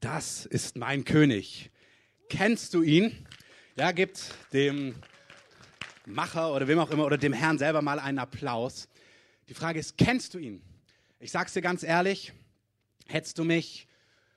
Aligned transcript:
Das 0.00 0.46
ist 0.46 0.76
mein 0.76 1.04
König. 1.04 1.72
Kennst 2.28 2.72
du 2.72 2.82
ihn? 2.82 3.26
Ja, 3.74 3.90
gibt 3.90 4.32
dem 4.52 4.94
Macher 6.06 6.54
oder 6.54 6.68
wem 6.68 6.78
auch 6.78 6.90
immer 6.90 7.04
oder 7.04 7.18
dem 7.18 7.32
Herrn 7.32 7.58
selber 7.58 7.82
mal 7.82 7.98
einen 7.98 8.20
Applaus. 8.20 8.88
Die 9.48 9.54
Frage 9.54 9.80
ist, 9.80 9.98
kennst 9.98 10.34
du 10.34 10.38
ihn? 10.38 10.62
Ich 11.18 11.32
sag's 11.32 11.52
dir 11.52 11.62
ganz 11.62 11.82
ehrlich, 11.82 12.32
hättest 13.08 13.38
du 13.38 13.44
mich, 13.44 13.88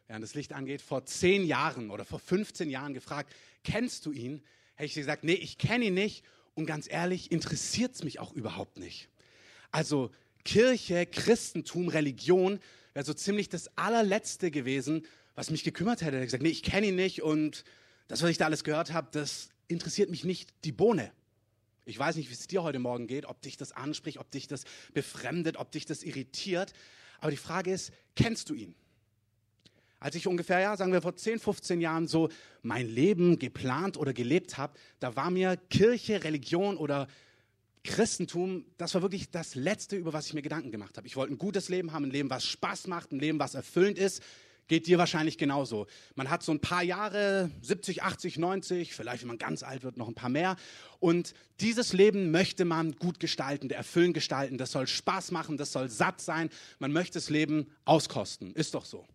während 0.07 0.23
das 0.23 0.33
Licht 0.33 0.51
angeht, 0.53 0.81
vor 0.81 1.05
zehn 1.05 1.45
Jahren 1.45 1.91
oder 1.91 2.05
vor 2.05 2.19
15 2.19 2.71
Jahren 2.71 2.95
gefragt, 2.95 3.31
kennst 3.63 4.07
du 4.07 4.11
ihn? 4.11 4.41
Hätte 4.73 4.87
ich 4.87 4.93
dir 4.95 5.01
gesagt, 5.01 5.23
nee, 5.23 5.33
ich 5.33 5.59
kenne 5.59 5.85
ihn 5.85 5.93
nicht 5.93 6.25
und 6.55 6.65
ganz 6.65 6.87
ehrlich, 6.89 7.31
interessiert 7.31 7.93
es 7.93 8.03
mich 8.03 8.19
auch 8.19 8.33
überhaupt 8.33 8.79
nicht. 8.79 9.09
Also 9.69 10.09
Kirche, 10.43 11.05
Christentum, 11.05 11.87
Religion 11.87 12.59
wäre 12.95 13.05
so 13.05 13.13
ziemlich 13.13 13.47
das 13.47 13.77
allerletzte 13.77 14.49
gewesen, 14.49 15.05
was 15.41 15.49
mich 15.49 15.63
gekümmert 15.63 16.01
hätte. 16.01 16.17
Er 16.17 16.21
hat 16.21 16.27
gesagt, 16.27 16.43
nee, 16.43 16.49
ich 16.49 16.61
kenne 16.61 16.85
ihn 16.89 16.95
nicht 16.95 17.23
und 17.23 17.63
das, 18.07 18.21
was 18.21 18.29
ich 18.29 18.37
da 18.37 18.45
alles 18.45 18.63
gehört 18.63 18.93
habe, 18.93 19.07
das 19.11 19.49
interessiert 19.67 20.11
mich 20.11 20.23
nicht 20.23 20.53
die 20.65 20.71
Bohne. 20.71 21.11
Ich 21.83 21.97
weiß 21.97 22.15
nicht, 22.17 22.29
wie 22.29 22.33
es 22.35 22.45
dir 22.45 22.61
heute 22.61 22.77
Morgen 22.77 23.07
geht, 23.07 23.25
ob 23.25 23.41
dich 23.41 23.57
das 23.57 23.71
anspricht, 23.71 24.19
ob 24.19 24.29
dich 24.29 24.47
das 24.47 24.65
befremdet, 24.93 25.57
ob 25.57 25.71
dich 25.71 25.87
das 25.87 26.03
irritiert. 26.03 26.73
Aber 27.21 27.31
die 27.31 27.37
Frage 27.37 27.71
ist, 27.71 27.91
kennst 28.15 28.51
du 28.51 28.53
ihn? 28.53 28.75
Als 29.99 30.13
ich 30.13 30.27
ungefähr, 30.27 30.59
ja, 30.59 30.77
sagen 30.77 30.93
wir 30.93 31.01
vor 31.01 31.15
10, 31.15 31.39
15 31.39 31.81
Jahren 31.81 32.07
so 32.07 32.29
mein 32.61 32.87
Leben 32.87 33.39
geplant 33.39 33.97
oder 33.97 34.13
gelebt 34.13 34.59
habe, 34.59 34.77
da 34.99 35.15
war 35.15 35.31
mir 35.31 35.57
Kirche, 35.57 36.23
Religion 36.23 36.77
oder 36.77 37.07
Christentum, 37.83 38.63
das 38.77 38.93
war 38.93 39.01
wirklich 39.01 39.31
das 39.31 39.55
Letzte, 39.55 39.95
über 39.95 40.13
was 40.13 40.27
ich 40.27 40.35
mir 40.35 40.43
Gedanken 40.43 40.69
gemacht 40.69 40.97
habe. 40.97 41.07
Ich 41.07 41.15
wollte 41.15 41.33
ein 41.33 41.39
gutes 41.39 41.67
Leben 41.67 41.93
haben, 41.93 42.05
ein 42.05 42.11
Leben, 42.11 42.29
was 42.29 42.45
Spaß 42.45 42.85
macht, 42.85 43.11
ein 43.11 43.17
Leben, 43.17 43.39
was 43.39 43.55
erfüllend 43.55 43.97
ist. 43.97 44.21
Geht 44.71 44.87
dir 44.87 44.97
wahrscheinlich 44.97 45.37
genauso. 45.37 45.85
Man 46.15 46.29
hat 46.29 46.43
so 46.43 46.53
ein 46.53 46.61
paar 46.61 46.81
Jahre, 46.81 47.51
70, 47.61 48.03
80, 48.03 48.37
90, 48.37 48.95
vielleicht 48.95 49.21
wenn 49.21 49.27
man 49.27 49.37
ganz 49.37 49.63
alt 49.63 49.83
wird, 49.83 49.97
noch 49.97 50.07
ein 50.07 50.13
paar 50.13 50.29
mehr. 50.29 50.55
Und 51.01 51.33
dieses 51.59 51.91
Leben 51.91 52.31
möchte 52.31 52.63
man 52.63 52.93
gut 52.93 53.19
gestalten, 53.19 53.69
erfüllend 53.69 54.13
gestalten. 54.13 54.57
Das 54.57 54.71
soll 54.71 54.87
Spaß 54.87 55.31
machen, 55.31 55.57
das 55.57 55.73
soll 55.73 55.89
satt 55.89 56.21
sein. 56.21 56.49
Man 56.79 56.93
möchte 56.93 57.15
das 57.15 57.29
Leben 57.29 57.69
auskosten. 57.83 58.53
Ist 58.53 58.73
doch 58.73 58.85
so. 58.85 59.05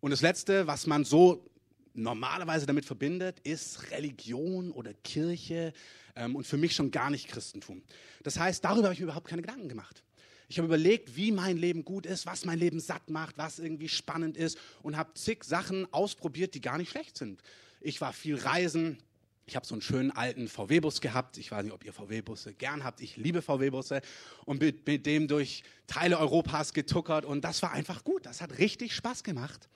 Und 0.00 0.10
das 0.10 0.20
Letzte, 0.20 0.66
was 0.66 0.86
man 0.86 1.06
so 1.06 1.48
normalerweise 1.94 2.66
damit 2.66 2.84
verbindet, 2.84 3.40
ist 3.44 3.90
Religion 3.90 4.70
oder 4.70 4.92
Kirche 4.92 5.72
ähm, 6.14 6.36
und 6.36 6.46
für 6.46 6.58
mich 6.58 6.74
schon 6.74 6.90
gar 6.90 7.08
nicht 7.08 7.26
Christentum. 7.28 7.82
Das 8.22 8.38
heißt, 8.38 8.62
darüber 8.62 8.88
habe 8.88 8.92
ich 8.92 9.00
mir 9.00 9.04
überhaupt 9.04 9.28
keine 9.28 9.40
Gedanken 9.40 9.70
gemacht. 9.70 10.02
Ich 10.48 10.58
habe 10.58 10.66
überlegt, 10.66 11.16
wie 11.16 11.32
mein 11.32 11.56
Leben 11.56 11.84
gut 11.84 12.06
ist, 12.06 12.26
was 12.26 12.44
mein 12.44 12.58
Leben 12.58 12.80
satt 12.80 13.08
macht, 13.10 13.38
was 13.38 13.58
irgendwie 13.58 13.88
spannend 13.88 14.36
ist 14.36 14.58
und 14.82 14.96
habe 14.96 15.14
zig 15.14 15.44
Sachen 15.44 15.92
ausprobiert, 15.92 16.54
die 16.54 16.60
gar 16.60 16.78
nicht 16.78 16.90
schlecht 16.90 17.16
sind. 17.16 17.42
Ich 17.80 18.00
war 18.00 18.12
viel 18.12 18.36
reisen. 18.36 18.98
Ich 19.46 19.56
habe 19.56 19.66
so 19.66 19.74
einen 19.74 19.82
schönen 19.82 20.10
alten 20.10 20.48
VW-Bus 20.48 21.00
gehabt. 21.00 21.36
Ich 21.36 21.50
weiß 21.50 21.64
nicht, 21.64 21.72
ob 21.72 21.84
ihr 21.84 21.92
VW-Busse 21.92 22.54
gern 22.54 22.84
habt. 22.84 23.00
Ich 23.00 23.16
liebe 23.16 23.42
VW-Busse 23.42 24.00
und 24.44 24.60
mit, 24.60 24.86
mit 24.86 25.04
dem 25.06 25.26
durch 25.26 25.64
Teile 25.86 26.18
Europas 26.18 26.72
getuckert 26.72 27.24
und 27.24 27.42
das 27.42 27.62
war 27.62 27.72
einfach 27.72 28.04
gut. 28.04 28.24
Das 28.26 28.40
hat 28.40 28.58
richtig 28.58 28.94
Spaß 28.94 29.24
gemacht. 29.24 29.68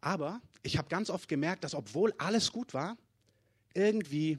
Aber 0.00 0.40
ich 0.62 0.78
habe 0.78 0.88
ganz 0.88 1.10
oft 1.10 1.28
gemerkt, 1.28 1.64
dass 1.64 1.74
obwohl 1.74 2.14
alles 2.18 2.52
gut 2.52 2.74
war, 2.74 2.96
irgendwie 3.74 4.38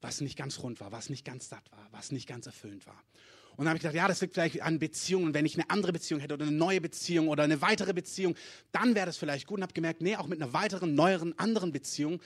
was 0.00 0.20
nicht 0.20 0.36
ganz 0.36 0.58
rund 0.58 0.80
war, 0.80 0.92
was 0.92 1.08
nicht 1.08 1.24
ganz 1.24 1.48
satt 1.48 1.70
war, 1.72 1.88
was 1.90 2.12
nicht 2.12 2.28
ganz 2.28 2.46
erfüllend 2.46 2.86
war. 2.86 3.02
Und 3.56 3.64
dann 3.64 3.68
habe 3.68 3.76
ich 3.76 3.82
gedacht, 3.82 3.96
ja, 3.96 4.08
das 4.08 4.20
liegt 4.20 4.34
vielleicht 4.34 4.62
an 4.62 4.78
Beziehungen. 4.78 5.34
Wenn 5.34 5.46
ich 5.46 5.54
eine 5.54 5.70
andere 5.70 5.92
Beziehung 5.92 6.20
hätte 6.20 6.34
oder 6.34 6.46
eine 6.46 6.56
neue 6.56 6.80
Beziehung 6.80 7.28
oder 7.28 7.44
eine 7.44 7.60
weitere 7.60 7.92
Beziehung, 7.92 8.34
dann 8.72 8.94
wäre 8.94 9.06
das 9.06 9.16
vielleicht 9.16 9.46
gut. 9.46 9.58
Und 9.58 9.62
habe 9.62 9.72
gemerkt, 9.72 10.02
nee, 10.02 10.16
auch 10.16 10.26
mit 10.26 10.42
einer 10.42 10.52
weiteren, 10.52 10.94
neueren, 10.94 11.38
anderen 11.38 11.70
Beziehung 11.70 12.20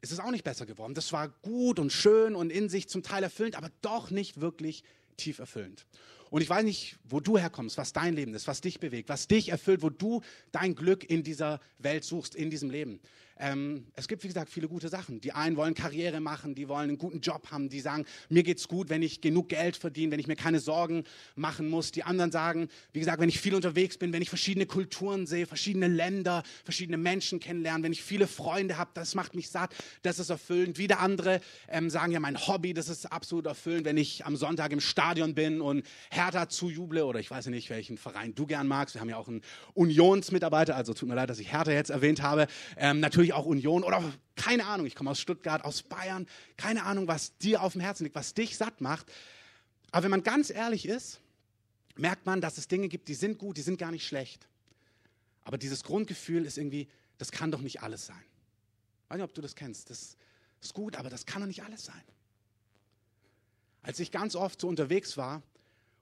ist 0.00 0.12
es 0.12 0.20
auch 0.20 0.30
nicht 0.30 0.44
besser 0.44 0.66
geworden. 0.66 0.94
Das 0.94 1.12
war 1.12 1.28
gut 1.28 1.78
und 1.78 1.92
schön 1.92 2.34
und 2.34 2.50
in 2.50 2.68
sich 2.68 2.88
zum 2.88 3.02
Teil 3.02 3.22
erfüllend, 3.22 3.56
aber 3.56 3.70
doch 3.82 4.10
nicht 4.10 4.40
wirklich 4.40 4.84
tief 5.16 5.38
erfüllend. 5.38 5.86
Und 6.30 6.42
ich 6.42 6.48
weiß 6.48 6.64
nicht, 6.64 6.96
wo 7.04 7.20
du 7.20 7.36
herkommst, 7.36 7.76
was 7.76 7.92
dein 7.92 8.14
Leben 8.14 8.34
ist, 8.34 8.46
was 8.46 8.60
dich 8.60 8.78
bewegt, 8.78 9.08
was 9.08 9.26
dich 9.26 9.48
erfüllt, 9.48 9.82
wo 9.82 9.90
du 9.90 10.22
dein 10.52 10.76
Glück 10.76 11.08
in 11.08 11.24
dieser 11.24 11.60
Welt 11.78 12.04
suchst, 12.04 12.36
in 12.36 12.50
diesem 12.50 12.70
Leben. 12.70 13.00
Ähm, 13.40 13.86
es 13.96 14.06
gibt, 14.06 14.22
wie 14.22 14.28
gesagt, 14.28 14.50
viele 14.50 14.68
gute 14.68 14.88
Sachen. 14.88 15.20
Die 15.20 15.32
einen 15.32 15.56
wollen 15.56 15.72
Karriere 15.74 16.20
machen, 16.20 16.54
die 16.54 16.68
wollen 16.68 16.90
einen 16.90 16.98
guten 16.98 17.20
Job 17.20 17.50
haben, 17.50 17.70
die 17.70 17.80
sagen, 17.80 18.04
mir 18.28 18.42
geht's 18.42 18.68
gut, 18.68 18.90
wenn 18.90 19.02
ich 19.02 19.22
genug 19.22 19.48
Geld 19.48 19.76
verdiene, 19.76 20.12
wenn 20.12 20.20
ich 20.20 20.26
mir 20.26 20.36
keine 20.36 20.60
Sorgen 20.60 21.04
machen 21.36 21.70
muss. 21.70 21.90
Die 21.90 22.02
anderen 22.02 22.30
sagen, 22.30 22.68
wie 22.92 22.98
gesagt, 22.98 23.18
wenn 23.18 23.30
ich 23.30 23.40
viel 23.40 23.54
unterwegs 23.54 23.96
bin, 23.96 24.12
wenn 24.12 24.20
ich 24.20 24.28
verschiedene 24.28 24.66
Kulturen 24.66 25.26
sehe, 25.26 25.46
verschiedene 25.46 25.88
Länder, 25.88 26.42
verschiedene 26.64 26.98
Menschen 26.98 27.40
kennenlerne, 27.40 27.82
wenn 27.82 27.92
ich 27.92 28.02
viele 28.02 28.26
Freunde 28.26 28.76
habe, 28.76 28.90
das 28.92 29.14
macht 29.14 29.34
mich 29.34 29.48
satt, 29.48 29.74
das 30.02 30.18
ist 30.18 30.28
erfüllend. 30.28 30.76
Wieder 30.76 31.00
andere 31.00 31.40
ähm, 31.68 31.88
sagen 31.88 32.12
ja, 32.12 32.20
mein 32.20 32.46
Hobby, 32.46 32.74
das 32.74 32.90
ist 32.90 33.10
absolut 33.10 33.46
erfüllend, 33.46 33.86
wenn 33.86 33.96
ich 33.96 34.26
am 34.26 34.36
Sonntag 34.36 34.70
im 34.72 34.80
Stadion 34.80 35.34
bin 35.34 35.62
und 35.62 35.86
Hertha 36.10 36.50
zujuble 36.50 37.04
oder 37.04 37.20
ich 37.20 37.30
weiß 37.30 37.46
nicht, 37.46 37.70
welchen 37.70 37.96
Verein 37.96 38.34
du 38.34 38.46
gern 38.46 38.68
magst. 38.68 38.94
Wir 38.94 39.00
haben 39.00 39.08
ja 39.08 39.16
auch 39.16 39.28
einen 39.28 39.40
Unionsmitarbeiter, 39.72 40.76
also 40.76 40.92
tut 40.92 41.08
mir 41.08 41.14
leid, 41.14 41.30
dass 41.30 41.38
ich 41.38 41.52
Hertha 41.52 41.72
jetzt 41.72 41.90
erwähnt 41.90 42.20
habe. 42.20 42.46
Ähm, 42.76 43.00
natürlich 43.00 43.29
natürlich 43.30 43.34
auch 43.34 43.46
Union 43.46 43.84
oder 43.84 44.12
keine 44.36 44.66
Ahnung, 44.66 44.86
ich 44.86 44.94
komme 44.94 45.10
aus 45.10 45.20
Stuttgart, 45.20 45.64
aus 45.64 45.82
Bayern, 45.82 46.26
keine 46.56 46.84
Ahnung, 46.84 47.06
was 47.08 47.36
dir 47.38 47.62
auf 47.62 47.72
dem 47.72 47.80
Herzen 47.80 48.04
liegt, 48.04 48.16
was 48.16 48.34
dich 48.34 48.56
satt 48.56 48.80
macht. 48.80 49.10
Aber 49.90 50.04
wenn 50.04 50.10
man 50.10 50.22
ganz 50.22 50.50
ehrlich 50.50 50.86
ist, 50.86 51.20
merkt 51.96 52.26
man, 52.26 52.40
dass 52.40 52.58
es 52.58 52.68
Dinge 52.68 52.88
gibt, 52.88 53.08
die 53.08 53.14
sind 53.14 53.38
gut, 53.38 53.56
die 53.56 53.62
sind 53.62 53.78
gar 53.78 53.90
nicht 53.90 54.06
schlecht. 54.06 54.46
Aber 55.44 55.58
dieses 55.58 55.84
Grundgefühl 55.84 56.44
ist 56.44 56.58
irgendwie, 56.58 56.88
das 57.18 57.30
kann 57.32 57.50
doch 57.50 57.60
nicht 57.60 57.82
alles 57.82 58.06
sein. 58.06 58.24
Ich 59.04 59.10
weiß 59.10 59.16
nicht, 59.16 59.24
ob 59.24 59.34
du 59.34 59.42
das 59.42 59.54
kennst. 59.54 59.90
Das 59.90 60.16
ist 60.60 60.74
gut, 60.74 60.96
aber 60.96 61.10
das 61.10 61.26
kann 61.26 61.42
doch 61.42 61.48
nicht 61.48 61.62
alles 61.62 61.84
sein. 61.84 62.02
Als 63.82 63.98
ich 63.98 64.10
ganz 64.10 64.36
oft 64.36 64.60
so 64.60 64.68
unterwegs 64.68 65.16
war, 65.16 65.42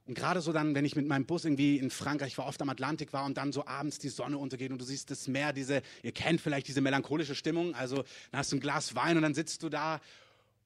und 0.08 0.14
gerade 0.14 0.40
so 0.40 0.54
dann, 0.54 0.74
wenn 0.74 0.86
ich 0.86 0.96
mit 0.96 1.06
meinem 1.06 1.26
Bus 1.26 1.44
irgendwie 1.44 1.76
in 1.76 1.90
Frankreich 1.90 2.38
war, 2.38 2.46
oft 2.46 2.62
am 2.62 2.70
Atlantik 2.70 3.12
war 3.12 3.26
und 3.26 3.36
dann 3.36 3.52
so 3.52 3.66
abends 3.66 3.98
die 3.98 4.08
Sonne 4.08 4.38
untergeht 4.38 4.72
und 4.72 4.80
du 4.80 4.84
siehst 4.86 5.10
das 5.10 5.28
Meer, 5.28 5.52
diese, 5.52 5.82
ihr 6.02 6.12
kennt 6.12 6.40
vielleicht 6.40 6.66
diese 6.66 6.80
melancholische 6.80 7.34
Stimmung, 7.34 7.74
also 7.74 7.96
dann 8.30 8.38
hast 8.38 8.50
du 8.50 8.56
ein 8.56 8.60
Glas 8.60 8.94
Wein 8.94 9.18
und 9.18 9.22
dann 9.22 9.34
sitzt 9.34 9.62
du 9.62 9.68
da 9.68 10.00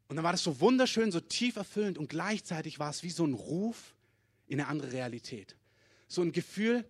und 0.06 0.14
dann 0.14 0.24
war 0.24 0.30
das 0.30 0.44
so 0.44 0.60
wunderschön, 0.60 1.10
so 1.10 1.18
tief 1.18 1.56
erfüllend 1.56 1.98
und 1.98 2.08
gleichzeitig 2.08 2.78
war 2.78 2.90
es 2.90 3.02
wie 3.02 3.10
so 3.10 3.26
ein 3.26 3.34
Ruf 3.34 3.96
in 4.46 4.60
eine 4.60 4.68
andere 4.68 4.92
Realität. 4.92 5.56
So 6.06 6.22
ein 6.22 6.30
Gefühl, 6.30 6.84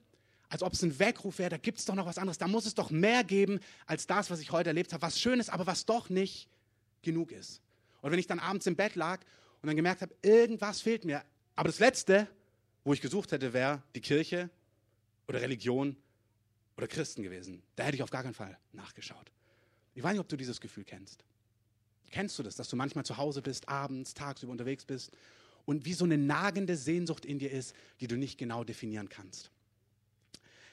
als 0.51 0.63
ob 0.63 0.75
es 0.75 0.83
ein 0.83 0.99
Weckruf 0.99 1.39
wäre, 1.39 1.49
da 1.49 1.57
gibt 1.57 1.79
es 1.79 1.87
doch 1.87 1.95
noch 1.95 2.05
was 2.05 2.19
anderes, 2.19 2.37
da 2.37 2.49
muss 2.49 2.67
es 2.67 2.75
doch 2.75 2.91
mehr 2.91 3.25
geben 3.25 3.61
als 3.87 4.07
das, 4.07 4.31
was 4.31 4.41
ich 4.41 4.53
heute 4.53 4.69
erlebt 4.69 4.93
habe, 4.93 5.01
was 5.01 5.19
schön 5.19 5.41
ist, 5.41 5.49
aber 5.49 5.67
was 5.67 5.87
doch 5.87 6.11
nicht 6.11 6.51
genug 7.01 7.33
ist. 7.33 7.63
Oder 8.03 8.13
wenn 8.13 8.19
ich 8.19 8.27
dann 8.27 8.41
abends 8.41 8.67
im 8.67 8.77
Bett 8.77 8.95
lag 8.95 9.21
und 9.63 9.69
dann 9.69 9.77
gemerkt 9.77 10.03
habe, 10.03 10.15
irgendwas 10.21 10.83
fehlt 10.83 11.07
mir, 11.07 11.23
aber 11.57 11.69
das 11.69 11.79
Letzte, 11.79 12.29
wo 12.85 12.93
ich 12.93 13.01
gesucht 13.01 13.33
hätte, 13.33 13.53
wäre 13.53 13.83
die 13.95 14.01
Kirche 14.01 14.51
oder 15.29 15.41
Religion 15.41 15.97
oder 16.77 16.89
Christen 16.89 17.23
gewesen. 17.23 17.63
Da 17.77 17.85
hätte 17.85 17.97
ich 17.97 18.03
auf 18.03 18.11
gar 18.11 18.23
keinen 18.23 18.35
Fall 18.35 18.59
nachgeschaut. 18.73 19.31
Ich 19.95 20.03
weiß 20.03 20.13
nicht, 20.13 20.21
ob 20.21 20.29
du 20.29 20.37
dieses 20.37 20.61
Gefühl 20.61 20.85
kennst. 20.85 21.25
Kennst 22.11 22.39
du 22.39 22.43
das, 22.43 22.57
dass 22.57 22.69
du 22.69 22.77
manchmal 22.77 23.05
zu 23.05 23.17
Hause 23.17 23.41
bist, 23.41 23.69
abends, 23.69 24.15
tagsüber 24.15 24.53
unterwegs 24.53 24.85
bist 24.85 25.13
und 25.65 25.85
wie 25.85 25.95
so 25.95 26.05
eine 26.05 26.19
nagende 26.19 26.77
Sehnsucht 26.77 27.25
in 27.25 27.39
dir 27.39 27.53
ist, 27.53 27.75
die 28.01 28.07
du 28.09 28.17
nicht 28.17 28.37
genau 28.37 28.65
definieren 28.65 29.09
kannst? 29.09 29.52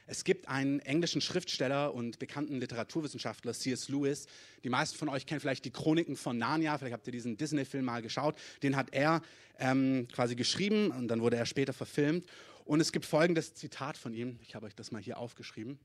Es 0.09 0.23
gibt 0.23 0.47
einen 0.47 0.79
englischen 0.79 1.21
Schriftsteller 1.21 1.93
und 1.93 2.17
bekannten 2.17 2.59
Literaturwissenschaftler, 2.59 3.53
C.S. 3.53 3.89
Lewis. 3.89 4.25
Die 4.63 4.69
meisten 4.69 4.97
von 4.97 5.07
euch 5.07 5.27
kennen 5.27 5.39
vielleicht 5.39 5.65
die 5.65 5.69
Chroniken 5.69 6.15
von 6.15 6.35
Narnia. 6.35 6.75
Vielleicht 6.79 6.93
habt 6.93 7.05
ihr 7.07 7.11
diesen 7.11 7.37
Disney-Film 7.37 7.85
mal 7.85 8.01
geschaut. 8.01 8.35
Den 8.63 8.75
hat 8.75 8.91
er 8.91 9.21
ähm, 9.59 10.07
quasi 10.11 10.35
geschrieben 10.35 10.89
und 10.89 11.09
dann 11.09 11.21
wurde 11.21 11.37
er 11.37 11.45
später 11.45 11.73
verfilmt. 11.73 12.25
Und 12.65 12.79
es 12.79 12.91
gibt 12.91 13.05
folgendes 13.05 13.53
Zitat 13.53 13.97
von 13.97 14.15
ihm. 14.15 14.39
Ich 14.41 14.55
habe 14.55 14.65
euch 14.65 14.73
das 14.73 14.91
mal 14.91 14.99
hier 14.99 15.19
aufgeschrieben. 15.19 15.77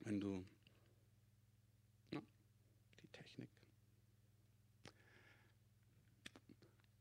Wenn 0.00 0.18
du. 0.18 0.42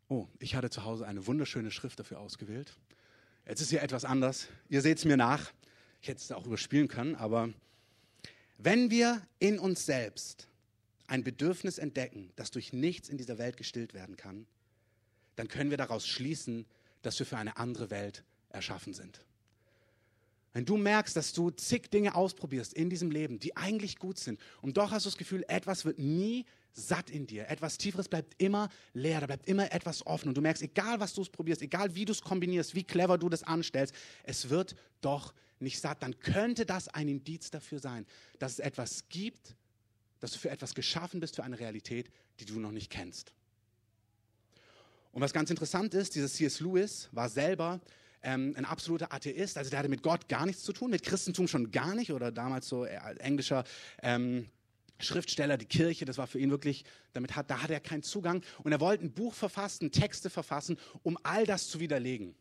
Oh, 0.09 0.27
ich 0.39 0.55
hatte 0.55 0.69
zu 0.69 0.83
Hause 0.83 1.07
eine 1.07 1.25
wunderschöne 1.27 1.71
Schrift 1.71 1.97
dafür 1.97 2.19
ausgewählt. 2.19 2.73
Jetzt 3.47 3.61
ist 3.61 3.69
hier 3.69 3.81
etwas 3.81 4.03
anders. 4.03 4.49
Ihr 4.67 4.81
seht 4.81 4.97
es 4.97 5.05
mir 5.05 5.15
nach. 5.15 5.53
Ich 6.05 6.09
hätte 6.09 6.21
es 6.21 6.31
auch 6.31 6.45
überspielen 6.45 6.87
können, 6.87 7.15
aber 7.15 7.51
wenn 8.59 8.91
wir 8.91 9.23
in 9.39 9.57
uns 9.57 9.87
selbst 9.87 10.47
ein 11.07 11.23
Bedürfnis 11.23 11.79
entdecken, 11.79 12.31
das 12.35 12.51
durch 12.51 12.73
nichts 12.73 13.09
in 13.09 13.17
dieser 13.17 13.39
Welt 13.39 13.57
gestillt 13.57 13.95
werden 13.95 14.15
kann, 14.15 14.45
dann 15.35 15.47
können 15.47 15.71
wir 15.71 15.77
daraus 15.77 16.05
schließen, 16.05 16.67
dass 17.01 17.17
wir 17.17 17.25
für 17.25 17.37
eine 17.37 17.57
andere 17.57 17.89
Welt 17.89 18.23
erschaffen 18.49 18.93
sind. 18.93 19.25
Wenn 20.53 20.65
du 20.65 20.77
merkst, 20.77 21.15
dass 21.15 21.33
du 21.33 21.49
zig 21.49 21.89
Dinge 21.89 22.13
ausprobierst 22.13 22.75
in 22.75 22.91
diesem 22.91 23.09
Leben, 23.09 23.39
die 23.39 23.57
eigentlich 23.57 23.97
gut 23.97 24.19
sind, 24.19 24.39
und 24.61 24.77
doch 24.77 24.91
hast 24.91 25.07
du 25.07 25.09
das 25.09 25.17
Gefühl, 25.17 25.43
etwas 25.47 25.85
wird 25.85 25.97
nie 25.97 26.45
satt 26.71 27.09
in 27.09 27.25
dir, 27.25 27.49
etwas 27.49 27.79
Tieferes 27.79 28.09
bleibt 28.09 28.35
immer 28.39 28.69
leer, 28.93 29.21
da 29.21 29.25
bleibt 29.25 29.47
immer 29.47 29.73
etwas 29.73 30.05
offen, 30.05 30.27
und 30.27 30.37
du 30.37 30.41
merkst, 30.41 30.61
egal 30.61 30.99
was 30.99 31.15
du 31.15 31.23
es 31.23 31.29
probierst, 31.29 31.63
egal 31.63 31.95
wie 31.95 32.05
du 32.05 32.11
es 32.11 32.21
kombinierst, 32.21 32.75
wie 32.75 32.83
clever 32.83 33.17
du 33.17 33.27
das 33.27 33.41
anstellst, 33.41 33.95
es 34.23 34.51
wird 34.51 34.75
doch 35.01 35.33
nicht 35.59 35.79
satt, 35.79 36.03
dann 36.03 36.19
könnte 36.19 36.65
das 36.65 36.87
ein 36.87 37.07
Indiz 37.07 37.51
dafür 37.51 37.79
sein, 37.79 38.05
dass 38.39 38.53
es 38.53 38.59
etwas 38.59 39.07
gibt, 39.09 39.55
dass 40.19 40.31
du 40.31 40.39
für 40.39 40.49
etwas 40.49 40.75
geschaffen 40.75 41.19
bist, 41.19 41.35
für 41.35 41.43
eine 41.43 41.59
Realität, 41.59 42.09
die 42.39 42.45
du 42.45 42.59
noch 42.59 42.71
nicht 42.71 42.91
kennst. 42.91 43.33
Und 45.11 45.21
was 45.21 45.33
ganz 45.33 45.49
interessant 45.49 45.93
ist, 45.93 46.15
dieser 46.15 46.27
C.S. 46.27 46.59
Lewis 46.59 47.09
war 47.13 47.29
selber 47.29 47.79
ähm, 48.21 48.53
ein 48.57 48.65
absoluter 48.65 49.13
Atheist, 49.13 49.57
also 49.57 49.69
der 49.69 49.79
hatte 49.79 49.89
mit 49.89 50.03
Gott 50.03 50.27
gar 50.27 50.45
nichts 50.45 50.63
zu 50.63 50.73
tun, 50.73 50.91
mit 50.91 51.03
Christentum 51.03 51.47
schon 51.47 51.71
gar 51.71 51.95
nicht 51.95 52.11
oder 52.11 52.31
damals 52.31 52.67
so 52.67 52.85
äh, 52.85 52.97
englischer 53.19 53.63
ähm, 54.01 54.47
Schriftsteller, 54.99 55.57
die 55.57 55.65
Kirche, 55.65 56.05
das 56.05 56.17
war 56.17 56.27
für 56.27 56.39
ihn 56.39 56.49
wirklich, 56.49 56.85
damit 57.13 57.35
hat, 57.35 57.49
da 57.49 57.61
hat 57.61 57.69
er 57.69 57.79
keinen 57.79 58.03
Zugang. 58.03 58.41
Und 58.63 58.71
er 58.71 58.79
wollte 58.79 59.05
ein 59.05 59.11
Buch 59.11 59.33
verfassen, 59.33 59.91
Texte 59.91 60.29
verfassen, 60.29 60.77
um 61.03 61.17
all 61.23 61.45
das 61.45 61.67
zu 61.67 61.79
widerlegen. 61.79 62.35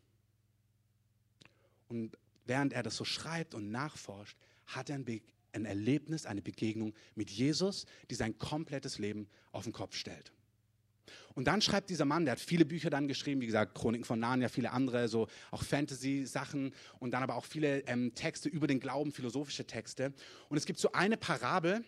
Und 1.88 2.16
während 2.46 2.72
er 2.72 2.82
das 2.82 2.96
so 2.96 3.04
schreibt 3.04 3.54
und 3.54 3.70
nachforscht, 3.70 4.36
hat 4.66 4.90
er 4.90 4.96
ein, 4.96 5.04
Be 5.04 5.20
ein 5.52 5.66
Erlebnis, 5.66 6.26
eine 6.26 6.42
Begegnung 6.42 6.94
mit 7.14 7.30
Jesus, 7.30 7.86
die 8.10 8.16
sein 8.16 8.38
komplettes 8.38 8.98
Leben 8.98 9.28
auf 9.52 9.64
den 9.64 9.72
Kopf 9.72 9.94
stellt. 9.94 10.32
Und 11.34 11.46
dann 11.46 11.60
schreibt 11.60 11.90
dieser 11.90 12.04
Mann, 12.04 12.24
der 12.24 12.32
hat 12.32 12.40
viele 12.40 12.64
Bücher 12.64 12.90
dann 12.90 13.08
geschrieben, 13.08 13.40
wie 13.40 13.46
gesagt, 13.46 13.74
Chroniken 13.74 14.04
von 14.04 14.18
Narnia, 14.18 14.48
viele 14.48 14.70
andere, 14.72 15.08
so 15.08 15.28
auch 15.50 15.62
Fantasy-Sachen 15.62 16.72
und 16.98 17.10
dann 17.12 17.22
aber 17.22 17.34
auch 17.36 17.44
viele 17.44 17.80
ähm, 17.86 18.14
Texte 18.14 18.48
über 18.48 18.66
den 18.66 18.80
Glauben, 18.80 19.12
philosophische 19.12 19.66
Texte. 19.66 20.12
Und 20.48 20.56
es 20.56 20.64
gibt 20.64 20.78
so 20.78 20.92
eine 20.92 21.16
Parabel, 21.16 21.84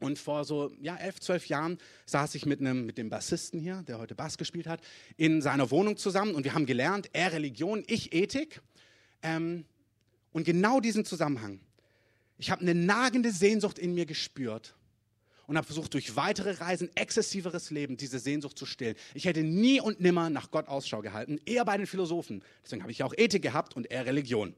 und 0.00 0.18
vor 0.18 0.44
so 0.44 0.72
ja, 0.80 0.96
elf, 0.96 1.20
zwölf 1.20 1.46
Jahren 1.46 1.78
saß 2.06 2.34
ich 2.34 2.46
mit, 2.46 2.60
einem, 2.60 2.84
mit 2.84 2.98
dem 2.98 3.08
Bassisten 3.08 3.60
hier, 3.60 3.82
der 3.86 3.98
heute 3.98 4.14
Bass 4.14 4.36
gespielt 4.36 4.66
hat, 4.66 4.80
in 5.16 5.40
seiner 5.40 5.70
Wohnung 5.70 5.96
zusammen 5.96 6.34
und 6.34 6.44
wir 6.44 6.52
haben 6.52 6.66
gelernt, 6.66 7.08
er 7.12 7.32
Religion, 7.32 7.84
ich 7.86 8.12
Ethik. 8.12 8.60
Ähm, 9.22 9.64
und 10.34 10.44
genau 10.44 10.80
diesen 10.80 11.06
Zusammenhang. 11.06 11.60
Ich 12.36 12.50
habe 12.50 12.60
eine 12.60 12.74
nagende 12.74 13.30
Sehnsucht 13.30 13.78
in 13.78 13.94
mir 13.94 14.04
gespürt 14.04 14.74
und 15.46 15.56
habe 15.56 15.64
versucht, 15.64 15.94
durch 15.94 16.16
weitere 16.16 16.50
Reisen, 16.50 16.90
exzessiveres 16.96 17.70
Leben, 17.70 17.96
diese 17.96 18.18
Sehnsucht 18.18 18.58
zu 18.58 18.66
stillen. 18.66 18.96
Ich 19.14 19.26
hätte 19.26 19.44
nie 19.44 19.80
und 19.80 20.00
nimmer 20.00 20.30
nach 20.30 20.50
Gott 20.50 20.66
Ausschau 20.66 21.02
gehalten, 21.02 21.38
eher 21.46 21.64
bei 21.64 21.76
den 21.76 21.86
Philosophen. 21.86 22.42
Deswegen 22.64 22.82
habe 22.82 22.90
ich 22.90 23.02
auch 23.04 23.14
Ethik 23.16 23.42
gehabt 23.42 23.76
und 23.76 23.90
er 23.90 24.06
Religion. 24.06 24.54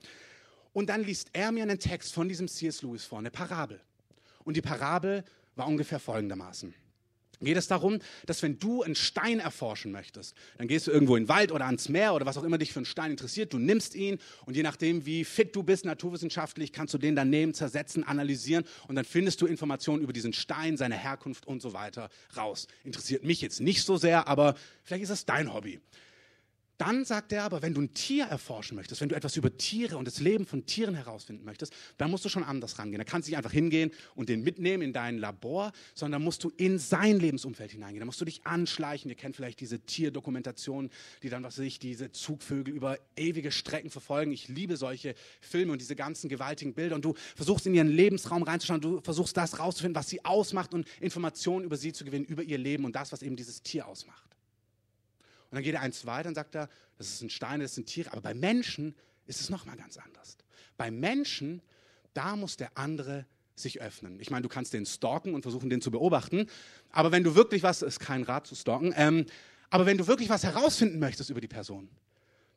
Und 0.73 0.89
dann 0.89 1.05
liest 1.05 1.29
er 1.35 1.53
mir 1.53 1.63
einen 1.63 1.79
Text 1.79 2.15
von 2.15 2.27
diesem 2.27 2.49
C.S. 2.49 2.83
Lewis 2.83 3.05
vor, 3.05 3.19
eine 3.19 3.31
Parabel. 3.31 3.81
Und 4.45 4.57
die 4.57 4.63
Parabel 4.63 5.25
war 5.57 5.67
ungefähr 5.67 6.01
folgendermaßen. 6.01 6.75
Geht 7.41 7.57
es 7.57 7.69
darum, 7.69 7.99
dass 8.25 8.43
wenn 8.43 8.59
du 8.59 8.83
einen 8.83 8.95
Stein 8.95 9.41
erforschen 9.41 9.93
möchtest, 9.93 10.35
dann 10.57 10.69
gehst 10.69 10.87
du 10.87 10.91
irgendwo 10.91 11.17
in 11.17 11.25
den 11.25 11.29
Wald 11.29 11.53
oder 11.53 11.67
ans 11.67 11.89
Meer 11.89 12.15
oder 12.15 12.25
was 12.25 12.39
auch 12.39 12.45
immer 12.45 12.59
dich 12.59 12.73
für 12.73 12.79
einen 12.79 12.87
Stein 12.87 13.11
interessiert, 13.11 13.53
du 13.53 13.59
nimmst 13.59 13.95
ihn 13.95 14.19
und 14.47 14.57
je 14.57 14.63
nachdem, 14.63 15.05
wie 15.05 15.25
fit 15.25 15.55
du 15.55 15.63
bist 15.63 15.85
naturwissenschaftlich, 15.85 16.73
kannst 16.73 16.95
du 16.95 16.99
den 16.99 17.15
dann 17.15 17.29
nehmen, 17.29 17.53
zersetzen, 17.53 18.05
analysieren 18.05 18.65
und 18.89 18.95
dann 18.95 19.05
findest 19.05 19.41
du 19.43 19.47
Informationen 19.47 20.03
über 20.03 20.13
diesen 20.13 20.33
Stein, 20.33 20.77
seine 20.77 20.97
Herkunft 20.97 21.47
und 21.47 21.61
so 21.61 21.73
weiter 21.73 22.09
raus. 22.37 22.69
Interessiert 22.85 23.25
mich 23.25 23.41
jetzt 23.41 23.61
nicht 23.61 23.85
so 23.85 23.97
sehr, 23.97 24.29
aber 24.29 24.55
vielleicht 24.83 25.03
ist 25.03 25.11
das 25.11 25.27
dein 25.27 25.53
Hobby. 25.53 25.81
Dann 26.79 27.07
sagt 27.07 27.33
er 27.33 27.45
aber, 27.45 27.63
wenn 27.63 27.73
du 27.73 27.81
ein 27.81 27.95
Tier 27.95 28.27
erforschen 28.27 28.77
möchtest, 28.77 29.01
wenn 29.01 29.09
du 29.09 29.15
etwas 29.15 29.37
über 29.37 29.57
Tiere 29.57 29.97
und 29.97 30.07
das 30.07 30.21
Leben 30.21 30.45
von 30.45 30.67
Tieren 30.67 30.95
herausfinden 30.95 31.45
möchtest, 31.45 31.73
dann 31.97 32.11
musst 32.11 32.25
du 32.25 32.29
schon 32.29 32.45
anders 32.45 32.79
rangehen. 32.79 32.99
Da 32.99 33.05
kannst 33.05 33.29
du 33.29 33.31
nicht 33.31 33.39
einfach 33.39 33.53
hingehen 33.53 33.91
und 34.15 34.29
den 34.29 34.43
mitnehmen 34.43 34.83
in 34.83 34.93
dein 34.93 35.17
Labor, 35.17 35.73
sondern 35.95 36.23
musst 36.23 36.45
du 36.45 36.53
in 36.57 36.79
sein 36.79 37.19
Lebensumfeld 37.19 37.71
hineingehen. 37.71 38.01
Da 38.01 38.07
musst 38.07 38.21
du 38.21 38.27
dich 38.27 38.47
anschleichen. 38.47 39.09
Ihr 39.09 39.17
kennt 39.17 39.37
vielleicht 39.37 39.61
diese 39.61 39.81
Tierdokumentationen, 39.81 40.91
die 41.23 41.31
dann, 41.31 41.43
was 41.43 41.57
weiß 41.59 41.65
ich, 41.65 41.79
diese 41.79 42.13
Zugvögel 42.13 42.75
über 42.75 42.99
ewige 43.17 43.53
Strecken 43.53 43.89
verfolgen. 43.89 44.33
Ich 44.33 44.49
liebe 44.49 44.77
solche 44.77 45.15
Filme 45.41 45.73
und 45.73 45.81
diese 45.81 45.97
ganzen 45.97 46.29
gewaltigen 46.29 46.75
Bilder. 46.75 46.95
Und 46.95 47.05
du 47.07 47.15
versuchst 47.35 47.67
in 47.67 47.75
ihren 47.75 47.89
Lebensraum 47.89 48.43
reinzuschauen. 48.43 48.83
Du 48.83 49.01
versuchst 49.01 49.37
das 49.37 49.59
rauszufinden, 49.59 49.95
was 49.95 50.11
sie 50.11 50.23
ausmacht 50.27 50.75
und 50.75 50.87
Informationen 51.01 51.65
über 51.65 51.79
sie 51.79 51.95
zu 51.95 52.05
gewinnen, 52.05 52.27
über 52.27 52.43
ihr 52.43 52.59
Leben 52.59 52.85
und 52.85 52.95
das, 52.95 53.13
was 53.13 53.23
eben 53.23 53.37
dieses 53.37 53.63
Tier 53.63 53.87
ausmacht. 53.87 54.26
Und 55.51 55.57
dann 55.57 55.63
geht 55.63 55.75
er 55.75 55.81
eins 55.81 56.07
weiter 56.07 56.29
und 56.29 56.35
sagt 56.35 56.55
er, 56.55 56.69
das 56.99 57.09
ist 57.09 57.23
ein 57.23 57.31
Stein, 57.31 57.61
das 57.61 57.75
sind 57.75 57.87
Tiere. 57.87 58.13
Aber 58.13 58.21
bei 58.21 58.35
Menschen 58.35 58.95
ist 59.27 59.41
es 59.41 59.51
nochmal 59.51 59.77
ganz 59.77 59.97
anders. 59.97 60.37
Bei 60.77 60.91
Menschen, 60.91 61.63
da 62.15 62.37
muss 62.37 62.57
der 62.57 62.77
andere 62.77 63.27
sich 63.55 63.81
öffnen. 63.81 64.21
Ich 64.21 64.31
meine, 64.31 64.43
du 64.43 64.49
kannst 64.49 64.73
den 64.73 64.85
stalken 64.87 65.35
und 65.35 65.43
versuchen, 65.43 65.71
den 65.71 65.81
zu 65.81 65.91
beobachten. 65.91 66.47
Aber 66.91 67.11
wenn 67.13 67.25
du 67.25 67.35
wirklich 67.35 67.63
was, 67.63 67.83
ist 67.83 68.01
kein 68.01 68.23
Rat 68.23 68.47
zu 68.47 68.55
stalken, 68.55 68.93
ähm, 68.97 69.27
aber 69.71 69.87
wenn 69.87 69.99
du 69.99 70.07
wirklich 70.07 70.29
was 70.29 70.45
herausfinden 70.45 70.99
möchtest 70.99 71.31
über 71.31 71.41
die 71.41 71.49
Person, 71.49 71.89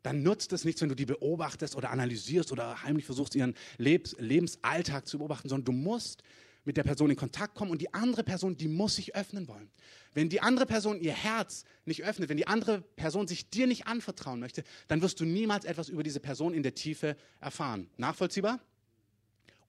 dann 0.03 0.23
nutzt 0.23 0.53
es 0.53 0.63
nichts, 0.63 0.81
wenn 0.81 0.89
du 0.89 0.95
die 0.95 1.05
beobachtest 1.05 1.75
oder 1.75 1.89
analysierst 1.91 2.51
oder 2.51 2.83
heimlich 2.83 3.05
versuchst, 3.05 3.35
ihren 3.35 3.55
Lebens 3.77 4.15
Lebensalltag 4.19 5.07
zu 5.07 5.17
beobachten, 5.17 5.49
sondern 5.49 5.65
du 5.65 5.71
musst 5.71 6.23
mit 6.65 6.77
der 6.77 6.83
Person 6.83 7.09
in 7.09 7.15
Kontakt 7.15 7.55
kommen 7.55 7.71
und 7.71 7.81
die 7.81 7.93
andere 7.93 8.23
Person, 8.23 8.57
die 8.57 8.67
muss 8.67 8.95
sich 8.95 9.15
öffnen 9.15 9.47
wollen. 9.47 9.71
Wenn 10.13 10.29
die 10.29 10.41
andere 10.41 10.65
Person 10.65 10.99
ihr 10.99 11.13
Herz 11.13 11.63
nicht 11.85 12.03
öffnet, 12.03 12.29
wenn 12.29 12.37
die 12.37 12.47
andere 12.47 12.81
Person 12.81 13.27
sich 13.27 13.49
dir 13.49 13.67
nicht 13.67 13.87
anvertrauen 13.87 14.39
möchte, 14.39 14.63
dann 14.87 15.01
wirst 15.01 15.19
du 15.19 15.25
niemals 15.25 15.65
etwas 15.65 15.89
über 15.89 16.03
diese 16.03 16.19
Person 16.19 16.53
in 16.53 16.63
der 16.63 16.75
Tiefe 16.75 17.15
erfahren. 17.39 17.89
Nachvollziehbar? 17.97 18.59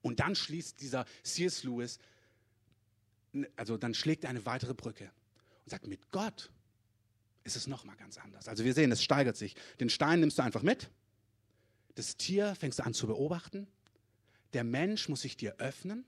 Und 0.01 0.19
dann 0.19 0.35
schließt 0.35 0.81
dieser 0.81 1.05
C.S. 1.23 1.63
Lewis, 1.63 1.99
also 3.55 3.77
dann 3.77 3.93
schlägt 3.93 4.23
er 4.23 4.29
eine 4.29 4.45
weitere 4.45 4.73
Brücke 4.73 5.05
und 5.63 5.69
sagt, 5.69 5.87
mit 5.87 6.11
Gott 6.11 6.51
ist 7.43 7.55
es 7.55 7.67
nochmal 7.67 7.95
ganz 7.95 8.17
anders. 8.17 8.47
Also 8.47 8.65
wir 8.65 8.73
sehen, 8.73 8.91
es 8.91 9.03
steigert 9.03 9.37
sich. 9.37 9.55
Den 9.79 9.89
Stein 9.89 10.19
nimmst 10.19 10.37
du 10.37 10.43
einfach 10.43 10.63
mit, 10.63 10.89
das 11.95 12.17
Tier 12.17 12.55
fängst 12.55 12.79
du 12.79 12.83
an 12.83 12.93
zu 12.93 13.07
beobachten, 13.07 13.67
der 14.53 14.63
Mensch 14.63 15.07
muss 15.07 15.21
sich 15.21 15.37
dir 15.37 15.55
öffnen 15.57 16.05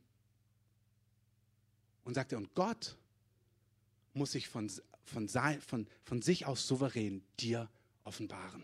und 2.04 2.14
sagt 2.14 2.32
er, 2.32 2.38
und 2.38 2.54
Gott 2.56 2.98
muss 4.14 4.34
sich 4.34 4.48
von, 4.48 4.72
von, 5.06 5.28
von, 5.30 5.88
von 6.04 6.22
sich 6.22 6.46
aus 6.46 6.68
souverän 6.68 7.24
dir 7.40 7.70
offenbaren. 8.04 8.64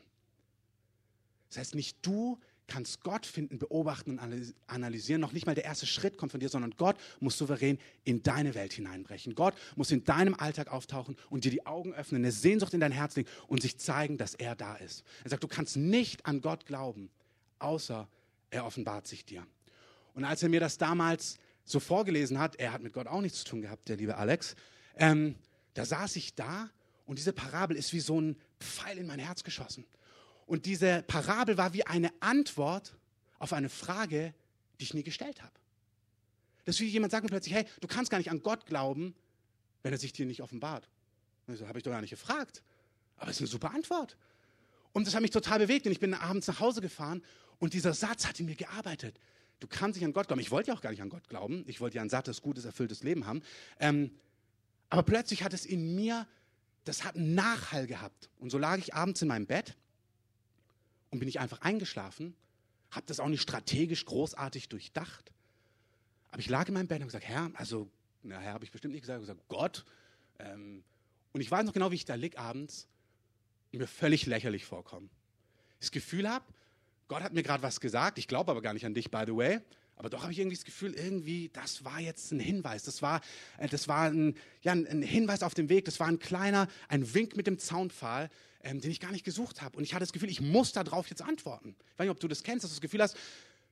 Das 1.50 1.58
heißt, 1.58 1.76
nicht 1.76 1.98
du 2.02 2.40
kannst 2.70 3.02
Gott 3.02 3.26
finden, 3.26 3.58
beobachten 3.58 4.12
und 4.12 4.54
analysieren. 4.68 5.20
Noch 5.20 5.34
nicht 5.34 5.46
mal 5.46 5.56
der 5.56 5.66
erste 5.66 5.88
Schritt 5.88 6.18
kommt 6.18 6.32
von 6.32 6.40
dir, 6.40 6.50
sondern 6.50 6.72
Gott 6.78 6.96
muss 7.20 7.38
souverän 7.38 7.80
in 8.06 8.24
deine 8.24 8.56
Welt 8.56 8.74
hineinbrechen. 8.74 9.36
Gott 9.36 9.56
muss 9.76 9.92
in 9.92 10.04
deinem 10.04 10.36
Alltag 10.36 10.72
auftauchen 10.72 11.18
und 11.30 11.44
dir 11.44 11.52
die 11.52 11.66
Augen 11.66 11.94
öffnen, 11.94 12.22
eine 12.22 12.32
Sehnsucht 12.32 12.74
in 12.74 12.80
dein 12.80 12.92
Herz 12.92 13.16
legen 13.16 13.28
und 13.48 13.62
sich 13.62 13.78
zeigen, 13.78 14.18
dass 14.18 14.36
er 14.36 14.56
da 14.56 14.76
ist. 14.76 15.04
Er 15.24 15.32
sagt, 15.32 15.44
du 15.44 15.48
kannst 15.48 15.76
nicht 15.76 16.26
an 16.26 16.42
Gott 16.42 16.66
glauben, 16.66 17.10
außer 17.58 18.08
er 18.52 18.66
offenbart 18.66 19.08
sich 19.08 19.26
dir. 19.26 19.46
Und 20.14 20.24
als 20.24 20.44
er 20.44 20.50
mir 20.50 20.60
das 20.60 20.78
damals 20.78 21.40
so 21.72 21.80
vorgelesen 21.80 22.40
hat, 22.40 22.56
er 22.56 22.72
hat 22.72 22.82
mit 22.82 22.94
Gott 22.94 23.08
auch 23.08 23.22
nichts 23.22 23.40
zu 23.40 23.46
tun 23.46 23.62
gehabt, 23.62 23.90
der 23.90 23.98
liebe 23.98 24.18
Alex, 24.18 24.56
ähm, 24.98 25.36
da 25.74 25.86
saß 25.86 26.16
ich 26.16 26.36
da 26.36 26.70
und 27.06 27.20
diese 27.20 27.34
Parabel 27.34 27.78
ist 27.78 27.94
wie 27.94 28.00
so 28.00 28.20
ein 28.20 28.38
Pfeil 28.60 28.98
in 28.98 29.08
mein 29.08 29.20
Herz 29.20 29.44
geschossen. 29.44 29.86
Und 30.46 30.66
diese 30.66 31.04
Parabel 31.04 31.58
war 31.58 31.74
wie 31.74 31.86
eine 31.86 32.12
Antwort 32.22 32.98
auf 33.38 33.54
eine 33.54 33.70
Frage, 33.70 34.34
die 34.80 34.84
ich 34.84 34.94
nie 34.94 35.04
gestellt 35.04 35.42
habe. 35.42 35.54
Das 36.66 36.76
ist 36.76 36.82
wie 36.82 36.88
jemand 36.88 37.12
sagt 37.12 37.28
plötzlich, 37.28 37.54
hey, 37.54 37.66
du 37.82 37.88
kannst 37.88 38.12
gar 38.12 38.18
nicht 38.18 38.32
an 38.32 38.42
Gott 38.42 38.66
glauben, 38.66 39.16
wenn 39.84 39.94
er 39.94 40.00
sich 40.00 40.14
dir 40.14 40.26
nicht 40.26 40.42
offenbart. 40.42 40.90
Das 41.48 41.62
habe 41.62 41.80
ich 41.80 41.84
doch 41.84 41.92
gar 41.92 42.02
nicht 42.02 42.10
gefragt. 42.10 42.64
Aber 43.18 43.30
es 43.30 43.38
ist 43.38 43.42
eine 43.42 43.48
super 43.48 43.72
Antwort. 43.72 44.18
Und 44.92 45.08
das 45.08 45.16
hat 45.16 45.22
mich 45.22 45.32
total 45.32 45.60
bewegt. 45.60 45.86
Und 45.86 45.92
ich 45.92 46.00
bin 46.00 46.14
abends 46.14 46.48
nach 46.48 46.60
Hause 46.60 46.82
gefahren 46.82 47.24
und 47.60 47.74
dieser 47.74 47.94
Satz 47.94 48.26
hat 48.26 48.40
in 48.40 48.46
mir 48.46 48.56
gearbeitet. 48.56 49.20
Du 49.60 49.68
kannst 49.68 49.98
nicht 49.98 50.06
an 50.06 50.14
Gott 50.14 50.28
glauben. 50.28 50.42
Ich 50.42 50.52
wollte 50.52 50.70
ja 50.70 50.78
auch 50.78 50.82
gar 50.82 50.92
nicht 50.92 51.02
an 51.02 51.10
Gott 51.10 51.28
glauben. 51.28 51.64
Ich 51.68 51.82
wollte 51.82 51.98
ja 51.98 52.02
ein 52.02 52.10
sattes, 52.10 52.42
gutes, 52.42 52.66
erfülltes 52.66 53.04
Leben 53.04 53.26
haben. 53.26 53.42
Ähm, 53.80 54.12
aber 54.90 55.04
plötzlich 55.04 55.44
hat 55.44 55.54
es 55.54 55.66
in 55.66 55.96
mir, 55.96 56.28
das 56.86 57.04
hat 57.04 57.16
einen 57.16 57.36
Nachhall 57.36 57.86
gehabt. 57.86 58.30
Und 58.40 58.50
so 58.50 58.58
lag 58.58 58.78
ich 58.78 58.94
abends 58.94 59.22
in 59.22 59.28
meinem 59.28 59.46
Bett 59.46 59.76
und 61.12 61.20
bin 61.20 61.28
ich 61.28 61.40
einfach 61.40 61.62
eingeschlafen, 61.62 62.36
habe 62.92 63.06
das 63.06 63.20
auch 63.20 63.28
nicht 63.28 63.42
strategisch 63.42 64.06
großartig 64.06 64.70
durchdacht. 64.70 65.32
Aber 66.32 66.40
ich 66.40 66.50
lag 66.50 66.68
in 66.68 66.74
meinem 66.74 66.88
Bett 66.88 66.98
und 66.98 67.04
habe 67.04 67.12
gesagt, 67.12 67.26
Herr, 67.26 67.52
also, 67.56 67.90
na, 68.24 68.40
Herr 68.40 68.54
habe 68.54 68.64
ich 68.64 68.72
bestimmt 68.72 68.94
nicht 68.94 69.02
gesagt, 69.02 69.22
ich 69.22 69.28
gesagt 69.28 69.48
Gott. 69.50 69.86
Ähm, 70.40 70.84
und 71.34 71.42
ich 71.42 71.52
weiß 71.52 71.66
noch 71.66 71.74
genau, 71.74 71.92
wie 71.92 71.96
ich 71.96 72.06
da 72.06 72.16
lieg 72.16 72.40
abends 72.40 72.88
und 73.72 73.80
mir 73.80 73.88
völlig 73.88 74.26
lächerlich 74.26 74.66
vorkomme. 74.66 75.10
Das 75.80 75.92
Gefühl 75.92 76.30
habe, 76.30 76.46
Gott 77.10 77.24
hat 77.24 77.34
mir 77.34 77.44
gerade 77.44 77.64
was 77.64 77.82
gesagt, 77.82 78.20
ich 78.20 78.28
glaube 78.28 78.52
aber 78.52 78.62
gar 78.62 78.74
nicht 78.74 78.86
an 78.86 78.94
dich, 78.94 79.12
by 79.12 79.24
the 79.26 79.36
way. 79.36 79.60
Aber 79.98 80.10
doch 80.10 80.22
habe 80.22 80.32
ich 80.32 80.40
irgendwie 80.40 80.56
das 80.56 80.64
Gefühl, 80.64 80.94
irgendwie, 80.94 81.50
das 81.52 81.84
war 81.84 82.00
jetzt 82.00 82.32
ein 82.32 82.40
Hinweis. 82.40 82.84
Das 82.84 83.02
war, 83.02 83.20
äh, 83.58 83.68
das 83.68 83.90
war 83.90 84.10
ein, 84.10 84.36
ja, 84.62 84.72
ein 84.72 85.02
Hinweis 85.02 85.44
auf 85.44 85.54
dem 85.56 85.68
Weg. 85.68 85.84
Das 85.86 86.00
war 86.00 86.08
ein 86.08 86.20
kleiner, 86.20 86.70
ein 86.88 87.14
Wink 87.14 87.36
mit 87.36 87.48
dem 87.48 87.58
Zaunpfahl, 87.58 88.30
ähm, 88.64 88.80
den 88.80 88.92
ich 88.92 89.02
gar 89.02 89.12
nicht 89.12 89.26
gesucht 89.26 89.62
habe. 89.62 89.76
Und 89.76 89.84
ich 89.84 89.94
hatte 89.94 90.04
das 90.04 90.14
Gefühl, 90.14 90.30
ich 90.30 90.40
muss 90.40 90.72
darauf 90.72 91.10
jetzt 91.10 91.22
antworten. 91.22 91.76
Ich 91.80 92.00
weiß 92.00 92.06
nicht, 92.06 92.12
ob 92.12 92.20
du 92.20 92.30
das 92.30 92.44
kennst, 92.44 92.64
dass 92.64 92.72
du 92.72 92.76
das 92.76 92.82
Gefühl 92.82 93.02
hast, 93.02 93.18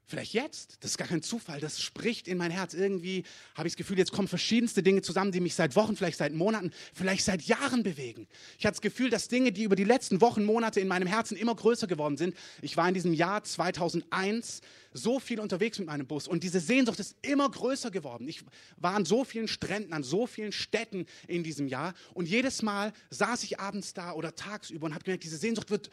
Vielleicht 0.09 0.31
jetzt, 0.31 0.77
das 0.79 0.91
ist 0.91 0.97
gar 0.97 1.09
kein 1.09 1.21
Zufall, 1.21 1.59
das 1.59 1.81
spricht 1.81 2.29
in 2.29 2.37
mein 2.37 2.49
Herz. 2.49 2.73
Irgendwie 2.73 3.25
habe 3.55 3.67
ich 3.67 3.73
das 3.73 3.77
Gefühl, 3.77 3.97
jetzt 3.97 4.13
kommen 4.13 4.29
verschiedenste 4.29 4.81
Dinge 4.81 5.01
zusammen, 5.01 5.33
die 5.33 5.41
mich 5.41 5.53
seit 5.53 5.75
Wochen, 5.75 5.97
vielleicht 5.97 6.17
seit 6.17 6.33
Monaten, 6.33 6.71
vielleicht 6.93 7.25
seit 7.25 7.41
Jahren 7.41 7.83
bewegen. 7.83 8.25
Ich 8.57 8.65
habe 8.65 8.71
das 8.71 8.79
Gefühl, 8.79 9.09
dass 9.09 9.27
Dinge, 9.27 9.51
die 9.51 9.63
über 9.63 9.75
die 9.75 9.83
letzten 9.83 10.21
Wochen, 10.21 10.45
Monate 10.45 10.79
in 10.79 10.87
meinem 10.87 11.09
Herzen 11.09 11.35
immer 11.35 11.53
größer 11.53 11.87
geworden 11.87 12.15
sind. 12.15 12.37
Ich 12.61 12.77
war 12.77 12.87
in 12.87 12.93
diesem 12.93 13.11
Jahr 13.11 13.43
2001 13.43 14.61
so 14.93 15.19
viel 15.19 15.41
unterwegs 15.41 15.77
mit 15.77 15.89
meinem 15.89 16.07
Bus 16.07 16.29
und 16.29 16.41
diese 16.41 16.61
Sehnsucht 16.61 17.01
ist 17.01 17.17
immer 17.21 17.51
größer 17.51 17.91
geworden. 17.91 18.29
Ich 18.29 18.45
war 18.77 18.95
an 18.95 19.03
so 19.03 19.25
vielen 19.25 19.49
Stränden, 19.49 19.91
an 19.91 20.03
so 20.03 20.25
vielen 20.25 20.53
Städten 20.53 21.05
in 21.27 21.43
diesem 21.43 21.67
Jahr 21.67 21.93
und 22.13 22.29
jedes 22.29 22.61
Mal 22.61 22.93
saß 23.09 23.43
ich 23.43 23.59
abends 23.59 23.93
da 23.93 24.13
oder 24.13 24.33
tagsüber 24.33 24.85
und 24.85 24.93
habe 24.93 25.03
gemerkt, 25.03 25.25
diese 25.25 25.35
Sehnsucht 25.35 25.69
wird 25.69 25.89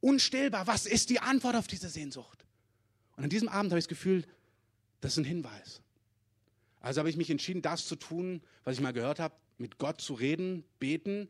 unstillbar. 0.00 0.66
Was 0.66 0.84
ist 0.84 1.10
die 1.10 1.20
Antwort 1.20 1.54
auf 1.54 1.68
diese 1.68 1.88
Sehnsucht? 1.88 2.44
Und 3.16 3.24
an 3.24 3.30
diesem 3.30 3.48
Abend 3.48 3.72
habe 3.72 3.78
ich 3.78 3.84
das 3.84 3.88
Gefühl, 3.88 4.24
das 5.00 5.12
ist 5.12 5.18
ein 5.18 5.24
Hinweis. 5.24 5.80
Also 6.80 6.98
habe 6.98 7.10
ich 7.10 7.16
mich 7.16 7.30
entschieden, 7.30 7.62
das 7.62 7.86
zu 7.86 7.96
tun, 7.96 8.42
was 8.64 8.74
ich 8.74 8.80
mal 8.80 8.92
gehört 8.92 9.20
habe, 9.20 9.34
mit 9.58 9.78
Gott 9.78 10.00
zu 10.00 10.14
reden, 10.14 10.64
beten, 10.78 11.28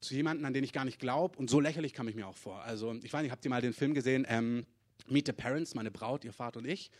zu 0.00 0.14
jemandem, 0.14 0.46
an 0.46 0.52
den 0.52 0.62
ich 0.62 0.72
gar 0.72 0.84
nicht 0.84 1.00
glaube. 1.00 1.36
Und 1.38 1.50
so 1.50 1.58
lächerlich 1.60 1.92
kam 1.92 2.06
ich 2.08 2.14
mir 2.14 2.26
auch 2.26 2.36
vor. 2.36 2.62
Also 2.62 2.94
ich 3.02 3.12
weiß 3.12 3.22
nicht, 3.22 3.32
habt 3.32 3.44
ihr 3.44 3.50
mal 3.50 3.60
den 3.60 3.72
Film 3.72 3.94
gesehen, 3.94 4.26
ähm, 4.28 4.66
Meet 5.08 5.26
the 5.26 5.32
Parents, 5.32 5.74
meine 5.74 5.90
Braut, 5.90 6.24
ihr 6.24 6.32
Vater 6.32 6.58
und 6.58 6.66
ich. 6.66 6.90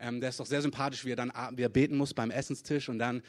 Ähm, 0.00 0.20
der 0.20 0.30
ist 0.30 0.40
doch 0.40 0.46
sehr 0.46 0.62
sympathisch, 0.62 1.04
wie 1.04 1.12
er 1.12 1.16
dann 1.16 1.32
wie 1.56 1.62
er 1.62 1.68
beten 1.68 1.96
muss 1.96 2.14
beim 2.14 2.30
Essenstisch 2.30 2.88
und 2.88 2.98
dann 2.98 3.22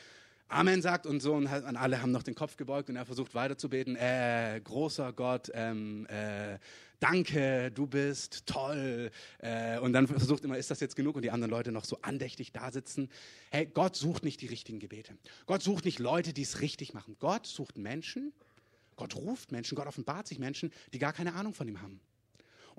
Amen 0.47 0.81
sagt 0.81 1.05
und 1.05 1.19
so 1.21 1.35
und 1.35 1.47
alle 1.47 2.01
haben 2.01 2.11
noch 2.11 2.23
den 2.23 2.33
Kopf 2.33 2.57
gebeugt 2.57 2.89
und 2.89 2.95
er 2.95 3.05
versucht 3.05 3.35
weiterzubeten. 3.35 3.95
Äh, 3.95 4.59
großer 4.63 5.13
Gott, 5.13 5.51
ähm, 5.53 6.07
äh, 6.07 6.57
danke, 6.99 7.71
du 7.71 7.87
bist 7.87 8.45
toll. 8.45 9.11
Äh, 9.39 9.79
und 9.79 9.93
dann 9.93 10.07
versucht 10.07 10.43
immer, 10.43 10.57
ist 10.57 10.71
das 10.71 10.79
jetzt 10.79 10.95
genug? 10.95 11.15
Und 11.15 11.23
die 11.23 11.31
anderen 11.31 11.51
Leute 11.51 11.71
noch 11.71 11.85
so 11.85 11.99
andächtig 12.01 12.51
da 12.51 12.71
sitzen. 12.71 13.09
Hey, 13.51 13.65
Gott 13.65 13.95
sucht 13.95 14.23
nicht 14.23 14.41
die 14.41 14.47
richtigen 14.47 14.79
Gebete. 14.79 15.17
Gott 15.45 15.63
sucht 15.63 15.85
nicht 15.85 15.99
Leute, 15.99 16.33
die 16.33 16.43
es 16.43 16.61
richtig 16.61 16.93
machen. 16.93 17.15
Gott 17.19 17.45
sucht 17.45 17.77
Menschen. 17.77 18.33
Gott 18.95 19.15
ruft 19.15 19.51
Menschen. 19.51 19.75
Gott 19.75 19.87
offenbart 19.87 20.27
sich 20.27 20.39
Menschen, 20.39 20.71
die 20.93 20.99
gar 20.99 21.13
keine 21.13 21.33
Ahnung 21.33 21.53
von 21.53 21.67
ihm 21.67 21.81
haben. 21.81 21.99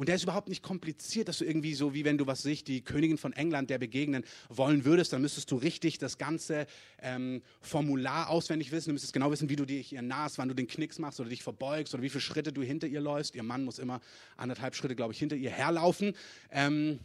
Und 0.01 0.09
der 0.09 0.17
ist 0.17 0.23
überhaupt 0.23 0.49
nicht 0.49 0.63
kompliziert, 0.63 1.29
dass 1.29 1.37
du 1.37 1.45
irgendwie 1.45 1.75
so, 1.75 1.93
wie 1.93 2.07
wenn 2.07 2.17
du, 2.17 2.27
was 2.27 2.41
sich 2.41 2.65
die 2.65 2.81
Königin 2.81 3.19
von 3.19 3.35
England 3.35 3.69
der 3.69 3.77
begegnen 3.77 4.25
wollen 4.49 4.87
würdest, 4.87 5.13
dann 5.13 5.21
müsstest 5.21 5.51
du 5.51 5.57
richtig 5.57 5.99
das 5.99 6.17
ganze 6.17 6.67
ähm, 7.03 7.43
Formular 7.61 8.31
auswendig 8.31 8.73
wissen. 8.73 8.89
Du 8.89 8.93
müsstest 8.95 9.13
genau 9.13 9.31
wissen, 9.31 9.51
wie 9.51 9.57
du 9.57 9.67
dich 9.67 9.93
ihr 9.93 10.01
nahst, 10.01 10.39
wann 10.39 10.49
du 10.49 10.55
den 10.55 10.69
Knicks 10.69 10.99
machst 10.99 11.21
oder 11.21 11.29
dich 11.29 11.43
verbeugst 11.43 11.93
oder 11.93 12.03
wie 12.03 12.09
viele 12.09 12.23
Schritte 12.23 12.51
du 12.51 12.63
hinter 12.63 12.87
ihr 12.87 13.03
läufst. 13.03 13.35
Ihr 13.35 13.43
Mann 13.43 13.63
muss 13.63 13.79
immer 13.79 14.01
anderthalb 14.39 14.75
Schritte, 14.75 14.97
glaube 14.97 15.13
ich, 15.13 15.19
hinter 15.19 15.37
ihr 15.37 15.51
herlaufen. 15.51 16.15
Ähm, 16.51 16.99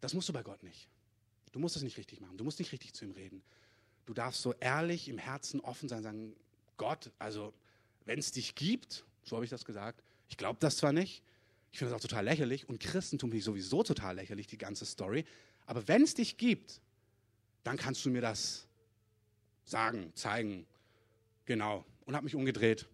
das 0.00 0.14
musst 0.14 0.28
du 0.28 0.32
bei 0.32 0.44
Gott 0.44 0.62
nicht. 0.62 0.86
Du 1.50 1.58
musst 1.58 1.74
es 1.74 1.82
nicht 1.82 1.98
richtig 1.98 2.20
machen. 2.20 2.36
Du 2.36 2.44
musst 2.44 2.60
nicht 2.60 2.70
richtig 2.70 2.94
zu 2.94 3.04
ihm 3.04 3.10
reden. 3.10 3.42
Du 4.06 4.14
darfst 4.14 4.40
so 4.40 4.54
ehrlich 4.60 5.08
im 5.08 5.18
Herzen 5.18 5.58
offen 5.58 5.88
sein, 5.88 6.04
sagen, 6.04 6.36
Gott, 6.76 7.10
also 7.18 7.52
wenn 8.04 8.20
es 8.20 8.30
dich 8.30 8.54
gibt, 8.54 9.04
so 9.24 9.34
habe 9.34 9.44
ich 9.44 9.50
das 9.50 9.64
gesagt, 9.64 10.04
ich 10.28 10.36
glaube 10.36 10.58
das 10.60 10.76
zwar 10.76 10.92
nicht, 10.92 11.24
ich 11.74 11.78
finde 11.78 11.92
das 11.92 12.00
auch 12.00 12.08
total 12.08 12.24
lächerlich 12.24 12.68
und 12.68 12.78
Christentum 12.78 13.30
finde 13.30 13.38
ich 13.38 13.44
sowieso 13.44 13.82
total 13.82 14.14
lächerlich, 14.14 14.46
die 14.46 14.58
ganze 14.58 14.86
Story. 14.86 15.24
Aber 15.66 15.88
wenn 15.88 16.02
es 16.02 16.14
dich 16.14 16.36
gibt, 16.36 16.80
dann 17.64 17.76
kannst 17.76 18.04
du 18.04 18.10
mir 18.10 18.20
das 18.20 18.68
sagen, 19.64 20.12
zeigen. 20.14 20.66
Genau. 21.46 21.84
Und 22.04 22.14
habe 22.14 22.22
mich 22.22 22.36
umgedreht 22.36 22.86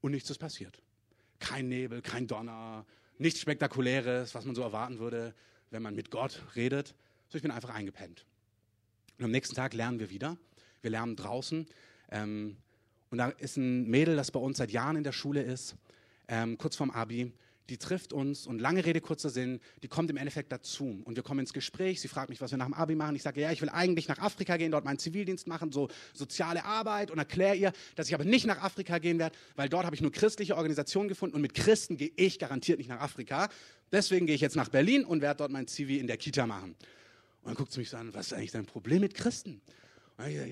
und 0.00 0.12
nichts 0.12 0.30
ist 0.30 0.38
passiert. 0.38 0.80
Kein 1.40 1.68
Nebel, 1.68 2.00
kein 2.00 2.26
Donner, 2.26 2.86
nichts 3.18 3.40
Spektakuläres, 3.40 4.34
was 4.34 4.46
man 4.46 4.54
so 4.54 4.62
erwarten 4.62 4.98
würde, 4.98 5.34
wenn 5.68 5.82
man 5.82 5.94
mit 5.94 6.10
Gott 6.10 6.40
redet. 6.56 6.94
So, 7.28 7.36
ich 7.36 7.42
bin 7.42 7.50
einfach 7.50 7.68
eingepennt. 7.68 8.24
Und 9.18 9.26
am 9.26 9.30
nächsten 9.30 9.54
Tag 9.54 9.74
lernen 9.74 9.98
wir 9.98 10.08
wieder. 10.08 10.38
Wir 10.80 10.90
lernen 10.90 11.16
draußen. 11.16 11.66
Ähm, 12.10 12.56
und 13.10 13.18
da 13.18 13.28
ist 13.28 13.58
ein 13.58 13.90
Mädel, 13.90 14.16
das 14.16 14.30
bei 14.30 14.40
uns 14.40 14.56
seit 14.56 14.70
Jahren 14.70 14.96
in 14.96 15.04
der 15.04 15.12
Schule 15.12 15.42
ist, 15.42 15.76
ähm, 16.28 16.56
kurz 16.56 16.76
vorm 16.76 16.90
Abi 16.90 17.30
die 17.70 17.78
trifft 17.78 18.12
uns 18.12 18.46
und 18.46 18.60
lange 18.60 18.84
Rede, 18.84 19.00
kurzer 19.00 19.30
Sinn, 19.30 19.60
die 19.82 19.88
kommt 19.88 20.10
im 20.10 20.16
Endeffekt 20.16 20.52
dazu 20.52 21.00
und 21.04 21.16
wir 21.16 21.22
kommen 21.22 21.40
ins 21.40 21.52
Gespräch. 21.52 22.00
Sie 22.00 22.08
fragt 22.08 22.28
mich, 22.28 22.40
was 22.40 22.50
wir 22.50 22.58
nach 22.58 22.66
dem 22.66 22.74
Abi 22.74 22.94
machen. 22.94 23.16
Ich 23.16 23.22
sage, 23.22 23.40
ja, 23.40 23.52
ich 23.52 23.62
will 23.62 23.70
eigentlich 23.70 24.08
nach 24.08 24.18
Afrika 24.18 24.56
gehen, 24.56 24.70
dort 24.70 24.84
meinen 24.84 24.98
Zivildienst 24.98 25.46
machen, 25.46 25.72
so 25.72 25.88
soziale 26.12 26.64
Arbeit 26.64 27.10
und 27.10 27.18
erkläre 27.18 27.56
ihr, 27.56 27.72
dass 27.94 28.08
ich 28.08 28.14
aber 28.14 28.24
nicht 28.24 28.46
nach 28.46 28.62
Afrika 28.62 28.98
gehen 28.98 29.18
werde, 29.18 29.36
weil 29.56 29.68
dort 29.68 29.86
habe 29.86 29.96
ich 29.96 30.02
nur 30.02 30.12
christliche 30.12 30.56
Organisationen 30.56 31.08
gefunden 31.08 31.36
und 31.36 31.42
mit 31.42 31.54
Christen 31.54 31.96
gehe 31.96 32.12
ich 32.16 32.38
garantiert 32.38 32.78
nicht 32.78 32.88
nach 32.88 33.00
Afrika. 33.00 33.48
Deswegen 33.90 34.26
gehe 34.26 34.34
ich 34.34 34.40
jetzt 34.40 34.56
nach 34.56 34.68
Berlin 34.68 35.04
und 35.04 35.22
werde 35.22 35.38
dort 35.38 35.52
mein 35.52 35.66
Zivi 35.66 35.98
in 35.98 36.06
der 36.06 36.16
Kita 36.16 36.46
machen. 36.46 36.70
Und 37.42 37.48
dann 37.48 37.54
guckt 37.54 37.72
sie 37.72 37.80
mich 37.80 37.90
so 37.90 37.96
an, 37.96 38.12
was 38.12 38.26
ist 38.26 38.32
eigentlich 38.34 38.52
dein 38.52 38.66
Problem 38.66 39.00
mit 39.00 39.14
Christen? 39.14 39.60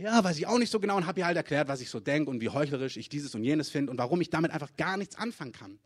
Ja, 0.00 0.24
weiß 0.24 0.38
ich 0.38 0.46
auch 0.46 0.58
nicht 0.58 0.70
so 0.70 0.80
genau 0.80 0.96
und 0.96 1.06
habe 1.06 1.20
ihr 1.20 1.26
halt 1.26 1.36
erklärt, 1.36 1.68
was 1.68 1.80
ich 1.80 1.88
so 1.88 2.00
denke 2.00 2.28
und 2.30 2.40
wie 2.40 2.48
heuchlerisch 2.48 2.96
ich 2.96 3.08
dieses 3.08 3.34
und 3.34 3.44
jenes 3.44 3.70
finde 3.70 3.92
und 3.92 3.98
warum 3.98 4.20
ich 4.20 4.28
damit 4.28 4.50
einfach 4.50 4.74
gar 4.76 4.96
nichts 4.96 5.16
anfangen 5.16 5.52
kann. 5.52 5.78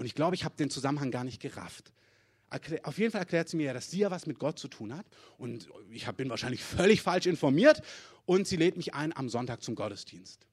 Und 0.00 0.06
ich 0.06 0.14
glaube, 0.14 0.34
ich 0.34 0.44
habe 0.46 0.56
den 0.56 0.70
Zusammenhang 0.70 1.10
gar 1.10 1.24
nicht 1.24 1.42
gerafft. 1.42 1.92
Auf 2.84 2.96
jeden 2.96 3.12
Fall 3.12 3.20
erklärt 3.20 3.50
sie 3.50 3.58
mir 3.58 3.74
dass 3.74 3.90
sie 3.90 3.98
ja 3.98 4.10
was 4.10 4.24
mit 4.24 4.38
Gott 4.38 4.58
zu 4.58 4.66
tun 4.66 4.96
hat. 4.96 5.04
Und 5.36 5.68
ich 5.92 6.06
bin 6.12 6.30
wahrscheinlich 6.30 6.64
völlig 6.64 7.02
falsch 7.02 7.26
informiert. 7.26 7.82
Und 8.24 8.48
sie 8.48 8.56
lädt 8.56 8.78
mich 8.78 8.94
ein 8.94 9.14
am 9.14 9.28
Sonntag 9.28 9.62
zum 9.62 9.74
Gottesdienst. 9.74 10.46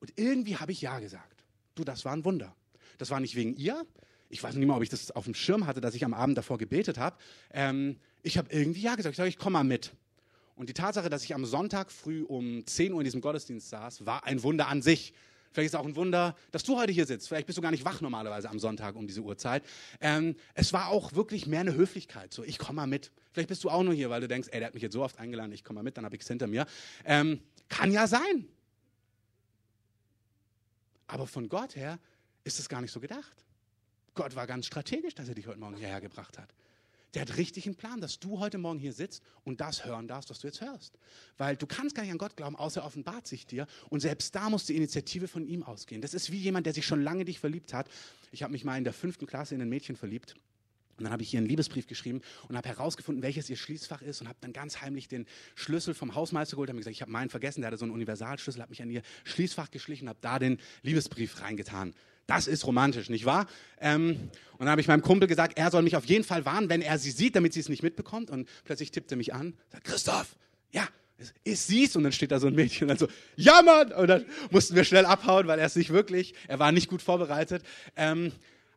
Und 0.00 0.14
irgendwie 0.16 0.56
habe 0.56 0.72
ich 0.72 0.80
Ja 0.80 0.98
gesagt. 0.98 1.44
Du, 1.76 1.84
das 1.84 2.04
war 2.04 2.12
ein 2.12 2.24
Wunder. 2.24 2.56
Das 2.98 3.10
war 3.10 3.20
nicht 3.20 3.36
wegen 3.36 3.54
ihr. 3.54 3.86
Ich 4.30 4.42
weiß 4.42 4.56
nicht 4.56 4.66
mal, 4.66 4.74
ob 4.74 4.82
ich 4.82 4.88
das 4.88 5.12
auf 5.12 5.26
dem 5.26 5.34
Schirm 5.34 5.68
hatte, 5.68 5.80
dass 5.80 5.94
ich 5.94 6.04
am 6.04 6.12
Abend 6.12 6.36
davor 6.36 6.58
gebetet 6.58 6.98
habe. 6.98 7.16
Ähm, 7.52 8.00
ich 8.24 8.36
habe 8.36 8.50
irgendwie 8.50 8.80
Ja 8.80 8.96
gesagt. 8.96 9.12
Ich 9.12 9.16
sage, 9.16 9.28
ich 9.28 9.38
komme 9.38 9.52
mal 9.52 9.64
mit. 9.64 9.92
Und 10.56 10.68
die 10.68 10.74
Tatsache, 10.74 11.08
dass 11.08 11.22
ich 11.22 11.36
am 11.36 11.44
Sonntag 11.44 11.92
früh 11.92 12.24
um 12.24 12.66
10 12.66 12.94
Uhr 12.94 13.00
in 13.00 13.04
diesem 13.04 13.20
Gottesdienst 13.20 13.68
saß, 13.68 14.06
war 14.06 14.24
ein 14.24 14.42
Wunder 14.42 14.66
an 14.66 14.82
sich. 14.82 15.14
Vielleicht 15.56 15.68
ist 15.68 15.74
es 15.74 15.80
auch 15.80 15.86
ein 15.86 15.96
Wunder, 15.96 16.36
dass 16.50 16.64
du 16.64 16.76
heute 16.76 16.92
hier 16.92 17.06
sitzt. 17.06 17.28
Vielleicht 17.28 17.46
bist 17.46 17.56
du 17.56 17.62
gar 17.62 17.70
nicht 17.70 17.86
wach 17.86 18.02
normalerweise 18.02 18.50
am 18.50 18.58
Sonntag 18.58 18.94
um 18.94 19.06
diese 19.06 19.22
Uhrzeit. 19.22 19.64
Ähm, 20.02 20.36
es 20.52 20.74
war 20.74 20.88
auch 20.88 21.14
wirklich 21.14 21.46
mehr 21.46 21.60
eine 21.60 21.72
Höflichkeit. 21.72 22.34
So, 22.34 22.44
ich 22.44 22.58
komme 22.58 22.76
mal 22.76 22.86
mit. 22.86 23.10
Vielleicht 23.32 23.48
bist 23.48 23.64
du 23.64 23.70
auch 23.70 23.82
nur 23.82 23.94
hier, 23.94 24.10
weil 24.10 24.20
du 24.20 24.28
denkst, 24.28 24.48
ey, 24.52 24.58
der 24.58 24.66
hat 24.66 24.74
mich 24.74 24.82
jetzt 24.82 24.92
so 24.92 25.02
oft 25.02 25.18
eingeladen, 25.18 25.52
ich 25.52 25.64
komme 25.64 25.78
mal 25.78 25.82
mit, 25.82 25.96
dann 25.96 26.04
habe 26.04 26.14
ich 26.14 26.20
es 26.20 26.28
hinter 26.28 26.46
mir. 26.46 26.66
Ähm, 27.06 27.40
kann 27.70 27.90
ja 27.90 28.06
sein. 28.06 28.46
Aber 31.06 31.26
von 31.26 31.48
Gott 31.48 31.74
her 31.74 31.98
ist 32.44 32.60
es 32.60 32.68
gar 32.68 32.82
nicht 32.82 32.92
so 32.92 33.00
gedacht. 33.00 33.46
Gott 34.14 34.36
war 34.36 34.46
ganz 34.46 34.66
strategisch, 34.66 35.14
dass 35.14 35.26
er 35.26 35.36
dich 35.36 35.46
heute 35.46 35.58
Morgen 35.58 35.78
hierher 35.78 36.02
gebracht 36.02 36.36
hat. 36.36 36.52
Der 37.16 37.22
hat 37.22 37.38
richtig 37.38 37.64
einen 37.64 37.76
Plan, 37.76 38.02
dass 38.02 38.18
du 38.18 38.40
heute 38.40 38.58
Morgen 38.58 38.78
hier 38.78 38.92
sitzt 38.92 39.22
und 39.42 39.62
das 39.62 39.86
hören 39.86 40.06
darfst, 40.06 40.28
was 40.28 40.40
du 40.40 40.48
jetzt 40.48 40.60
hörst. 40.60 40.98
Weil 41.38 41.56
du 41.56 41.66
kannst 41.66 41.96
gar 41.96 42.02
nicht 42.02 42.12
an 42.12 42.18
Gott 42.18 42.36
glauben, 42.36 42.56
außer 42.56 42.82
er 42.82 42.86
offenbart 42.86 43.26
sich 43.26 43.46
dir. 43.46 43.66
Und 43.88 44.00
selbst 44.00 44.34
da 44.34 44.50
muss 44.50 44.66
die 44.66 44.76
Initiative 44.76 45.26
von 45.26 45.46
ihm 45.46 45.62
ausgehen. 45.62 46.02
Das 46.02 46.12
ist 46.12 46.30
wie 46.30 46.36
jemand, 46.36 46.66
der 46.66 46.74
sich 46.74 46.84
schon 46.84 47.00
lange 47.00 47.24
dich 47.24 47.40
verliebt 47.40 47.72
hat. 47.72 47.88
Ich 48.32 48.42
habe 48.42 48.52
mich 48.52 48.64
mal 48.64 48.76
in 48.76 48.84
der 48.84 48.92
fünften 48.92 49.24
Klasse 49.26 49.54
in 49.54 49.62
ein 49.62 49.68
Mädchen 49.70 49.96
verliebt. 49.96 50.34
Und 50.98 51.04
dann 51.04 51.12
habe 51.12 51.22
ich 51.22 51.32
ihr 51.32 51.38
einen 51.38 51.48
Liebesbrief 51.48 51.86
geschrieben 51.86 52.20
und 52.48 52.56
habe 52.58 52.68
herausgefunden, 52.68 53.22
welches 53.22 53.48
ihr 53.48 53.56
Schließfach 53.56 54.02
ist 54.02 54.20
und 54.20 54.28
habe 54.28 54.36
dann 54.42 54.52
ganz 54.52 54.82
heimlich 54.82 55.08
den 55.08 55.24
Schlüssel 55.54 55.94
vom 55.94 56.14
Hausmeister 56.14 56.56
geholt. 56.56 56.68
Habe 56.68 56.76
gesagt, 56.76 56.96
ich 56.96 57.00
habe 57.00 57.12
meinen 57.12 57.30
vergessen, 57.30 57.62
der 57.62 57.68
hatte 57.68 57.78
so 57.78 57.86
einen 57.86 57.94
Universalschlüssel, 57.94 58.60
habe 58.60 58.72
mich 58.72 58.82
an 58.82 58.90
ihr 58.90 59.00
Schließfach 59.24 59.70
geschlichen 59.70 60.04
und 60.04 60.10
habe 60.10 60.18
da 60.20 60.38
den 60.38 60.58
Liebesbrief 60.82 61.40
reingetan. 61.40 61.94
Das 62.26 62.46
ist 62.46 62.66
romantisch, 62.66 63.08
nicht 63.08 63.24
wahr? 63.24 63.46
Ähm, 63.80 64.30
und 64.52 64.60
dann 64.60 64.70
habe 64.70 64.80
ich 64.80 64.88
meinem 64.88 65.02
Kumpel 65.02 65.28
gesagt, 65.28 65.58
er 65.58 65.70
soll 65.70 65.82
mich 65.82 65.96
auf 65.96 66.04
jeden 66.06 66.24
Fall 66.24 66.44
warnen, 66.44 66.68
wenn 66.68 66.82
er 66.82 66.98
sie 66.98 67.10
sieht, 67.10 67.36
damit 67.36 67.52
sie 67.52 67.60
es 67.60 67.68
nicht 67.68 67.82
mitbekommt. 67.82 68.30
Und 68.30 68.48
plötzlich 68.64 68.90
tippt 68.90 69.10
er 69.10 69.16
mich 69.16 69.34
an, 69.34 69.54
sagt, 69.68 69.84
Christoph, 69.84 70.34
ja, 70.72 70.88
ist 71.44 71.66
sie's? 71.66 71.96
Und 71.96 72.02
dann 72.02 72.12
steht 72.12 72.32
da 72.32 72.40
so 72.40 72.46
ein 72.46 72.54
Mädchen 72.54 72.84
und 72.84 72.88
dann 72.88 72.98
so, 72.98 73.08
ja 73.36 73.62
Mann! 73.62 73.92
Und 73.92 74.08
dann 74.08 74.26
mussten 74.50 74.74
wir 74.74 74.84
schnell 74.84 75.06
abhauen, 75.06 75.46
weil 75.46 75.58
er 75.58 75.66
es 75.66 75.76
nicht 75.76 75.90
wirklich, 75.90 76.34
er 76.48 76.58
war 76.58 76.72
nicht 76.72 76.88
gut 76.88 77.02
vorbereitet. 77.02 77.62
Ähm, 77.96 78.32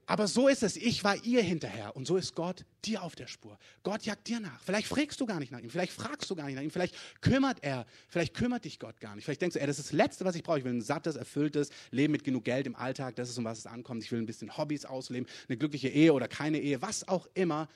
aber 0.10 0.28
so 0.28 0.48
ist 0.48 0.63
es. 0.63 0.75
Ich 0.75 1.04
war 1.04 1.24
ihr 1.24 1.44
hinterher 1.44 1.96
und 1.96 2.08
so 2.08 2.18
ist 2.18 2.34
Gott 2.34 2.66
dir 2.84 3.04
auf 3.04 3.16
der 3.16 3.28
Spur. 3.28 3.60
Gott 3.84 4.01
jagt 4.08 4.28
dir 4.28 4.39
nach. 4.39 4.60
Vielleicht 4.63 4.88
fragst 4.88 5.22
du 5.22 5.28
gar 5.28 5.39
nicht 5.39 5.51
nach 5.51 5.60
ihm. 5.60 5.70
Vielleicht 5.70 5.92
fragst 5.94 6.28
du 6.32 6.36
gar 6.36 6.48
nicht 6.48 6.56
nach 6.56 6.63
ihm. 6.63 6.72
Vielleicht 6.72 6.96
kümmert 7.22 7.60
er. 7.62 7.86
Vielleicht 8.08 8.34
kümmert 8.34 8.66
dich 8.66 8.80
Gott 8.80 9.00
gar 9.00 9.16
nicht. 9.16 9.25
Vielleicht 9.25 9.44
denkst 9.44 9.54
du, 9.54 9.62
ey, 9.62 9.68
das 9.68 9.78
ist 9.78 9.89
das 9.89 9.94
Letzte, 9.94 10.25
was 10.25 10.34
ich 10.34 10.42
brauche. 10.42 10.58
Ich 10.58 10.66
will 10.66 10.74
ein 10.74 10.82
sattes, 10.82 11.16
erfülltes 11.16 11.70
Leben 11.92 12.12
mit 12.12 12.24
genug 12.24 12.44
Geld 12.44 12.66
im 12.66 12.75
Alltag. 12.75 13.18
Das 13.18 13.30
ist, 13.30 13.38
um 13.38 13.44
was 13.44 13.60
es 13.60 13.68
ankommt. 13.68 14.04
Ich 14.04 14.12
will 14.12 14.18
ein 14.18 14.25
bisschen 14.25 14.58
Hobbys 14.58 14.84
ausleben, 14.84 15.30
eine 15.48 15.58
glückliche 15.58 15.89
Ehe 15.89 16.12
oder 16.12 16.28
keine 16.28 16.60
Ehe, 16.60 16.82
was 16.82 17.08
auch 17.08 17.28
immer. 17.36 17.70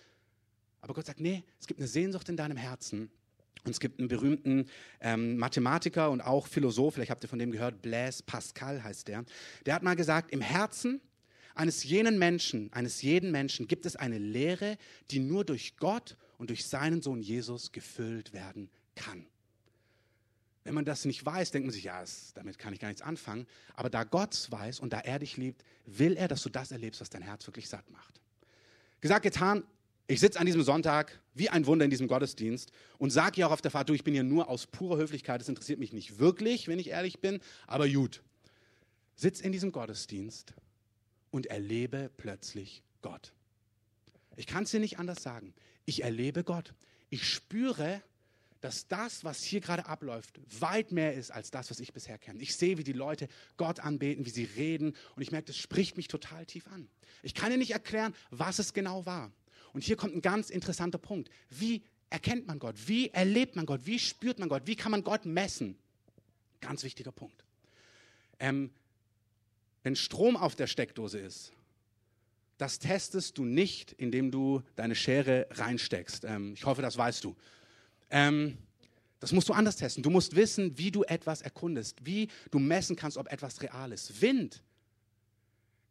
Aber 0.82 0.96
Gott 0.96 1.06
sagt, 1.06 1.20
nee, 1.20 1.44
es 1.60 1.68
gibt 1.68 1.80
eine 1.80 1.88
Sehnsucht 1.88 2.30
in 2.30 2.36
deinem 2.36 2.58
Herzen. 2.58 3.12
Und 3.64 3.70
es 3.70 3.80
gibt 3.80 4.00
einen 4.00 4.08
berühmten 4.08 4.66
ähm, 5.02 5.38
Mathematiker 5.38 6.10
und 6.10 6.22
auch 6.22 6.48
Philosoph, 6.48 6.96
vielleicht 6.96 7.12
habt 7.12 7.24
ihr 7.24 7.30
von 7.30 7.38
dem 7.38 7.52
gehört, 7.52 7.84
Blaise 7.84 8.24
Pascal 8.24 8.84
heißt 8.84 9.08
der. 9.08 9.24
Der 9.68 9.76
hat 9.76 9.84
mal 9.84 9.96
gesagt, 9.96 10.32
im 10.32 10.42
Herzen 10.42 11.00
eines 11.56 11.84
jenen 11.84 12.18
Menschen, 12.18 12.72
eines 12.74 13.02
jeden 13.02 13.32
Menschen 13.32 13.68
gibt 13.68 13.86
es 13.86 13.96
eine 13.96 14.18
Lehre, 14.18 14.78
die 15.12 15.20
nur 15.20 15.46
durch 15.46 15.78
Gott 15.78 16.18
und 16.38 16.50
durch 16.50 16.66
seinen 16.66 17.02
Sohn 17.02 17.22
Jesus 17.22 17.72
gefüllt 17.72 18.34
werden 18.34 18.70
kann. 18.96 19.26
Wenn 20.64 20.74
man 20.74 20.86
das 20.86 21.06
nicht 21.06 21.26
weiß, 21.26 21.52
denkt 21.52 21.66
man 21.66 21.74
sich, 21.74 21.84
ja, 21.84 22.02
es, 22.02 22.34
damit 22.34 22.58
kann 22.58 22.74
ich 22.74 22.80
gar 22.80 22.88
nichts 22.88 23.02
anfangen. 23.02 23.48
Aber 23.76 23.90
da 23.90 24.04
Gott 24.06 24.34
es 24.34 24.52
weiß 24.52 24.80
und 24.80 24.94
da 24.94 25.00
er 25.00 25.20
dich 25.20 25.36
liebt, 25.38 25.64
will 25.86 26.16
er, 26.16 26.28
dass 26.28 26.42
du 26.42 26.50
das 26.50 26.72
erlebst, 26.72 27.02
was 27.02 27.10
dein 27.10 27.22
Herz 27.22 27.46
wirklich 27.46 27.68
satt 27.68 27.90
macht. 27.92 28.22
Gesagt, 29.02 29.24
getan, 29.24 29.64
ich 30.08 30.22
sitze 30.22 30.40
an 30.40 30.46
diesem 30.46 30.64
Sonntag 30.64 31.20
wie 31.34 31.50
ein 31.50 31.66
Wunder 31.66 31.86
in 31.86 31.92
diesem 31.92 32.08
Gottesdienst 32.08 32.72
und 32.98 33.10
sage 33.10 33.42
ja 33.42 33.48
auch 33.48 33.52
auf 33.52 33.62
der 33.62 33.72
Fahrt, 33.72 33.90
du, 33.90 33.94
ich 33.94 34.04
bin 34.04 34.14
hier 34.14 34.24
nur 34.24 34.48
aus 34.48 34.68
purer 34.68 34.98
Höflichkeit, 34.98 35.42
das 35.42 35.50
interessiert 35.50 35.80
mich 35.80 35.92
nicht 35.92 36.20
wirklich, 36.20 36.68
wenn 36.68 36.80
ich 36.80 36.90
ehrlich 36.90 37.20
bin, 37.20 37.40
aber 37.68 37.90
gut. 37.90 38.22
Sitz 39.16 39.42
in 39.42 39.52
diesem 39.52 39.72
Gottesdienst 39.72 40.54
und 41.34 41.48
erlebe 41.48 42.12
plötzlich 42.16 42.84
Gott. 43.02 43.34
Ich 44.36 44.46
kann 44.46 44.64
es 44.64 44.72
dir 44.72 44.80
nicht 44.80 45.00
anders 45.00 45.24
sagen. 45.24 45.56
Ich 45.86 46.04
erlebe 46.04 46.44
Gott. 46.44 46.76
Ich 47.10 47.28
spüre, 47.28 48.04
dass 48.62 48.88
das, 48.88 49.24
was 49.24 49.44
hier 49.44 49.60
gerade 49.60 49.88
abläuft, 49.88 50.40
weit 50.60 50.92
mehr 50.92 51.16
ist 51.16 51.32
als 51.32 51.50
das, 51.50 51.72
was 51.72 51.80
ich 51.80 51.92
bisher 51.92 52.20
kenne. 52.20 52.40
Ich 52.40 52.56
sehe, 52.56 52.78
wie 52.78 52.84
die 52.84 52.94
Leute 52.94 53.28
Gott 53.58 53.80
anbeten, 53.80 54.28
wie 54.28 54.30
sie 54.30 54.44
reden 54.44 54.96
und 55.16 55.24
ich 55.24 55.32
merke, 55.32 55.48
das 55.48 55.58
spricht 55.58 55.98
mich 55.98 56.08
total 56.08 56.46
tief 56.46 56.68
an. 56.68 56.88
Ich 57.24 57.34
kann 57.34 57.50
dir 57.50 57.58
nicht 57.58 57.72
erklären, 57.72 58.14
was 58.30 58.60
es 58.60 58.74
genau 58.74 59.08
war. 59.08 59.32
Und 59.74 59.84
hier 59.84 59.96
kommt 59.96 60.16
ein 60.16 60.22
ganz 60.22 60.52
interessanter 60.52 61.00
Punkt. 61.00 61.32
Wie 61.50 61.82
erkennt 62.12 62.46
man 62.46 62.60
Gott? 62.60 62.76
Wie 62.86 63.10
erlebt 63.10 63.56
man 63.56 63.66
Gott? 63.66 63.82
Wie 63.86 63.98
spürt 63.98 64.38
man 64.38 64.50
Gott? 64.50 64.68
Wie 64.68 64.76
kann 64.76 64.92
man 64.92 65.04
Gott 65.04 65.26
messen? 65.26 65.80
Ganz 66.62 66.84
wichtiger 66.84 67.12
Punkt. 67.12 67.44
Ähm, 68.40 68.70
wenn 69.84 69.96
Strom 69.96 70.36
auf 70.36 70.56
der 70.56 70.68
Steckdose 70.68 71.20
ist, 71.20 71.52
das 72.58 72.80
testest 72.80 73.38
du 73.38 73.46
nicht, 73.46 73.92
indem 73.94 74.32
du 74.32 74.62
deine 74.76 74.96
Schere 74.96 75.48
reinsteckst. 75.52 76.24
Ähm, 76.24 76.54
ich 76.54 76.66
hoffe, 76.66 76.82
das 76.82 76.98
weißt 76.98 77.24
du. 77.24 77.36
Ähm, 78.10 78.58
das 79.20 79.32
musst 79.32 79.50
du 79.50 79.54
anders 79.54 79.78
testen. 79.78 80.04
Du 80.04 80.10
musst 80.10 80.36
wissen, 80.36 80.78
wie 80.78 80.92
du 80.92 81.04
etwas 81.04 81.42
erkundest, 81.42 82.06
wie 82.06 82.30
du 82.52 82.60
messen 82.60 82.96
kannst, 82.96 83.18
ob 83.18 83.32
etwas 83.32 83.62
real 83.62 83.92
ist. 83.92 84.22
Wind 84.22 84.62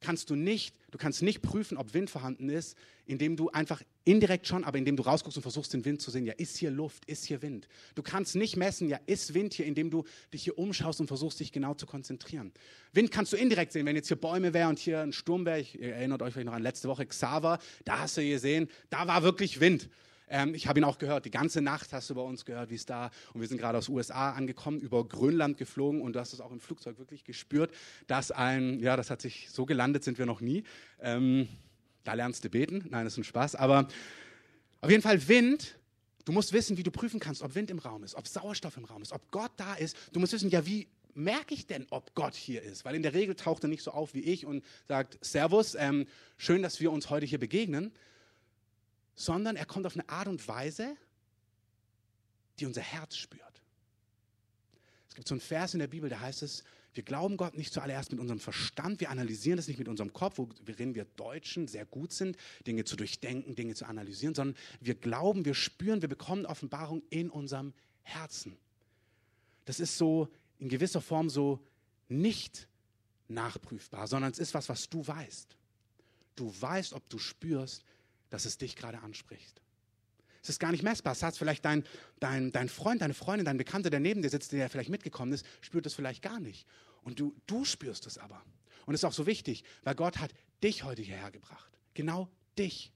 kannst 0.03 0.29
du 0.29 0.37
nicht, 0.37 0.75
du 0.91 0.99
kannst 0.99 1.23
nicht 1.23 1.41
prüfen, 1.41 1.79
ob 1.79 1.95
Wind 1.95 2.11
vorhanden 2.11 2.49
ist, 2.51 2.77
indem 3.07 3.37
du 3.37 3.49
einfach 3.51 3.83
indirekt 4.05 4.47
schon, 4.47 4.65
aber 4.65 4.79
indem 4.79 4.97
du 4.97 5.03
rausguckst 5.03 5.37
und 5.39 5.43
versuchst, 5.43 5.73
den 5.73 5.85
Wind 5.85 6.03
zu 6.03 6.11
sehen. 6.11 6.27
Ja, 6.27 6.35
ist 6.35 6.59
hier 6.59 6.71
Luft, 6.71 7.05
ist 7.07 7.25
hier 7.25 7.41
Wind. 7.43 7.69
Du 7.95 8.03
kannst 8.03 8.37
nicht 8.37 8.57
messen, 8.57 8.89
ja, 8.89 8.99
ist 9.07 9.33
Wind 9.35 9.55
hier, 9.55 9.67
indem 9.67 9.91
du 9.91 10.05
dich 10.33 10.45
hier 10.45 10.59
umschaust 10.59 11.01
und 11.01 11.07
versuchst, 11.07 11.41
dich 11.41 11.53
genau 11.53 11.75
zu 11.75 11.87
konzentrieren. 11.87 12.53
Wind 12.93 13.11
kannst 13.11 13.33
du 13.33 13.37
indirekt 13.37 13.73
sehen, 13.73 13.87
wenn 13.87 13.97
jetzt 13.97 14.09
hier 14.09 14.21
Bäume 14.21 14.53
wären 14.53 14.71
und 14.71 14.79
hier 14.79 15.01
ein 15.01 15.13
Sturm 15.13 15.47
wäre. 15.47 15.61
Ihr 15.61 15.95
erinnert 15.95 16.23
euch 16.23 16.33
vielleicht 16.35 16.47
noch 16.47 16.55
an 16.55 16.63
letzte 16.63 16.89
Woche 16.89 17.07
Xaver, 17.07 17.59
da 17.85 18.01
hast 18.01 18.17
du 18.17 18.23
gesehen, 18.23 18.69
da 18.91 19.07
war 19.07 19.23
wirklich 19.23 19.61
Wind. 19.61 19.89
Ähm, 20.29 20.55
ich 20.55 20.67
habe 20.67 20.81
ihn 20.81 20.85
auch 20.85 20.99
gehört. 20.99 21.25
Die 21.25 21.31
ganze 21.31 21.61
Nacht 21.61 21.93
hast 21.93 22.11
du 22.11 22.15
bei 22.15 22.23
uns 22.23 22.45
gehört, 22.45 22.71
wie 22.71 22.75
es 22.75 22.87
da. 22.87 23.11
Und 23.35 23.41
wir 23.41 23.49
sind 23.49 23.59
gerade 23.59 23.79
aus 23.79 23.89
USA 23.89 24.33
angekommen, 24.33 24.81
über 24.81 25.07
Grönland 25.07 25.59
geflogen 25.59 26.01
und 26.01 26.15
du 26.15 26.21
hast 26.21 26.33
es 26.33 26.41
auch 26.41 26.53
im 26.53 26.61
Flugzeug 26.61 26.99
wirklich 26.99 27.25
gespürt, 27.25 27.73
dass 28.07 28.31
ein, 28.31 28.81
ja, 28.81 28.97
das 28.97 29.11
hat 29.11 29.21
sich 29.21 29.51
so 29.51 29.67
gelandet, 29.67 30.05
sind 30.05 30.19
wir 30.19 30.27
noch 30.27 30.41
nie. 30.41 30.65
Ähm, 31.01 31.49
da 32.05 32.15
lernst 32.15 32.45
du 32.45 32.51
beten. 32.51 32.87
Nein, 32.91 33.05
das 33.05 33.15
ist 33.15 33.19
ein 33.19 33.25
Spaß. 33.25 33.55
Aber 33.57 33.89
auf 34.81 34.91
jeden 34.91 35.03
Fall 35.03 35.29
Wind. 35.29 35.77
Du 36.25 36.33
musst 36.33 36.53
wissen, 36.53 36.77
wie 36.77 36.85
du 36.85 36.93
prüfen 36.93 37.19
kannst, 37.19 37.43
ob 37.43 37.55
Wind 37.57 37.71
im 37.71 37.81
Raum 37.81 38.05
ist, 38.05 38.15
ob 38.15 38.29
Sauerstoff 38.29 38.77
im 38.77 38.85
Raum 38.85 39.03
ist, 39.03 39.13
ob 39.13 39.31
Gott 39.33 39.51
da 39.57 39.75
ist. 39.75 39.97
Du 40.13 40.21
musst 40.21 40.33
wissen, 40.33 40.51
ja, 40.51 40.65
wie 40.65 40.87
merke 41.15 41.55
ich 41.55 41.67
denn, 41.67 41.87
ob 41.91 42.15
Gott 42.15 42.35
hier 42.35 42.63
ist? 42.63 42.85
Weil 42.85 42.95
in 42.95 43.03
der 43.03 43.13
Regel 43.13 43.35
taucht 43.35 43.65
er 43.65 43.69
nicht 43.69 43.83
so 43.83 43.91
auf 43.91 44.15
wie 44.15 44.21
ich 44.21 44.47
und 44.47 44.65
sagt, 44.87 45.19
Servus, 45.21 45.75
ähm, 45.75 46.07
schön, 46.37 46.63
dass 46.63 46.81
wir 46.81 46.93
uns 46.93 47.11
heute 47.11 47.27
hier 47.27 47.39
begegnen, 47.39 47.93
sondern 49.15 49.57
er 49.57 49.67
kommt 49.67 49.87
auf 49.87 49.95
eine 49.95 50.09
Art 50.09 50.29
und 50.29 50.47
Weise, 50.49 50.97
die 52.59 52.67
unser 52.67 52.83
Herz 52.83 53.17
spürt. 53.17 53.63
Es 55.09 55.15
gibt 55.15 55.29
so 55.29 55.35
einen 55.35 55.41
Vers 55.41 55.75
in 55.75 55.81
der 55.81 55.89
Bibel, 55.89 56.09
da 56.09 56.21
heißt 56.21 56.43
es, 56.43 56.65
wir 56.95 57.03
glauben 57.03 57.37
Gott 57.37 57.57
nicht 57.57 57.73
zuallererst 57.73 58.11
mit 58.11 58.21
unserem 58.21 58.41
Verstand, 58.41 59.01
wir 59.01 59.11
analysieren 59.11 59.57
das 59.57 59.67
nicht 59.67 59.79
mit 59.79 59.89
unserem 59.89 60.13
Kopf, 60.13 60.39
worin 60.39 60.95
wir 60.95 61.07
Deutschen 61.17 61.67
sehr 61.67 61.87
gut 61.87 62.13
sind, 62.13 62.37
Dinge 62.67 62.85
zu 62.85 62.97
durchdenken, 62.97 63.55
Dinge 63.55 63.75
zu 63.75 63.87
analysieren, 63.87 64.35
sondern 64.35 64.57
wir 64.81 64.95
glauben, 64.95 65.45
wir 65.45 65.55
spüren, 65.55 66.03
wir 66.03 66.09
bekommen 66.09 66.45
Offenbarung 66.45 67.03
in 67.09 67.31
unserem 67.31 67.73
Herzen. 68.03 68.59
Das 69.65 69.81
ist 69.81 69.97
so 69.97 70.29
in 70.59 70.69
gewisser 70.69 71.01
Form 71.01 71.31
so 71.31 71.65
nicht 72.09 72.69
nachprüfbar, 73.29 74.07
sondern 74.07 74.33
es 74.33 74.39
ist 74.39 74.53
was, 74.55 74.69
was 74.69 74.89
du 74.89 75.07
weißt. 75.07 75.57
Du 76.37 76.53
weißt, 76.61 76.93
ob 76.93 77.09
du 77.09 77.19
spürst, 77.19 77.85
dass 78.33 78.47
es 78.47 78.57
dich 78.57 78.77
gerade 78.77 79.01
anspricht. 79.01 79.61
Es 80.43 80.49
ist 80.49 80.59
gar 80.59 80.73
nicht 80.73 80.83
messbar. 80.83 81.13
Es 81.13 81.23
hat 81.23 81.37
vielleicht 81.37 81.65
dein, 81.67 81.85
dein, 82.19 82.51
dein 82.51 82.69
Freund, 82.71 83.03
deine 83.03 83.13
Freundin, 83.13 83.45
dein 83.45 83.59
Bekannter, 83.59 83.91
der 83.91 84.01
neben 84.01 84.23
dir 84.23 84.31
sitzt, 84.31 84.53
der 84.53 84.71
vielleicht 84.71 84.89
mitgekommen 84.89 85.33
ist, 85.35 85.45
spürt 85.61 85.85
es 85.85 85.93
vielleicht 85.95 86.23
gar 86.23 86.41
nicht. 86.41 86.67
Und 87.03 87.21
du, 87.21 87.37
du 87.47 87.67
spürst 87.67 88.07
es 88.07 88.17
aber. 88.17 88.43
Und 88.87 88.95
es 88.95 89.01
ist 89.01 89.05
auch 89.05 89.13
so 89.13 89.27
wichtig, 89.27 89.65
weil 89.85 89.95
Gott 89.95 90.19
hat 90.19 90.33
dich 90.63 90.83
heute 90.83 91.03
hierher 91.03 91.31
gebracht. 91.31 91.71
Genau 91.93 92.29
dich. 92.59 92.91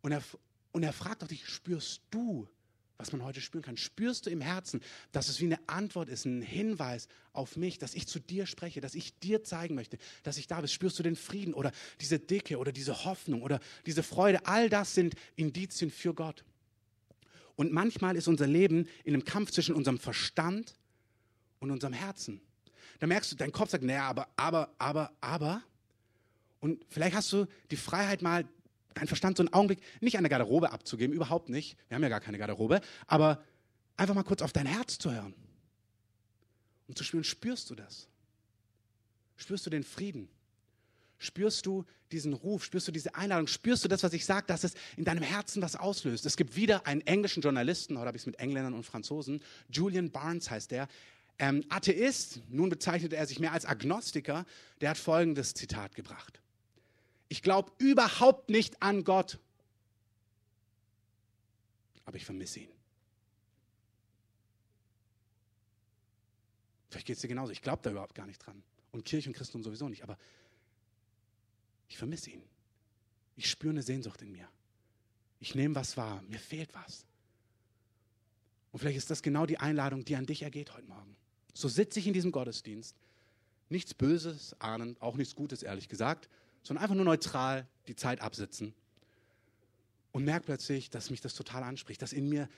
Und 0.00 0.12
er, 0.12 0.22
und 0.70 0.84
er 0.84 0.92
fragt 0.92 1.24
auch 1.24 1.28
dich, 1.28 1.46
spürst 1.48 2.02
du 2.10 2.48
was 2.98 3.12
man 3.12 3.22
heute 3.22 3.40
spüren 3.40 3.62
kann. 3.62 3.76
Spürst 3.76 4.26
du 4.26 4.30
im 4.30 4.40
Herzen, 4.40 4.80
dass 5.12 5.28
es 5.28 5.40
wie 5.40 5.44
eine 5.46 5.58
Antwort 5.68 6.08
ist, 6.08 6.24
ein 6.24 6.42
Hinweis 6.42 7.08
auf 7.32 7.56
mich, 7.56 7.78
dass 7.78 7.94
ich 7.94 8.06
zu 8.06 8.18
dir 8.18 8.46
spreche, 8.46 8.80
dass 8.80 8.94
ich 8.94 9.18
dir 9.18 9.44
zeigen 9.44 9.74
möchte, 9.74 9.98
dass 10.22 10.38
ich 10.38 10.46
da 10.46 10.60
bin? 10.60 10.68
Spürst 10.68 10.98
du 10.98 11.02
den 11.02 11.16
Frieden 11.16 11.54
oder 11.54 11.72
diese 12.00 12.18
Dicke 12.18 12.58
oder 12.58 12.72
diese 12.72 13.04
Hoffnung 13.04 13.42
oder 13.42 13.60
diese 13.84 14.02
Freude? 14.02 14.46
All 14.46 14.68
das 14.68 14.94
sind 14.94 15.14
Indizien 15.36 15.90
für 15.90 16.14
Gott. 16.14 16.44
Und 17.54 17.72
manchmal 17.72 18.16
ist 18.16 18.28
unser 18.28 18.46
Leben 18.46 18.88
in 19.04 19.14
einem 19.14 19.24
Kampf 19.24 19.50
zwischen 19.50 19.74
unserem 19.74 19.98
Verstand 19.98 20.74
und 21.58 21.70
unserem 21.70 21.94
Herzen. 21.94 22.40
Da 22.98 23.06
merkst 23.06 23.32
du, 23.32 23.36
dein 23.36 23.52
Kopf 23.52 23.70
sagt, 23.70 23.84
naja, 23.84 24.08
aber, 24.08 24.28
aber, 24.36 24.70
aber, 24.78 25.12
aber. 25.20 25.62
Und 26.60 26.84
vielleicht 26.88 27.16
hast 27.16 27.32
du 27.32 27.46
die 27.70 27.76
Freiheit 27.76 28.22
mal 28.22 28.46
dein 28.96 29.06
Verstand 29.06 29.36
so 29.36 29.42
einen 29.42 29.52
Augenblick 29.52 29.80
nicht 30.00 30.16
an 30.16 30.24
der 30.24 30.30
Garderobe 30.30 30.72
abzugeben, 30.72 31.14
überhaupt 31.14 31.48
nicht. 31.48 31.76
Wir 31.88 31.96
haben 31.96 32.02
ja 32.02 32.08
gar 32.08 32.20
keine 32.20 32.38
Garderobe, 32.38 32.80
aber 33.06 33.42
einfach 33.96 34.14
mal 34.14 34.24
kurz 34.24 34.42
auf 34.42 34.52
dein 34.52 34.66
Herz 34.66 34.98
zu 34.98 35.12
hören. 35.12 35.34
Und 36.88 36.96
zu 36.96 37.04
spüren, 37.04 37.24
spürst 37.24 37.68
du 37.70 37.74
das? 37.74 38.08
Spürst 39.36 39.66
du 39.66 39.70
den 39.70 39.84
Frieden? 39.84 40.28
Spürst 41.18 41.66
du 41.66 41.84
diesen 42.10 42.32
Ruf? 42.32 42.64
Spürst 42.64 42.88
du 42.88 42.92
diese 42.92 43.14
Einladung? 43.14 43.48
Spürst 43.48 43.84
du 43.84 43.88
das, 43.88 44.02
was 44.02 44.12
ich 44.12 44.24
sage, 44.24 44.46
dass 44.46 44.64
es 44.64 44.74
in 44.96 45.04
deinem 45.04 45.22
Herzen 45.22 45.62
was 45.62 45.76
auslöst? 45.76 46.24
Es 46.24 46.36
gibt 46.36 46.56
wieder 46.56 46.86
einen 46.86 47.02
englischen 47.02 47.42
Journalisten, 47.42 47.98
heute 47.98 48.08
habe 48.08 48.16
ich 48.16 48.22
es 48.22 48.26
mit 48.26 48.38
Engländern 48.38 48.74
und 48.74 48.84
Franzosen, 48.84 49.42
Julian 49.68 50.10
Barnes 50.10 50.50
heißt 50.50 50.70
der, 50.70 50.88
ähm, 51.38 51.64
Atheist, 51.68 52.40
nun 52.48 52.70
bezeichnet 52.70 53.12
er 53.12 53.26
sich 53.26 53.40
mehr 53.40 53.52
als 53.52 53.66
Agnostiker, 53.66 54.46
der 54.80 54.90
hat 54.90 54.98
folgendes 54.98 55.52
Zitat 55.52 55.94
gebracht. 55.94 56.40
Ich 57.28 57.42
glaube 57.42 57.72
überhaupt 57.78 58.50
nicht 58.50 58.82
an 58.82 59.04
Gott. 59.04 59.38
Aber 62.04 62.16
ich 62.16 62.24
vermisse 62.24 62.60
ihn. 62.60 62.70
Vielleicht 66.88 67.06
geht 67.06 67.16
es 67.16 67.22
dir 67.22 67.28
genauso. 67.28 67.52
Ich 67.52 67.62
glaube 67.62 67.82
da 67.82 67.90
überhaupt 67.90 68.14
gar 68.14 68.26
nicht 68.26 68.38
dran. 68.38 68.62
Und 68.92 69.04
Kirche 69.04 69.28
und 69.28 69.34
Christentum 69.34 69.64
sowieso 69.64 69.88
nicht. 69.88 70.02
Aber 70.04 70.16
ich 71.88 71.98
vermisse 71.98 72.30
ihn. 72.30 72.42
Ich 73.34 73.50
spüre 73.50 73.72
eine 73.72 73.82
Sehnsucht 73.82 74.22
in 74.22 74.30
mir. 74.30 74.48
Ich 75.40 75.54
nehme 75.54 75.74
was 75.74 75.96
wahr. 75.96 76.22
Mir 76.22 76.38
fehlt 76.38 76.72
was. 76.74 77.04
Und 78.70 78.78
vielleicht 78.78 78.98
ist 78.98 79.10
das 79.10 79.22
genau 79.22 79.46
die 79.46 79.58
Einladung, 79.58 80.04
die 80.04 80.16
an 80.16 80.26
dich 80.26 80.42
ergeht 80.42 80.72
heute 80.74 80.86
Morgen. 80.86 81.16
So 81.54 81.68
sitze 81.68 81.98
ich 81.98 82.06
in 82.06 82.12
diesem 82.12 82.30
Gottesdienst. 82.30 82.96
Nichts 83.68 83.94
Böses 83.94 84.54
ahnen, 84.60 84.96
auch 85.00 85.16
nichts 85.16 85.34
Gutes, 85.34 85.62
ehrlich 85.62 85.88
gesagt 85.88 86.28
sondern 86.66 86.82
einfach 86.82 86.96
nur 86.96 87.04
neutral 87.04 87.66
die 87.86 87.94
Zeit 87.94 88.20
absitzen 88.20 88.74
und 90.10 90.24
merke 90.24 90.46
plötzlich, 90.46 90.90
dass 90.90 91.10
mich 91.10 91.20
das 91.20 91.34
total 91.34 91.62
anspricht, 91.62 92.02
dass 92.02 92.12
in 92.12 92.28
mir 92.28 92.48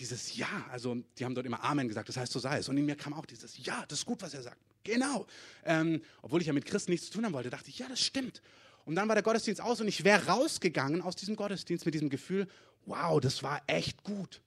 dieses 0.00 0.34
Ja, 0.36 0.66
also 0.72 0.96
die 1.18 1.24
haben 1.24 1.36
dort 1.36 1.46
immer 1.46 1.62
Amen 1.62 1.86
gesagt, 1.86 2.08
das 2.08 2.16
heißt 2.16 2.32
so 2.32 2.40
sei 2.40 2.58
es. 2.58 2.68
Und 2.68 2.76
in 2.76 2.86
mir 2.86 2.96
kam 2.96 3.14
auch 3.14 3.24
dieses 3.24 3.64
Ja, 3.64 3.84
das 3.86 4.00
ist 4.00 4.06
gut, 4.06 4.20
was 4.20 4.34
er 4.34 4.42
sagt. 4.42 4.58
Genau. 4.82 5.26
Ähm, 5.64 6.02
obwohl 6.22 6.40
ich 6.40 6.48
ja 6.48 6.52
mit 6.52 6.64
Christen 6.64 6.90
nichts 6.90 7.06
zu 7.06 7.12
tun 7.12 7.24
haben 7.24 7.34
wollte, 7.34 7.50
dachte 7.50 7.68
ich, 7.68 7.78
ja, 7.78 7.88
das 7.88 8.00
stimmt. 8.00 8.42
Und 8.84 8.96
dann 8.96 9.06
war 9.06 9.14
der 9.14 9.22
Gottesdienst 9.22 9.60
aus 9.60 9.80
und 9.80 9.86
ich 9.86 10.02
wäre 10.02 10.26
rausgegangen 10.26 11.02
aus 11.02 11.14
diesem 11.14 11.36
Gottesdienst 11.36 11.84
mit 11.84 11.94
diesem 11.94 12.10
Gefühl, 12.10 12.48
wow, 12.86 13.20
das 13.20 13.44
war 13.44 13.62
echt 13.68 14.02
gut. 14.02 14.40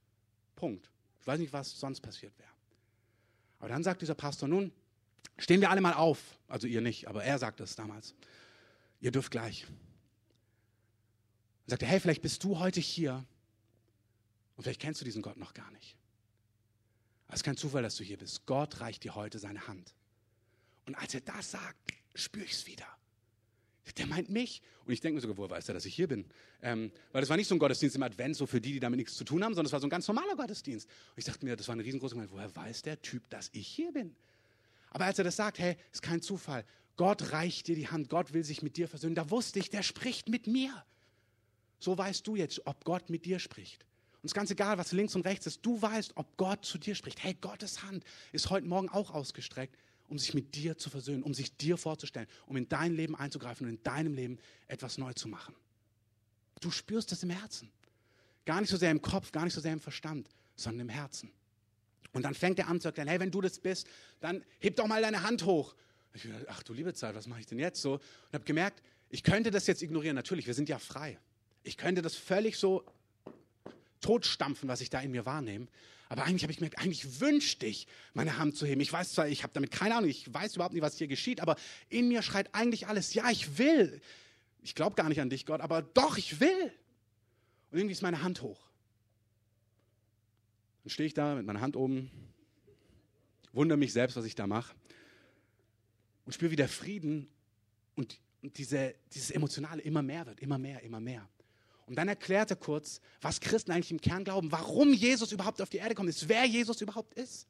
Punkt. 0.58 0.89
Ich 1.21 1.28
weiß 1.28 1.39
nicht, 1.39 1.54
was 1.54 1.80
sonst 1.80 2.01
passiert 2.01 2.38
wäre. 2.38 2.49
Aber 3.60 3.69
dann 3.69 3.84
sagt 3.84 4.01
dieser 4.01 4.15
Pastor, 4.15 4.49
nun 4.49 4.73
stehen 5.38 5.62
wir 5.62 5.69
alle 5.69 5.80
mal 5.80 5.93
auf. 5.93 6.19
Also 6.49 6.67
ihr 6.67 6.82
nicht, 6.82 7.08
aber 7.08 7.23
er 7.23 7.39
sagt 7.39 7.62
es 7.62 7.78
damals 7.78 8.13
ihr 9.06 9.12
dürft 9.12 9.30
gleich. 9.30 9.68
Und 11.65 11.70
sagte, 11.70 11.86
hey, 11.86 12.00
vielleicht 12.00 12.24
bist 12.24 12.44
du 12.44 12.58
heute 12.58 12.80
hier 12.80 13.24
und 14.56 14.63
vielleicht 14.63 14.82
kennst 14.82 15.00
du 15.00 15.06
diesen 15.06 15.22
Gott 15.22 15.38
noch 15.38 15.54
gar 15.54 15.70
nicht. 15.72 15.96
Es 17.28 17.36
ist 17.36 17.44
kein 17.44 17.58
Zufall, 17.58 17.84
dass 17.84 17.96
du 17.96 18.04
hier 18.04 18.18
bist. 18.18 18.46
Gott 18.48 18.80
reicht 18.82 19.04
dir 19.04 19.13
heute 19.13 19.38
seine 19.38 19.68
Hand. 19.68 19.94
Und 20.88 20.96
als 20.96 21.13
er 21.13 21.22
das 21.22 21.52
sagt, 21.52 21.94
spüre 22.15 22.46
ich 22.46 22.54
es 22.54 22.65
wieder. 22.65 22.86
Der 23.98 24.08
meint 24.08 24.30
mich. 24.30 24.63
Und 24.86 24.94
ich 24.94 25.02
denke 25.02 25.15
mir 25.15 25.22
sogar, 25.22 25.38
woher 25.38 25.52
weiß 25.52 25.68
er, 25.70 25.76
dass 25.76 25.86
ich 25.86 25.94
hier 25.94 26.08
bin? 26.08 26.26
Ähm, 26.63 26.91
weil 27.12 27.22
das 27.22 27.30
war 27.30 27.38
nicht 27.38 27.48
so 27.48 27.54
ein 27.54 27.60
Gottesdienst 27.60 27.96
im 27.96 28.04
Advent, 28.04 28.36
so 28.36 28.48
für 28.48 28.60
die, 28.60 28.74
die 28.74 28.80
damit 28.80 28.98
nichts 28.98 29.15
zu 29.15 29.24
tun 29.24 29.44
haben, 29.44 29.54
sondern 29.54 29.68
es 29.68 29.72
war 29.72 29.80
so 29.80 29.86
ein 29.88 29.91
ganz 29.91 30.08
normaler 30.08 30.36
Gottesdienst. 30.36 30.88
Und 30.88 31.18
ich 31.18 31.26
dachte 31.26 31.46
mir, 31.46 31.56
das 31.56 31.68
war 31.68 31.74
eine 31.74 31.84
riesengroße 31.84 32.15
Gemeinde, 32.15 32.34
woher 32.34 32.56
weiß 32.56 32.82
der 32.82 33.00
Typ, 33.02 33.30
dass 33.30 33.50
ich 33.54 33.68
hier 33.68 33.91
bin? 33.91 34.15
Aber 34.89 35.06
als 35.06 35.20
er 35.20 35.26
das 35.26 35.36
sagt, 35.36 35.60
hey, 35.60 35.78
ist 35.91 36.02
kein 36.02 36.22
Zufall. 36.22 36.65
Gott 36.97 37.31
reicht 37.31 37.67
dir 37.67 37.75
die 37.75 37.89
Hand, 37.89 38.10
Gott 38.10 38.34
will 38.34 38.43
sich 38.43 38.62
mit 38.62 38.77
dir 38.77 38.88
versöhnen. 38.88 39.15
Da 39.15 39.29
wusste 39.29 39.60
ich, 39.60 39.69
der 39.69 39.84
spricht 39.84 40.29
mit 40.29 40.47
mir. 40.47 40.86
so 41.79 41.97
weißt 41.97 42.25
du 42.25 42.36
jetzt, 42.36 42.65
ob 42.65 42.84
Gott 42.86 43.10
mit 43.10 43.25
dir 43.25 43.39
spricht. 43.39 43.86
Und 44.21 44.27
es 44.27 44.31
ist 44.31 44.36
ganz 44.36 44.49
egal, 44.49 44.77
was 44.77 44.91
links 44.91 45.13
und 45.15 45.25
rechts 45.25 45.45
ist, 45.45 45.63
du 45.63 45.79
weißt, 45.81 46.13
ob 46.15 46.38
Gott 46.38 46.65
zu 46.65 46.77
dir 46.77 46.95
spricht. 46.95 47.21
Hey, 47.23 47.36
Gottes 47.36 47.84
Hand 47.84 48.03
ist 48.31 48.49
heute 48.49 48.65
Morgen 48.65 48.89
auch 48.89 49.12
ausgestreckt, 49.12 49.77
um 50.08 50.17
sich 50.17 50.34
mit 50.34 50.55
dir 50.55 50.77
zu 50.77 50.89
versöhnen, 50.89 51.21
um 51.21 51.34
sich 51.34 51.55
dir 51.58 51.77
vorzustellen, 51.77 52.27
um 52.47 52.58
in 52.58 52.69
dein 52.69 52.95
Leben 52.95 53.15
einzugreifen 53.15 53.67
und 53.67 53.73
in 53.73 53.84
deinem 53.84 54.13
Leben 54.13 54.39
etwas 54.67 54.97
neu 54.97 55.13
zu 55.13 55.27
machen. 55.27 55.53
Du 56.62 56.71
spürst 56.71 57.12
es 57.12 57.23
im 57.23 57.29
Herzen. 57.29 57.69
Gar 58.45 58.62
nicht 58.62 58.69
so 58.69 58.77
sehr 58.77 58.91
im 58.91 59.01
Kopf, 59.01 59.31
gar 59.31 59.43
nicht 59.43 59.53
so 59.53 59.62
sehr 59.62 59.73
im 59.73 59.79
Verstand, 59.79 60.29
sondern 60.55 60.88
im 60.88 60.89
Herzen. 60.89 61.31
Und 62.13 62.23
dann 62.23 62.34
fängt 62.34 62.60
er 62.60 62.67
an 62.67 62.79
zu 62.79 62.88
erklären, 62.88 63.10
hey, 63.10 63.19
wenn 63.19 63.31
du 63.31 63.41
das 63.41 63.60
bist, 63.60 63.88
dann 64.21 64.43
heb 64.60 64.77
doch 64.77 64.88
mal 64.88 65.01
deine 65.01 65.23
Hand 65.23 65.43
hoch. 65.45 65.75
Ich 66.15 66.23
dachte, 66.23 66.45
ach 66.47 66.63
du 66.63 66.73
liebe 66.73 66.93
Zeit, 66.93 67.13
was 67.13 67.28
mache 67.28 67.41
ich 67.41 67.45
denn 67.45 67.60
jetzt 67.60 67.82
so? 67.82 67.93
Und 67.95 68.34
habe 68.34 68.45
gemerkt, 68.45 68.82
ich 69.10 69.23
könnte 69.23 69.51
das 69.51 69.67
jetzt 69.67 69.82
ignorieren. 69.82 70.15
Natürlich, 70.15 70.47
wir 70.47 70.54
sind 70.54 70.69
ja 70.69 70.80
frei. 70.80 71.19
Ich 71.63 71.78
könnte 71.78 72.01
das 72.01 72.15
völlig 72.15 72.58
so 72.58 72.86
totstampfen, 73.99 74.69
was 74.69 74.82
ich 74.82 74.89
da 74.89 75.01
in 75.01 75.12
mir 75.12 75.25
wahrnehme. 75.25 75.67
Aber 76.08 76.23
eigentlich 76.23 76.43
habe 76.43 76.51
ich 76.51 76.58
gemerkt, 76.58 76.80
eigentlich 76.80 77.19
wünschte 77.19 77.65
ich, 77.65 77.88
meine 78.13 78.38
Hand 78.38 78.56
zu 78.56 78.65
heben. 78.65 78.80
Ich 78.80 78.93
weiß 78.93 79.13
zwar, 79.13 79.28
ich 79.28 79.43
habe 79.43 79.54
damit 79.54 79.71
keine 79.71 79.95
Ahnung, 79.95 80.10
ich 80.10 80.32
weiß 80.32 80.56
überhaupt 80.56 80.73
nicht, 80.73 80.84
was 80.84 80.97
hier 80.97 81.08
geschieht, 81.08 81.41
aber 81.41 81.56
in 81.89 82.08
mir 82.08 82.21
schreit 82.21 82.54
eigentlich 82.54 82.88
alles, 82.88 83.13
ja, 83.13 83.30
ich 83.30 83.58
will. 83.58 83.99
Ich 84.62 84.75
glaube 84.75 84.95
gar 84.95 85.10
nicht 85.10 85.19
an 85.19 85.30
dich, 85.30 85.45
Gott, 85.45 85.62
aber 85.62 85.82
doch, 85.82 86.17
ich 86.17 86.39
will. 86.39 86.71
Und 87.71 87.80
irgendwie 87.80 87.93
ist 87.93 88.04
meine 88.04 88.21
Hand 88.21 88.41
hoch. 88.41 88.62
Dann 90.84 90.91
stehe 90.91 91.08
ich 91.08 91.15
da 91.15 91.36
mit 91.36 91.45
meiner 91.45 91.62
Hand 91.62 91.75
oben, 91.75 92.12
wundere 93.51 93.78
mich 93.78 93.91
selbst, 93.91 94.15
was 94.15 94.25
ich 94.25 94.36
da 94.36 94.45
mache 94.45 94.75
und 96.26 96.34
spüre, 96.34 96.52
wie 96.52 96.56
der 96.56 96.68
Frieden 96.68 97.28
und, 97.96 98.20
und 98.42 98.58
diese, 98.58 98.96
dieses 99.14 99.32
Emotionale 99.32 99.82
immer 99.82 100.02
mehr 100.02 100.26
wird, 100.26 100.40
immer 100.40 100.58
mehr, 100.58 100.82
immer 100.84 101.00
mehr. 101.00 101.28
Und 101.86 101.96
dann 101.96 102.08
erklärt 102.08 102.50
er 102.50 102.56
kurz, 102.56 103.00
was 103.22 103.40
Christen 103.40 103.72
eigentlich 103.72 103.92
im 103.92 104.02
Kern 104.02 104.24
glauben, 104.24 104.52
warum 104.52 104.94
Jesus 104.94 105.32
überhaupt 105.32 105.62
auf 105.62 105.70
die 105.70 105.78
Erde 105.78 105.94
kommt 105.94 106.10
ist, 106.10 106.28
wer 106.28 106.46
Jesus 106.46 106.82
überhaupt 106.82 107.14
ist. 107.14 107.48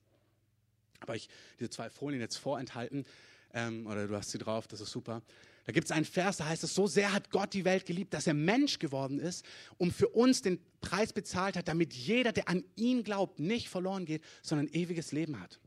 Aber 1.00 1.16
ich 1.16 1.30
diese 1.60 1.70
zwei 1.70 1.90
Folien 1.90 2.22
jetzt 2.22 2.38
vorenthalten, 2.38 3.06
ähm, 3.54 3.88
oder 3.88 4.08
du 4.08 4.16
hast 4.16 4.32
sie 4.32 4.38
drauf, 4.38 4.68
das 4.68 4.82
ist 4.82 4.92
super. 4.92 5.22
Da 5.66 5.72
gibt 5.72 5.86
es 5.86 5.92
einen 5.92 6.06
Vers, 6.06 6.38
da 6.38 6.46
heißt 6.46 6.64
es, 6.64 6.76
so 6.76 6.86
sehr 6.86 7.12
hat 7.12 7.32
Gott 7.32 7.54
die 7.54 7.66
Welt 7.66 7.86
geliebt, 7.86 8.14
dass 8.14 8.28
er 8.28 8.34
Mensch 8.36 8.78
geworden 8.78 9.20
ist 9.20 9.46
und 9.78 9.94
für 9.94 10.10
uns 10.10 10.42
den 10.42 10.60
Preis 10.80 11.12
bezahlt 11.12 11.58
hat, 11.58 11.68
damit 11.68 11.94
jeder, 11.94 12.32
der 12.32 12.50
an 12.50 12.64
ihn 12.76 13.04
glaubt, 13.04 13.40
nicht 13.40 13.70
verloren 13.70 14.06
geht, 14.06 14.24
sondern 14.44 14.68
ewiges 14.68 15.12
Leben 15.12 15.40
hat. 15.40 15.60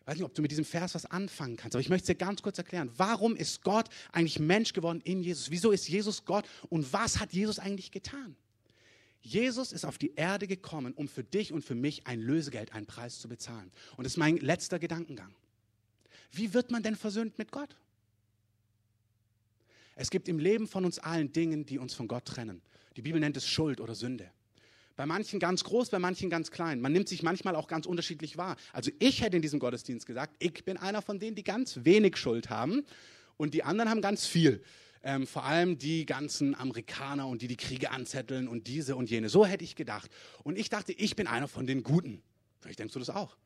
Ich 0.00 0.06
weiß 0.06 0.14
nicht, 0.16 0.24
ob 0.24 0.34
du 0.34 0.42
mit 0.42 0.50
diesem 0.50 0.64
Vers 0.64 0.94
was 0.94 1.06
anfangen 1.06 1.56
kannst, 1.56 1.76
aber 1.76 1.80
ich 1.80 1.88
möchte 1.88 2.04
es 2.04 2.06
dir 2.06 2.24
ganz 2.24 2.42
kurz 2.42 2.58
erklären. 2.58 2.90
Warum 2.96 3.36
ist 3.36 3.62
Gott 3.62 3.88
eigentlich 4.12 4.38
Mensch 4.38 4.72
geworden 4.72 5.00
in 5.04 5.22
Jesus? 5.22 5.50
Wieso 5.50 5.70
ist 5.70 5.88
Jesus 5.88 6.24
Gott 6.24 6.46
und 6.68 6.92
was 6.92 7.20
hat 7.20 7.32
Jesus 7.32 7.58
eigentlich 7.58 7.90
getan? 7.90 8.34
Jesus 9.22 9.72
ist 9.72 9.84
auf 9.84 9.98
die 9.98 10.14
Erde 10.14 10.46
gekommen, 10.46 10.94
um 10.94 11.06
für 11.06 11.22
dich 11.22 11.52
und 11.52 11.62
für 11.62 11.74
mich 11.74 12.06
ein 12.06 12.20
Lösegeld, 12.20 12.72
einen 12.72 12.86
Preis 12.86 13.18
zu 13.18 13.28
bezahlen. 13.28 13.70
Und 13.96 14.04
das 14.04 14.14
ist 14.14 14.16
mein 14.16 14.38
letzter 14.38 14.78
Gedankengang. 14.78 15.34
Wie 16.32 16.54
wird 16.54 16.70
man 16.70 16.82
denn 16.82 16.96
versöhnt 16.96 17.36
mit 17.38 17.52
Gott? 17.52 17.76
Es 19.96 20.10
gibt 20.10 20.28
im 20.28 20.38
Leben 20.38 20.66
von 20.66 20.86
uns 20.86 20.98
allen 20.98 21.32
Dinge, 21.32 21.64
die 21.64 21.78
uns 21.78 21.92
von 21.92 22.08
Gott 22.08 22.24
trennen. 22.24 22.62
Die 22.96 23.02
Bibel 23.02 23.20
nennt 23.20 23.36
es 23.36 23.46
Schuld 23.46 23.80
oder 23.80 23.94
Sünde. 23.94 24.30
Bei 25.00 25.06
manchen 25.06 25.40
ganz 25.40 25.64
groß, 25.64 25.88
bei 25.88 25.98
manchen 25.98 26.28
ganz 26.28 26.50
klein. 26.50 26.82
Man 26.82 26.92
nimmt 26.92 27.08
sich 27.08 27.22
manchmal 27.22 27.56
auch 27.56 27.68
ganz 27.68 27.86
unterschiedlich 27.86 28.36
wahr. 28.36 28.56
Also 28.70 28.90
ich 28.98 29.22
hätte 29.22 29.34
in 29.34 29.40
diesem 29.40 29.58
Gottesdienst 29.58 30.04
gesagt, 30.04 30.36
ich 30.40 30.62
bin 30.62 30.76
einer 30.76 31.00
von 31.00 31.18
denen, 31.18 31.34
die 31.34 31.42
ganz 31.42 31.78
wenig 31.84 32.18
Schuld 32.18 32.50
haben 32.50 32.84
und 33.38 33.54
die 33.54 33.62
anderen 33.62 33.88
haben 33.88 34.02
ganz 34.02 34.26
viel. 34.26 34.62
Ähm, 35.02 35.26
vor 35.26 35.44
allem 35.44 35.78
die 35.78 36.04
ganzen 36.04 36.54
Amerikaner 36.54 37.28
und 37.28 37.40
die 37.40 37.48
die 37.48 37.56
Kriege 37.56 37.92
anzetteln 37.92 38.46
und 38.46 38.66
diese 38.66 38.94
und 38.94 39.08
jene. 39.08 39.30
So 39.30 39.46
hätte 39.46 39.64
ich 39.64 39.74
gedacht. 39.74 40.10
Und 40.42 40.58
ich 40.58 40.68
dachte, 40.68 40.92
ich 40.92 41.16
bin 41.16 41.26
einer 41.26 41.48
von 41.48 41.66
den 41.66 41.82
Guten. 41.82 42.22
Vielleicht 42.60 42.78
denkst 42.78 42.92
du 42.92 42.98
das 42.98 43.08
auch. 43.08 43.38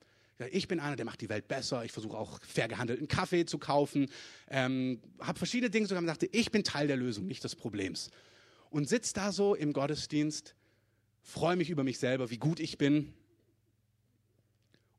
Ich 0.51 0.67
bin 0.67 0.81
einer, 0.81 0.97
der 0.97 1.05
macht 1.05 1.21
die 1.21 1.29
Welt 1.29 1.47
besser. 1.47 1.85
Ich 1.85 1.93
versuche 1.93 2.19
auch 2.19 2.41
fair 2.43 2.67
gehandelten 2.67 3.07
Kaffee 3.07 3.47
zu 3.47 3.59
kaufen. 3.59 4.11
Ähm, 4.51 5.01
habe 5.21 5.39
verschiedene 5.39 5.71
Dinge 5.71 5.87
sogar 5.87 6.03
dachte, 6.03 6.27
ich 6.33 6.51
bin 6.51 6.65
Teil 6.65 6.89
der 6.89 6.97
Lösung, 6.97 7.29
nicht 7.29 7.45
des 7.45 7.55
Problems. 7.55 8.11
Und 8.71 8.89
sitze 8.89 9.15
da 9.15 9.31
so 9.31 9.55
im 9.55 9.73
Gottesdienst, 9.73 10.57
freue 11.25 11.57
mich 11.57 11.71
über 11.71 11.83
mich 11.83 11.99
selber, 11.99 12.31
wie 12.31 12.39
gut 12.39 12.61
ich 12.61 12.79
bin. 12.79 13.13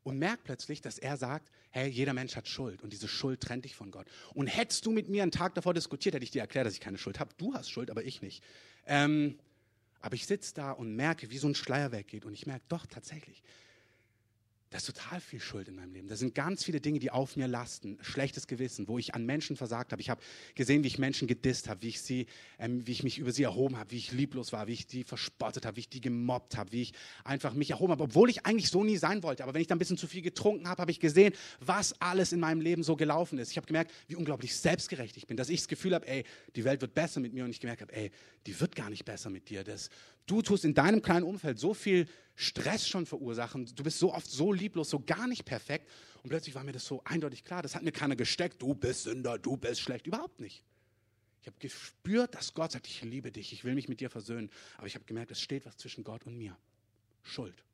Und 0.02 0.18
merke 0.18 0.42
plötzlich, 0.44 0.82
dass 0.82 0.98
er 0.98 1.16
sagt, 1.16 1.50
hey, 1.70 1.88
jeder 1.88 2.12
Mensch 2.12 2.36
hat 2.36 2.46
Schuld 2.46 2.82
und 2.82 2.92
diese 2.92 3.08
Schuld 3.08 3.40
trennt 3.40 3.64
dich 3.64 3.74
von 3.74 3.90
Gott. 3.90 4.06
Und 4.34 4.46
hättest 4.46 4.86
du 4.86 4.92
mit 4.92 5.08
mir 5.08 5.22
einen 5.22 5.32
Tag 5.32 5.54
davor 5.54 5.74
diskutiert, 5.74 6.14
hätte 6.14 6.24
ich 6.24 6.30
dir 6.30 6.42
erklärt, 6.42 6.66
dass 6.66 6.74
ich 6.74 6.80
keine 6.80 6.98
Schuld 6.98 7.18
habe. 7.18 7.34
Du 7.38 7.54
hast 7.54 7.70
Schuld, 7.70 7.90
aber 7.90 8.04
ich 8.04 8.22
nicht. 8.22 8.44
Ähm, 8.86 9.38
aber 10.00 10.14
ich 10.14 10.26
sitze 10.26 10.54
da 10.54 10.70
und 10.72 10.94
merke, 10.94 11.30
wie 11.30 11.38
so 11.38 11.48
ein 11.48 11.56
Schleier 11.56 11.90
weggeht. 11.90 12.24
Und 12.24 12.34
ich 12.34 12.46
merke, 12.46 12.64
doch, 12.68 12.86
tatsächlich, 12.86 13.42
da 14.70 14.78
ist 14.78 14.86
total 14.86 15.20
viel 15.20 15.38
Schuld 15.38 15.68
in 15.68 15.76
meinem 15.76 15.92
Leben. 15.92 16.08
Da 16.08 16.16
sind 16.16 16.34
ganz 16.34 16.64
viele 16.64 16.80
Dinge, 16.80 16.98
die 16.98 17.12
auf 17.12 17.36
mir 17.36 17.46
lasten. 17.46 17.98
Schlechtes 18.00 18.48
Gewissen, 18.48 18.88
wo 18.88 18.98
ich 18.98 19.14
an 19.14 19.24
Menschen 19.24 19.56
versagt 19.56 19.92
habe. 19.92 20.02
Ich 20.02 20.10
habe 20.10 20.20
gesehen, 20.56 20.82
wie 20.82 20.88
ich 20.88 20.98
Menschen 20.98 21.28
gedisst 21.28 21.68
habe, 21.68 21.82
wie 21.82 21.88
ich 21.88 22.02
sie, 22.02 22.26
ähm, 22.58 22.84
wie 22.84 22.90
ich 22.90 23.04
mich 23.04 23.18
über 23.18 23.30
sie 23.30 23.44
erhoben 23.44 23.78
habe, 23.78 23.92
wie 23.92 23.98
ich 23.98 24.10
lieblos 24.10 24.52
war, 24.52 24.66
wie 24.66 24.72
ich 24.72 24.88
die 24.88 25.04
verspottet 25.04 25.66
habe, 25.66 25.76
wie 25.76 25.80
ich 25.80 25.88
die 25.88 26.00
gemobbt 26.00 26.56
habe, 26.56 26.72
wie 26.72 26.82
ich 26.82 26.92
einfach 27.22 27.54
mich 27.54 27.70
erhoben 27.70 27.92
habe, 27.92 28.02
obwohl 28.02 28.28
ich 28.28 28.44
eigentlich 28.44 28.68
so 28.68 28.82
nie 28.82 28.96
sein 28.96 29.22
wollte. 29.22 29.44
Aber 29.44 29.54
wenn 29.54 29.60
ich 29.60 29.68
dann 29.68 29.76
ein 29.76 29.78
bisschen 29.78 29.98
zu 29.98 30.08
viel 30.08 30.22
getrunken 30.22 30.68
habe, 30.68 30.80
habe 30.82 30.90
ich 30.90 30.98
gesehen, 30.98 31.32
was 31.60 32.00
alles 32.00 32.32
in 32.32 32.40
meinem 32.40 32.60
Leben 32.60 32.82
so 32.82 32.96
gelaufen 32.96 33.38
ist. 33.38 33.52
Ich 33.52 33.56
habe 33.58 33.68
gemerkt, 33.68 33.92
wie 34.08 34.16
unglaublich 34.16 34.56
selbstgerecht 34.56 35.16
ich 35.16 35.28
bin, 35.28 35.36
dass 35.36 35.48
ich 35.48 35.60
das 35.60 35.68
Gefühl 35.68 35.94
habe, 35.94 36.08
ey, 36.08 36.24
die 36.56 36.64
Welt 36.64 36.80
wird 36.80 36.92
besser 36.92 37.20
mit 37.20 37.32
mir 37.32 37.44
und 37.44 37.50
ich 37.50 37.60
gemerkt 37.60 37.82
habe, 37.82 37.94
ey, 37.94 38.10
die 38.46 38.60
wird 38.60 38.74
gar 38.74 38.90
nicht 38.90 39.04
besser 39.04 39.30
mit 39.30 39.48
dir. 39.48 39.62
Das, 39.62 39.90
du 40.26 40.42
tust 40.42 40.64
in 40.64 40.74
deinem 40.74 41.02
kleinen 41.02 41.24
Umfeld 41.24 41.58
so 41.58 41.74
viel 41.74 42.08
Stress 42.34 42.86
schon 42.86 43.06
verursachen. 43.06 43.66
Du 43.74 43.82
bist 43.82 43.98
so 43.98 44.12
oft 44.12 44.30
so 44.30 44.52
lieblos, 44.52 44.90
so 44.90 45.00
gar 45.00 45.26
nicht 45.26 45.44
perfekt. 45.44 45.88
Und 46.22 46.30
plötzlich 46.30 46.54
war 46.54 46.64
mir 46.64 46.72
das 46.72 46.84
so 46.84 47.02
eindeutig 47.04 47.44
klar. 47.44 47.62
Das 47.62 47.74
hat 47.74 47.82
mir 47.82 47.92
keiner 47.92 48.16
gesteckt. 48.16 48.60
Du 48.60 48.74
bist 48.74 49.04
Sünder, 49.04 49.38
du 49.38 49.56
bist 49.56 49.80
schlecht. 49.80 50.06
Überhaupt 50.06 50.40
nicht. 50.40 50.62
Ich 51.40 51.46
habe 51.46 51.56
gespürt, 51.60 52.34
dass 52.34 52.54
Gott 52.54 52.72
sagt, 52.72 52.88
ich 52.88 53.02
liebe 53.02 53.30
dich, 53.30 53.52
ich 53.52 53.64
will 53.64 53.74
mich 53.74 53.88
mit 53.88 54.00
dir 54.00 54.10
versöhnen. 54.10 54.50
Aber 54.76 54.86
ich 54.86 54.96
habe 54.96 55.04
gemerkt, 55.04 55.30
es 55.30 55.40
steht 55.40 55.64
was 55.64 55.76
zwischen 55.76 56.02
Gott 56.04 56.26
und 56.26 56.36
mir. 56.36 56.56
Schuld 57.22 57.65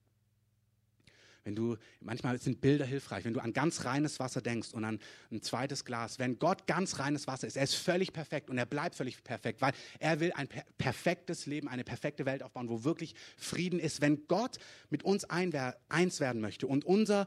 wenn 1.44 1.56
du, 1.56 1.76
manchmal 2.00 2.38
sind 2.38 2.60
Bilder 2.60 2.84
hilfreich, 2.84 3.24
wenn 3.24 3.34
du 3.34 3.40
an 3.40 3.52
ganz 3.52 3.84
reines 3.84 4.20
Wasser 4.20 4.40
denkst 4.40 4.72
und 4.72 4.84
an 4.84 5.00
ein 5.30 5.42
zweites 5.42 5.84
Glas, 5.84 6.18
wenn 6.18 6.38
Gott 6.38 6.66
ganz 6.66 6.98
reines 6.98 7.26
Wasser 7.26 7.46
ist, 7.46 7.56
er 7.56 7.64
ist 7.64 7.74
völlig 7.74 8.12
perfekt 8.12 8.48
und 8.48 8.58
er 8.58 8.66
bleibt 8.66 8.94
völlig 8.94 9.22
perfekt, 9.24 9.60
weil 9.60 9.72
er 9.98 10.20
will 10.20 10.32
ein 10.32 10.48
per 10.48 10.64
perfektes 10.78 11.46
Leben, 11.46 11.68
eine 11.68 11.84
perfekte 11.84 12.26
Welt 12.26 12.42
aufbauen, 12.42 12.68
wo 12.68 12.84
wirklich 12.84 13.14
Frieden 13.36 13.80
ist. 13.80 14.00
Wenn 14.00 14.26
Gott 14.28 14.58
mit 14.90 15.02
uns 15.02 15.24
eins 15.24 16.20
werden 16.20 16.40
möchte 16.40 16.66
und 16.66 16.84
unser 16.84 17.26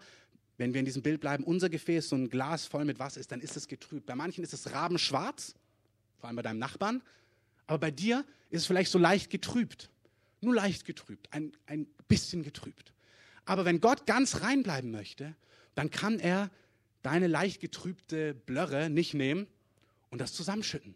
wenn 0.57 0.73
wir 0.73 0.79
in 0.79 0.85
diesem 0.85 1.01
Bild 1.01 1.19
bleiben, 1.19 1.43
unser 1.43 1.69
Gefäß 1.69 2.07
so 2.07 2.15
ein 2.15 2.29
Glas 2.29 2.65
voll 2.65 2.85
mit 2.85 2.97
Wasser 2.97 3.19
ist, 3.19 3.29
dann 3.33 3.41
ist 3.41 3.57
es 3.57 3.67
getrübt. 3.67 4.05
Bei 4.05 4.15
manchen 4.15 4.41
ist 4.41 4.53
es 4.53 4.71
rabenschwarz, 4.71 5.53
vor 6.17 6.27
allem 6.27 6.37
bei 6.37 6.41
deinem 6.43 6.59
Nachbarn, 6.59 7.01
aber 7.67 7.79
bei 7.79 7.91
dir 7.91 8.23
ist 8.49 8.61
es 8.61 8.67
vielleicht 8.67 8.89
so 8.89 8.97
leicht 8.97 9.29
getrübt. 9.29 9.89
Nur 10.39 10.55
leicht 10.55 10.85
getrübt, 10.85 11.27
ein, 11.33 11.51
ein 11.65 11.87
bisschen 12.07 12.41
getrübt. 12.41 12.94
Aber 13.45 13.65
wenn 13.65 13.79
Gott 13.79 14.05
ganz 14.05 14.41
rein 14.41 14.63
bleiben 14.63 14.91
möchte, 14.91 15.35
dann 15.75 15.91
kann 15.91 16.19
er 16.19 16.49
deine 17.03 17.27
leicht 17.27 17.61
getrübte 17.61 18.33
Blöre 18.33 18.89
nicht 18.89 19.13
nehmen 19.13 19.47
und 20.09 20.19
das 20.19 20.33
zusammenschütten. 20.33 20.95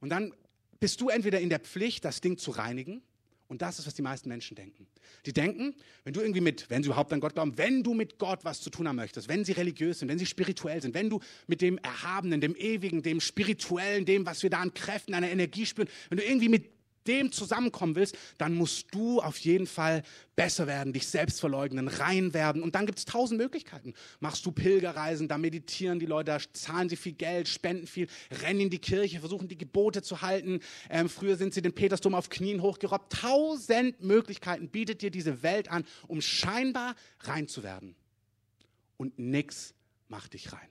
Und 0.00 0.10
dann 0.10 0.32
bist 0.78 1.00
du 1.00 1.08
entweder 1.08 1.40
in 1.40 1.48
der 1.48 1.58
Pflicht, 1.58 2.04
das 2.04 2.20
Ding 2.20 2.38
zu 2.38 2.52
reinigen, 2.52 3.02
und 3.48 3.62
das 3.62 3.78
ist, 3.78 3.86
was 3.86 3.94
die 3.94 4.02
meisten 4.02 4.28
Menschen 4.28 4.54
denken. 4.54 4.86
Die 5.24 5.32
denken, 5.32 5.74
wenn 6.04 6.12
du 6.12 6.20
irgendwie 6.20 6.42
mit, 6.42 6.68
wenn 6.68 6.82
sie 6.82 6.88
überhaupt 6.88 7.12
an 7.14 7.20
Gott 7.20 7.32
glauben, 7.32 7.56
wenn 7.56 7.82
du 7.82 7.94
mit 7.94 8.18
Gott 8.18 8.44
was 8.44 8.60
zu 8.60 8.68
tun 8.68 8.86
haben 8.86 8.96
möchtest, 8.96 9.26
wenn 9.28 9.42
sie 9.42 9.52
religiös 9.52 10.00
sind, 10.00 10.08
wenn 10.08 10.18
sie 10.18 10.26
spirituell 10.26 10.82
sind, 10.82 10.94
wenn 10.94 11.08
du 11.08 11.20
mit 11.46 11.62
dem 11.62 11.78
Erhabenen, 11.78 12.42
dem 12.42 12.54
Ewigen, 12.54 13.02
dem 13.02 13.20
Spirituellen, 13.20 14.04
dem, 14.04 14.26
was 14.26 14.42
wir 14.42 14.50
da 14.50 14.58
an 14.58 14.74
Kräften, 14.74 15.14
an 15.14 15.24
Energie 15.24 15.64
spüren, 15.64 15.88
wenn 16.10 16.18
du 16.18 16.24
irgendwie 16.24 16.50
mit 16.50 16.77
dem 17.08 17.32
zusammenkommen 17.32 17.96
willst, 17.96 18.16
dann 18.36 18.54
musst 18.54 18.94
du 18.94 19.20
auf 19.20 19.38
jeden 19.38 19.66
Fall 19.66 20.02
besser 20.36 20.68
werden, 20.68 20.92
dich 20.92 21.08
selbst 21.08 21.40
verleugnen, 21.40 21.88
rein 21.88 22.32
werden. 22.32 22.62
Und 22.62 22.74
dann 22.76 22.86
gibt 22.86 22.98
es 22.98 23.04
tausend 23.04 23.40
Möglichkeiten. 23.40 23.94
Machst 24.20 24.46
du 24.46 24.52
Pilgerreisen, 24.52 25.26
da 25.26 25.36
meditieren 25.36 25.98
die 25.98 26.06
Leute, 26.06 26.30
da 26.30 26.38
zahlen 26.52 26.88
sie 26.88 26.96
viel 26.96 27.14
Geld, 27.14 27.48
spenden 27.48 27.88
viel, 27.88 28.06
rennen 28.42 28.60
in 28.60 28.70
die 28.70 28.78
Kirche, 28.78 29.18
versuchen 29.18 29.48
die 29.48 29.58
Gebote 29.58 30.02
zu 30.02 30.22
halten. 30.22 30.60
Ähm, 30.90 31.08
früher 31.08 31.36
sind 31.36 31.54
sie 31.54 31.62
den 31.62 31.74
Petersdom 31.74 32.14
auf 32.14 32.28
Knien 32.28 32.62
hochgerobbt. 32.62 33.12
Tausend 33.12 34.00
Möglichkeiten 34.00 34.68
bietet 34.68 35.02
dir 35.02 35.10
diese 35.10 35.42
Welt 35.42 35.68
an, 35.68 35.84
um 36.06 36.20
scheinbar 36.20 36.94
rein 37.20 37.48
zu 37.48 37.64
werden. 37.64 37.96
Und 38.96 39.18
nichts 39.18 39.74
macht 40.08 40.34
dich 40.34 40.52
rein. 40.52 40.68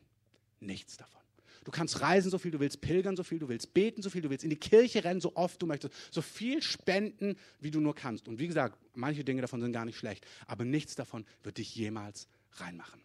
Nichts 0.60 0.98
davon. 0.98 1.27
Du 1.68 1.72
kannst 1.72 2.00
reisen, 2.00 2.32
so 2.32 2.38
viel 2.38 2.52
du 2.52 2.62
willst, 2.62 2.80
pilgern, 2.80 3.18
so 3.18 3.26
viel 3.26 3.40
du 3.40 3.50
willst, 3.50 3.74
beten, 3.74 4.02
so 4.02 4.10
viel 4.10 4.22
du 4.22 4.30
willst, 4.30 4.46
in 4.46 4.50
die 4.50 4.56
Kirche 4.56 5.04
rennen, 5.04 5.20
so 5.20 5.36
oft 5.36 5.62
du 5.62 5.66
möchtest, 5.66 5.94
so 6.14 6.22
viel 6.22 6.62
spenden, 6.62 7.36
wie 7.60 7.72
du 7.72 7.82
nur 7.82 7.94
kannst. 7.94 8.30
Und 8.30 8.40
wie 8.40 8.48
gesagt, 8.48 8.80
manche 8.94 9.26
Dinge 9.26 9.42
davon 9.42 9.60
sind 9.60 9.74
gar 9.74 9.84
nicht 9.84 9.98
schlecht, 9.98 10.26
aber 10.46 10.64
nichts 10.64 10.96
davon 10.96 11.26
wird 11.44 11.58
dich 11.58 11.76
jemals 11.76 12.30
reinmachen. 12.54 13.02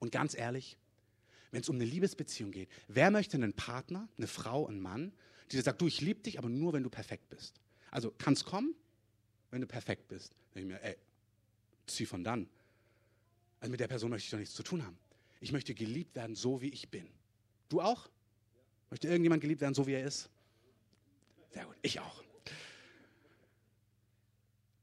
Und 0.00 0.10
ganz 0.10 0.36
ehrlich, 0.36 0.76
wenn 1.52 1.60
es 1.60 1.68
um 1.68 1.76
eine 1.76 1.84
Liebesbeziehung 1.84 2.50
geht, 2.50 2.68
wer 2.88 3.12
möchte 3.12 3.36
einen 3.36 3.52
Partner, 3.52 4.08
eine 4.18 4.26
Frau, 4.26 4.66
einen 4.66 4.80
Mann, 4.80 5.12
die 5.52 5.60
sagt, 5.60 5.80
du, 5.80 5.86
ich 5.86 6.00
liebe 6.00 6.22
dich, 6.22 6.40
aber 6.40 6.48
nur, 6.48 6.72
wenn 6.72 6.82
du 6.82 6.90
perfekt 6.90 7.28
bist. 7.30 7.60
Also 7.92 8.12
kannst 8.18 8.46
kommen, 8.46 8.74
wenn 9.52 9.60
du 9.60 9.68
perfekt 9.68 10.08
bist. 10.08 10.34
Dann 10.54 10.64
ich 10.64 10.68
mir, 10.68 10.82
ey, 10.82 10.96
zieh 11.86 12.04
von 12.04 12.24
dann. 12.24 12.48
Also 13.60 13.70
mit 13.70 13.78
der 13.78 13.86
Person 13.86 14.10
möchte 14.10 14.24
ich 14.24 14.30
doch 14.32 14.38
nichts 14.38 14.56
zu 14.56 14.64
tun 14.64 14.84
haben. 14.84 14.98
Ich 15.40 15.52
möchte 15.52 15.72
geliebt 15.72 16.16
werden, 16.16 16.34
so 16.34 16.60
wie 16.60 16.70
ich 16.70 16.88
bin. 16.88 17.06
Du 17.74 17.80
auch? 17.80 18.08
Möchte 18.88 19.08
irgendjemand 19.08 19.40
geliebt 19.40 19.60
werden, 19.60 19.74
so 19.74 19.84
wie 19.88 19.94
er 19.94 20.04
ist? 20.04 20.30
Sehr 21.50 21.64
gut, 21.64 21.74
ich 21.82 21.98
auch. 21.98 22.22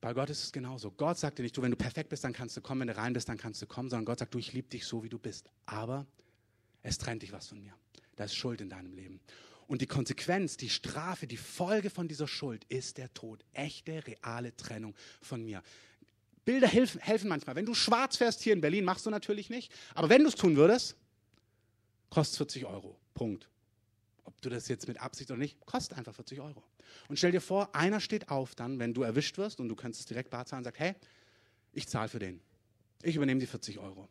Bei 0.01 0.11
Gott 0.11 0.29
ist 0.29 0.43
es 0.43 0.51
genauso. 0.51 0.91
Gott 0.91 1.17
sagt 1.17 1.39
dir 1.39 1.43
nicht, 1.43 1.55
du, 1.55 1.61
wenn 1.61 1.71
du 1.71 1.77
perfekt 1.77 2.09
bist, 2.09 2.25
dann 2.25 2.33
kannst 2.33 2.57
du 2.57 2.59
kommen, 2.59 2.81
wenn 2.81 2.89
du 2.89 2.97
rein 2.97 3.13
bist, 3.13 3.29
dann 3.29 3.37
kannst 3.37 3.61
du 3.61 3.65
kommen, 3.65 3.89
sondern 3.89 4.03
Gott 4.03 4.19
sagt, 4.19 4.33
du, 4.33 4.39
ich 4.39 4.51
liebe 4.51 4.67
dich 4.67 4.83
so, 4.83 5.05
wie 5.05 5.07
du 5.07 5.19
bist. 5.19 5.49
Aber 5.65 6.05
es 6.83 6.97
trennt 6.97 7.21
dich 7.21 7.31
was 7.31 7.47
von 7.47 7.61
mir. 7.61 7.73
Da 8.17 8.25
ist 8.25 8.35
Schuld 8.35 8.59
in 8.59 8.69
deinem 8.69 8.93
Leben. 8.93 9.21
Und 9.67 9.81
die 9.81 9.87
Konsequenz, 9.87 10.57
die 10.57 10.69
Strafe, 10.69 11.27
die 11.27 11.37
Folge 11.37 11.89
von 11.89 12.09
dieser 12.09 12.27
Schuld 12.27 12.65
ist 12.65 12.97
der 12.97 13.13
Tod. 13.13 13.45
Echte, 13.53 14.05
reale 14.05 14.53
Trennung 14.57 14.95
von 15.21 15.45
mir. 15.45 15.63
Bilder 16.43 16.67
helfen, 16.67 16.99
helfen 16.99 17.29
manchmal. 17.29 17.55
Wenn 17.55 17.65
du 17.65 17.73
schwarz 17.73 18.17
fährst 18.17 18.41
hier 18.41 18.51
in 18.51 18.59
Berlin, 18.59 18.83
machst 18.83 19.05
du 19.05 19.11
natürlich 19.11 19.49
nicht. 19.49 19.71
Aber 19.95 20.09
wenn 20.09 20.23
du 20.23 20.27
es 20.27 20.35
tun 20.35 20.57
würdest, 20.57 20.97
kostet 22.11 22.37
40 22.37 22.65
Euro. 22.65 22.99
Punkt. 23.15 23.49
Ob 24.23 24.39
du 24.41 24.49
das 24.49 24.67
jetzt 24.67 24.87
mit 24.87 25.01
Absicht 25.01 25.31
oder 25.31 25.39
nicht, 25.39 25.59
kostet 25.65 25.97
einfach 25.97 26.13
40 26.13 26.39
Euro. 26.41 26.63
Und 27.07 27.17
stell 27.17 27.31
dir 27.31 27.41
vor, 27.41 27.73
einer 27.73 27.99
steht 27.99 28.29
auf 28.29 28.53
dann, 28.53 28.77
wenn 28.77 28.93
du 28.93 29.01
erwischt 29.01 29.39
wirst 29.39 29.59
und 29.59 29.67
du 29.67 29.75
könntest 29.75 30.01
es 30.01 30.05
direkt 30.05 30.29
bar 30.29 30.45
zahlen 30.45 30.59
und 30.59 30.65
sagt, 30.65 30.79
hey, 30.79 30.93
ich 31.73 31.87
zahle 31.87 32.09
für 32.09 32.19
den. 32.19 32.39
Ich 33.01 33.15
übernehme 33.15 33.39
die 33.39 33.47
40 33.47 33.79
Euro. 33.79 34.07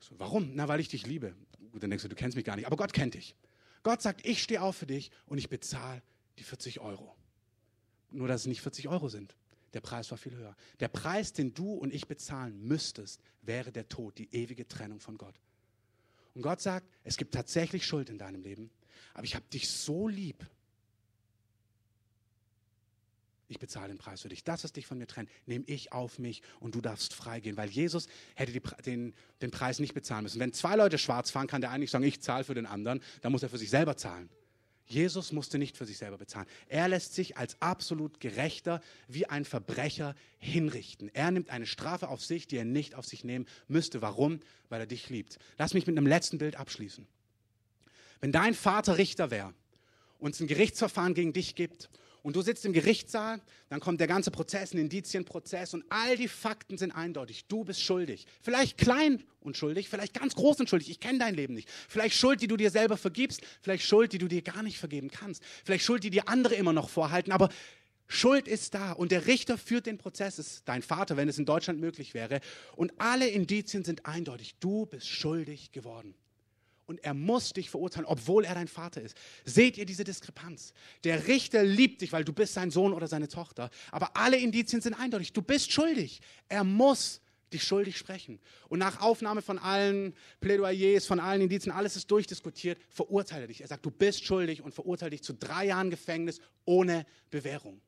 So, 0.00 0.14
warum? 0.18 0.52
Na, 0.54 0.68
weil 0.68 0.78
ich 0.78 0.88
dich 0.88 1.06
liebe. 1.06 1.34
Gut, 1.72 1.82
dann 1.82 1.90
denkst 1.90 2.04
du, 2.04 2.08
du 2.08 2.14
kennst 2.14 2.36
mich 2.36 2.44
gar 2.44 2.56
nicht, 2.56 2.66
aber 2.66 2.76
Gott 2.76 2.92
kennt 2.92 3.14
dich. 3.14 3.34
Gott 3.82 4.02
sagt, 4.02 4.24
ich 4.24 4.42
stehe 4.42 4.62
auf 4.62 4.76
für 4.76 4.86
dich 4.86 5.10
und 5.26 5.38
ich 5.38 5.48
bezahle 5.48 6.02
die 6.38 6.44
40 6.44 6.80
Euro. 6.80 7.16
Nur, 8.10 8.28
dass 8.28 8.42
es 8.42 8.46
nicht 8.46 8.60
40 8.60 8.88
Euro 8.88 9.08
sind. 9.08 9.34
Der 9.74 9.80
Preis 9.80 10.10
war 10.10 10.18
viel 10.18 10.34
höher. 10.34 10.56
Der 10.80 10.88
Preis, 10.88 11.32
den 11.32 11.52
du 11.52 11.72
und 11.72 11.92
ich 11.92 12.06
bezahlen 12.06 12.62
müsstest, 12.66 13.20
wäre 13.42 13.72
der 13.72 13.88
Tod, 13.88 14.18
die 14.18 14.34
ewige 14.34 14.66
Trennung 14.66 15.00
von 15.00 15.18
Gott. 15.18 15.34
Und 16.38 16.42
Gott 16.42 16.60
sagt, 16.60 16.86
es 17.02 17.16
gibt 17.16 17.34
tatsächlich 17.34 17.84
Schuld 17.84 18.08
in 18.08 18.16
deinem 18.16 18.42
Leben, 18.42 18.70
aber 19.12 19.24
ich 19.24 19.34
habe 19.34 19.44
dich 19.52 19.68
so 19.68 20.06
lieb. 20.06 20.46
Ich 23.48 23.58
bezahle 23.58 23.88
den 23.88 23.98
Preis 23.98 24.22
für 24.22 24.28
dich. 24.28 24.44
Das, 24.44 24.62
was 24.62 24.72
dich 24.72 24.86
von 24.86 24.98
mir 24.98 25.08
trennt, 25.08 25.28
nehme 25.46 25.64
ich 25.66 25.90
auf 25.90 26.20
mich 26.20 26.42
und 26.60 26.76
du 26.76 26.80
darfst 26.80 27.12
freigehen. 27.12 27.56
Weil 27.56 27.70
Jesus 27.70 28.06
hätte 28.36 28.52
die, 28.52 28.62
den, 28.86 29.14
den 29.42 29.50
Preis 29.50 29.80
nicht 29.80 29.94
bezahlen 29.94 30.22
müssen. 30.22 30.38
Wenn 30.38 30.52
zwei 30.52 30.76
Leute 30.76 30.96
schwarz 30.96 31.32
fahren, 31.32 31.48
kann 31.48 31.60
der 31.60 31.72
eine 31.72 31.80
nicht 31.80 31.90
sagen, 31.90 32.04
ich 32.04 32.20
zahle 32.20 32.44
für 32.44 32.54
den 32.54 32.66
anderen. 32.66 33.02
Dann 33.20 33.32
muss 33.32 33.42
er 33.42 33.48
für 33.48 33.58
sich 33.58 33.70
selber 33.70 33.96
zahlen. 33.96 34.28
Jesus 34.88 35.32
musste 35.32 35.58
nicht 35.58 35.76
für 35.76 35.84
sich 35.84 35.98
selber 35.98 36.16
bezahlen. 36.16 36.46
Er 36.66 36.88
lässt 36.88 37.14
sich 37.14 37.36
als 37.36 37.60
absolut 37.60 38.20
gerechter 38.20 38.80
wie 39.06 39.26
ein 39.26 39.44
Verbrecher 39.44 40.14
hinrichten. 40.38 41.10
Er 41.14 41.30
nimmt 41.30 41.50
eine 41.50 41.66
Strafe 41.66 42.08
auf 42.08 42.24
sich, 42.24 42.46
die 42.46 42.56
er 42.56 42.64
nicht 42.64 42.94
auf 42.94 43.04
sich 43.04 43.22
nehmen 43.22 43.46
müsste. 43.68 44.00
Warum? 44.00 44.40
Weil 44.70 44.80
er 44.80 44.86
dich 44.86 45.10
liebt. 45.10 45.38
Lass 45.58 45.74
mich 45.74 45.86
mit 45.86 45.96
einem 45.96 46.06
letzten 46.06 46.38
Bild 46.38 46.56
abschließen. 46.56 47.06
Wenn 48.20 48.32
dein 48.32 48.54
Vater 48.54 48.96
Richter 48.96 49.30
wäre 49.30 49.52
und 50.18 50.34
es 50.34 50.40
ein 50.40 50.46
Gerichtsverfahren 50.46 51.14
gegen 51.14 51.34
dich 51.34 51.54
gibt 51.54 51.90
und 52.28 52.36
du 52.36 52.42
sitzt 52.42 52.66
im 52.66 52.74
Gerichtssaal, 52.74 53.40
dann 53.70 53.80
kommt 53.80 54.00
der 54.00 54.06
ganze 54.06 54.30
Prozess, 54.30 54.74
ein 54.74 54.78
Indizienprozess 54.78 55.72
und 55.72 55.82
all 55.88 56.14
die 56.14 56.28
Fakten 56.28 56.76
sind 56.76 56.92
eindeutig. 56.92 57.46
Du 57.46 57.64
bist 57.64 57.80
schuldig. 57.80 58.26
Vielleicht 58.42 58.76
klein 58.76 59.24
und 59.40 59.56
schuldig, 59.56 59.88
vielleicht 59.88 60.12
ganz 60.12 60.34
groß 60.34 60.60
und 60.60 60.68
schuldig. 60.68 60.90
Ich 60.90 61.00
kenne 61.00 61.20
dein 61.20 61.34
Leben 61.34 61.54
nicht. 61.54 61.70
Vielleicht 61.88 62.14
Schuld, 62.14 62.42
die 62.42 62.46
du 62.46 62.58
dir 62.58 62.70
selber 62.70 62.98
vergibst, 62.98 63.40
vielleicht 63.62 63.82
Schuld, 63.86 64.12
die 64.12 64.18
du 64.18 64.28
dir 64.28 64.42
gar 64.42 64.62
nicht 64.62 64.76
vergeben 64.76 65.10
kannst. 65.10 65.42
Vielleicht 65.64 65.86
Schuld, 65.86 66.04
die 66.04 66.10
dir 66.10 66.28
andere 66.28 66.54
immer 66.54 66.74
noch 66.74 66.90
vorhalten, 66.90 67.32
aber 67.32 67.48
Schuld 68.08 68.46
ist 68.46 68.74
da 68.74 68.92
und 68.92 69.10
der 69.10 69.26
Richter 69.26 69.56
führt 69.56 69.86
den 69.86 69.96
Prozess, 69.96 70.38
ist 70.38 70.68
dein 70.68 70.82
Vater, 70.82 71.16
wenn 71.16 71.30
es 71.30 71.38
in 71.38 71.46
Deutschland 71.46 71.80
möglich 71.80 72.12
wäre. 72.12 72.40
Und 72.76 72.92
alle 72.98 73.26
Indizien 73.26 73.84
sind 73.84 74.04
eindeutig. 74.04 74.56
Du 74.60 74.84
bist 74.84 75.08
schuldig 75.08 75.72
geworden 75.72 76.14
und 76.88 77.04
er 77.04 77.14
muss 77.14 77.52
dich 77.52 77.70
verurteilen, 77.70 78.06
obwohl 78.06 78.44
er 78.44 78.54
dein 78.54 78.66
Vater 78.66 79.02
ist. 79.02 79.16
Seht 79.44 79.76
ihr 79.76 79.84
diese 79.84 80.04
Diskrepanz? 80.04 80.72
Der 81.04 81.28
Richter 81.28 81.62
liebt 81.62 82.00
dich, 82.00 82.12
weil 82.12 82.24
du 82.24 82.32
bist 82.32 82.54
sein 82.54 82.70
Sohn 82.70 82.92
oder 82.94 83.06
seine 83.06 83.28
Tochter, 83.28 83.70
aber 83.92 84.16
alle 84.16 84.38
Indizien 84.38 84.80
sind 84.80 84.94
eindeutig. 84.94 85.32
Du 85.32 85.42
bist 85.42 85.70
schuldig. 85.70 86.20
Er 86.48 86.64
muss 86.64 87.20
dich 87.52 87.62
schuldig 87.62 87.96
sprechen. 87.96 88.40
Und 88.68 88.78
nach 88.78 89.00
Aufnahme 89.00 89.42
von 89.42 89.58
allen 89.58 90.14
Plädoyers, 90.40 91.06
von 91.06 91.20
allen 91.20 91.42
Indizien, 91.42 91.72
alles 91.72 91.96
ist 91.96 92.10
durchdiskutiert, 92.10 92.78
verurteile 92.90 93.46
dich. 93.46 93.60
Er 93.60 93.68
sagt, 93.68 93.84
du 93.84 93.90
bist 93.90 94.24
schuldig 94.24 94.62
und 94.62 94.74
verurteile 94.74 95.10
dich 95.10 95.22
zu 95.22 95.34
drei 95.34 95.66
Jahren 95.66 95.90
Gefängnis 95.90 96.40
ohne 96.64 97.06
Bewährung. 97.30 97.80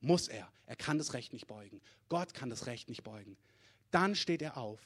Muss 0.00 0.28
er. 0.28 0.50
Er 0.66 0.76
kann 0.76 0.98
das 0.98 1.14
Recht 1.14 1.32
nicht 1.32 1.46
beugen. 1.46 1.80
Gott 2.08 2.34
kann 2.34 2.50
das 2.50 2.66
Recht 2.66 2.88
nicht 2.88 3.02
beugen. 3.02 3.36
Dann 3.90 4.14
steht 4.14 4.42
er 4.42 4.56
auf 4.56 4.80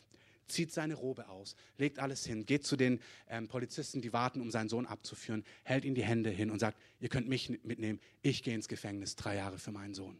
zieht 0.50 0.72
seine 0.72 0.94
Robe 0.94 1.28
aus, 1.28 1.56
legt 1.78 1.98
alles 1.98 2.24
hin, 2.24 2.46
geht 2.46 2.66
zu 2.66 2.76
den 2.76 3.00
ähm, 3.28 3.48
Polizisten, 3.48 4.00
die 4.00 4.12
warten, 4.12 4.40
um 4.40 4.50
seinen 4.50 4.68
Sohn 4.68 4.86
abzuführen, 4.86 5.44
hält 5.64 5.84
ihm 5.84 5.94
die 5.94 6.04
Hände 6.04 6.30
hin 6.30 6.50
und 6.50 6.58
sagt, 6.58 6.78
ihr 7.00 7.08
könnt 7.08 7.28
mich 7.28 7.48
mitnehmen, 7.62 8.00
ich 8.22 8.42
gehe 8.42 8.54
ins 8.54 8.68
Gefängnis, 8.68 9.16
drei 9.16 9.36
Jahre 9.36 9.58
für 9.58 9.72
meinen 9.72 9.94
Sohn. 9.94 10.18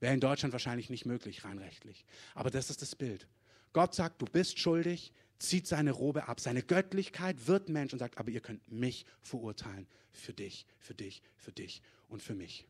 Wäre 0.00 0.14
in 0.14 0.20
Deutschland 0.20 0.52
wahrscheinlich 0.52 0.90
nicht 0.90 1.06
möglich, 1.06 1.44
rein 1.44 1.58
rechtlich. 1.58 2.04
Aber 2.34 2.50
das 2.50 2.70
ist 2.70 2.82
das 2.82 2.96
Bild. 2.96 3.28
Gott 3.72 3.94
sagt, 3.94 4.20
du 4.20 4.26
bist 4.26 4.58
schuldig, 4.58 5.12
zieht 5.38 5.66
seine 5.66 5.92
Robe 5.92 6.28
ab. 6.28 6.40
Seine 6.40 6.62
Göttlichkeit 6.62 7.46
wird 7.46 7.68
Mensch 7.68 7.92
und 7.92 7.98
sagt, 7.98 8.18
aber 8.18 8.30
ihr 8.30 8.40
könnt 8.40 8.70
mich 8.70 9.06
verurteilen. 9.20 9.86
Für 10.12 10.32
dich, 10.32 10.66
für 10.78 10.94
dich, 10.94 11.22
für 11.36 11.52
dich 11.52 11.82
und 12.08 12.22
für 12.22 12.34
mich. 12.34 12.66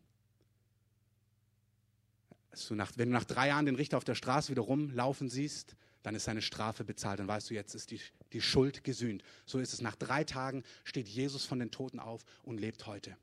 Also 2.51 2.75
nach, 2.75 2.93
wenn 2.97 3.09
du 3.09 3.15
nach 3.15 3.25
drei 3.25 3.49
Jahren 3.49 3.67
den 3.67 3.77
Richter 3.77 3.97
auf 3.97 4.05
der 4.05 4.15
Straße 4.15 4.51
wieder 4.51 4.63
rumlaufen 4.63 5.29
siehst, 5.29 5.75
dann 6.03 6.15
ist 6.15 6.25
seine 6.25 6.43
Strafe 6.43 6.85
bezahlt. 6.85 7.21
Dann 7.21 7.29
weißt 7.29 7.51
du, 7.51 7.55
jetzt 7.55 7.75
ist 7.75 7.91
die, 7.91 8.01
die 8.33 8.41
Schuld 8.41 8.85
gesühnt. 8.85 9.23
So 9.47 9.59
ist 9.59 9.73
es. 9.73 9.81
Nach 9.81 9.97
drei 9.97 10.25
Tagen 10.25 10.65
steht 10.85 11.09
Jesus 11.09 11.45
von 11.45 11.59
den 11.59 11.71
Toten 11.71 12.01
auf 12.01 12.25
und 12.43 12.59
lebt 12.59 12.87
heute. 12.87 13.17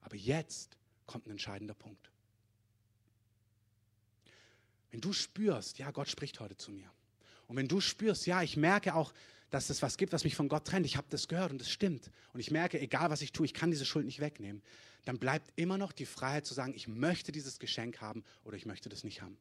Aber 0.00 0.16
jetzt 0.16 0.76
kommt 1.06 1.26
ein 1.26 1.32
entscheidender 1.32 1.74
Punkt. 1.74 2.10
Wenn 4.90 5.00
du 5.00 5.12
spürst, 5.12 5.78
ja, 5.78 5.90
Gott 5.90 6.08
spricht 6.08 6.40
heute 6.40 6.56
zu 6.56 6.72
mir. 6.72 6.90
Und 7.46 7.56
wenn 7.56 7.68
du 7.68 7.80
spürst, 7.80 8.26
ja, 8.26 8.42
ich 8.42 8.56
merke 8.56 8.94
auch, 8.94 9.12
dass 9.50 9.70
es 9.70 9.82
was 9.82 9.96
gibt, 9.96 10.12
was 10.12 10.24
mich 10.24 10.36
von 10.36 10.48
Gott 10.48 10.64
trennt. 10.64 10.86
Ich 10.86 10.96
habe 10.96 11.08
das 11.10 11.28
gehört 11.28 11.50
und 11.52 11.60
es 11.60 11.70
stimmt. 11.70 12.10
Und 12.32 12.40
ich 12.40 12.50
merke, 12.50 12.80
egal 12.80 13.10
was 13.10 13.20
ich 13.20 13.32
tue, 13.32 13.46
ich 13.46 13.54
kann 13.54 13.70
diese 13.70 13.84
Schuld 13.84 14.06
nicht 14.06 14.20
wegnehmen. 14.20 14.62
Dann 15.04 15.18
bleibt 15.18 15.52
immer 15.56 15.78
noch 15.78 15.92
die 15.92 16.06
Freiheit 16.06 16.46
zu 16.46 16.54
sagen, 16.54 16.74
ich 16.74 16.86
möchte 16.86 17.32
dieses 17.32 17.58
Geschenk 17.58 18.00
haben 18.00 18.24
oder 18.44 18.56
ich 18.56 18.66
möchte 18.66 18.88
das 18.88 19.02
nicht 19.02 19.22
haben. 19.22 19.36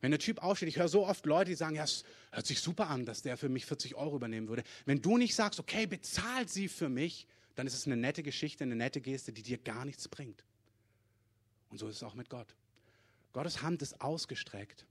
Wenn 0.00 0.10
der 0.10 0.20
Typ 0.20 0.42
aufsteht, 0.42 0.68
ich 0.68 0.78
höre 0.78 0.88
so 0.88 1.06
oft 1.06 1.26
Leute, 1.26 1.50
die 1.50 1.56
sagen, 1.56 1.76
ja, 1.76 1.84
es 1.84 2.04
hört 2.32 2.46
sich 2.46 2.60
super 2.60 2.88
an, 2.88 3.04
dass 3.04 3.22
der 3.22 3.36
für 3.36 3.48
mich 3.48 3.66
40 3.66 3.94
Euro 3.96 4.16
übernehmen 4.16 4.48
würde. 4.48 4.62
Wenn 4.86 5.02
du 5.02 5.18
nicht 5.18 5.34
sagst, 5.34 5.60
okay, 5.60 5.86
bezahlt 5.86 6.48
sie 6.48 6.68
für 6.68 6.88
mich, 6.88 7.26
dann 7.54 7.66
ist 7.66 7.74
es 7.74 7.86
eine 7.86 7.96
nette 7.96 8.22
Geschichte, 8.22 8.64
eine 8.64 8.76
nette 8.76 9.00
Geste, 9.00 9.32
die 9.32 9.42
dir 9.42 9.58
gar 9.58 9.84
nichts 9.84 10.08
bringt. 10.08 10.44
Und 11.68 11.78
so 11.78 11.88
ist 11.88 11.96
es 11.96 12.02
auch 12.02 12.14
mit 12.14 12.30
Gott. 12.30 12.54
Gottes 13.32 13.62
Hand 13.62 13.82
ist 13.82 14.00
ausgestreckt. 14.00 14.86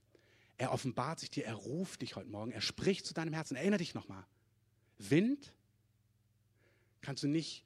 Er 0.56 0.72
offenbart 0.72 1.18
sich 1.18 1.30
dir, 1.30 1.44
er 1.44 1.54
ruft 1.54 2.02
dich 2.02 2.16
heute 2.16 2.28
Morgen, 2.28 2.52
er 2.52 2.60
spricht 2.60 3.06
zu 3.06 3.14
deinem 3.14 3.32
Herzen. 3.32 3.56
Erinnere 3.56 3.78
dich 3.78 3.94
nochmal. 3.94 4.24
Wind 4.98 5.52
kannst 7.00 7.22
du 7.22 7.28
nicht 7.28 7.64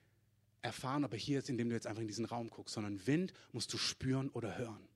erfahren, 0.62 1.04
ob 1.04 1.12
er 1.12 1.18
hier 1.18 1.40
ist, 1.40 1.50
indem 1.50 1.68
du 1.68 1.74
jetzt 1.74 1.86
einfach 1.86 2.00
in 2.00 2.08
diesen 2.08 2.24
Raum 2.24 2.48
guckst, 2.48 2.74
sondern 2.74 3.06
Wind 3.06 3.32
musst 3.52 3.72
du 3.72 3.78
spüren 3.78 4.30
oder 4.30 4.56
hören. 4.56 4.88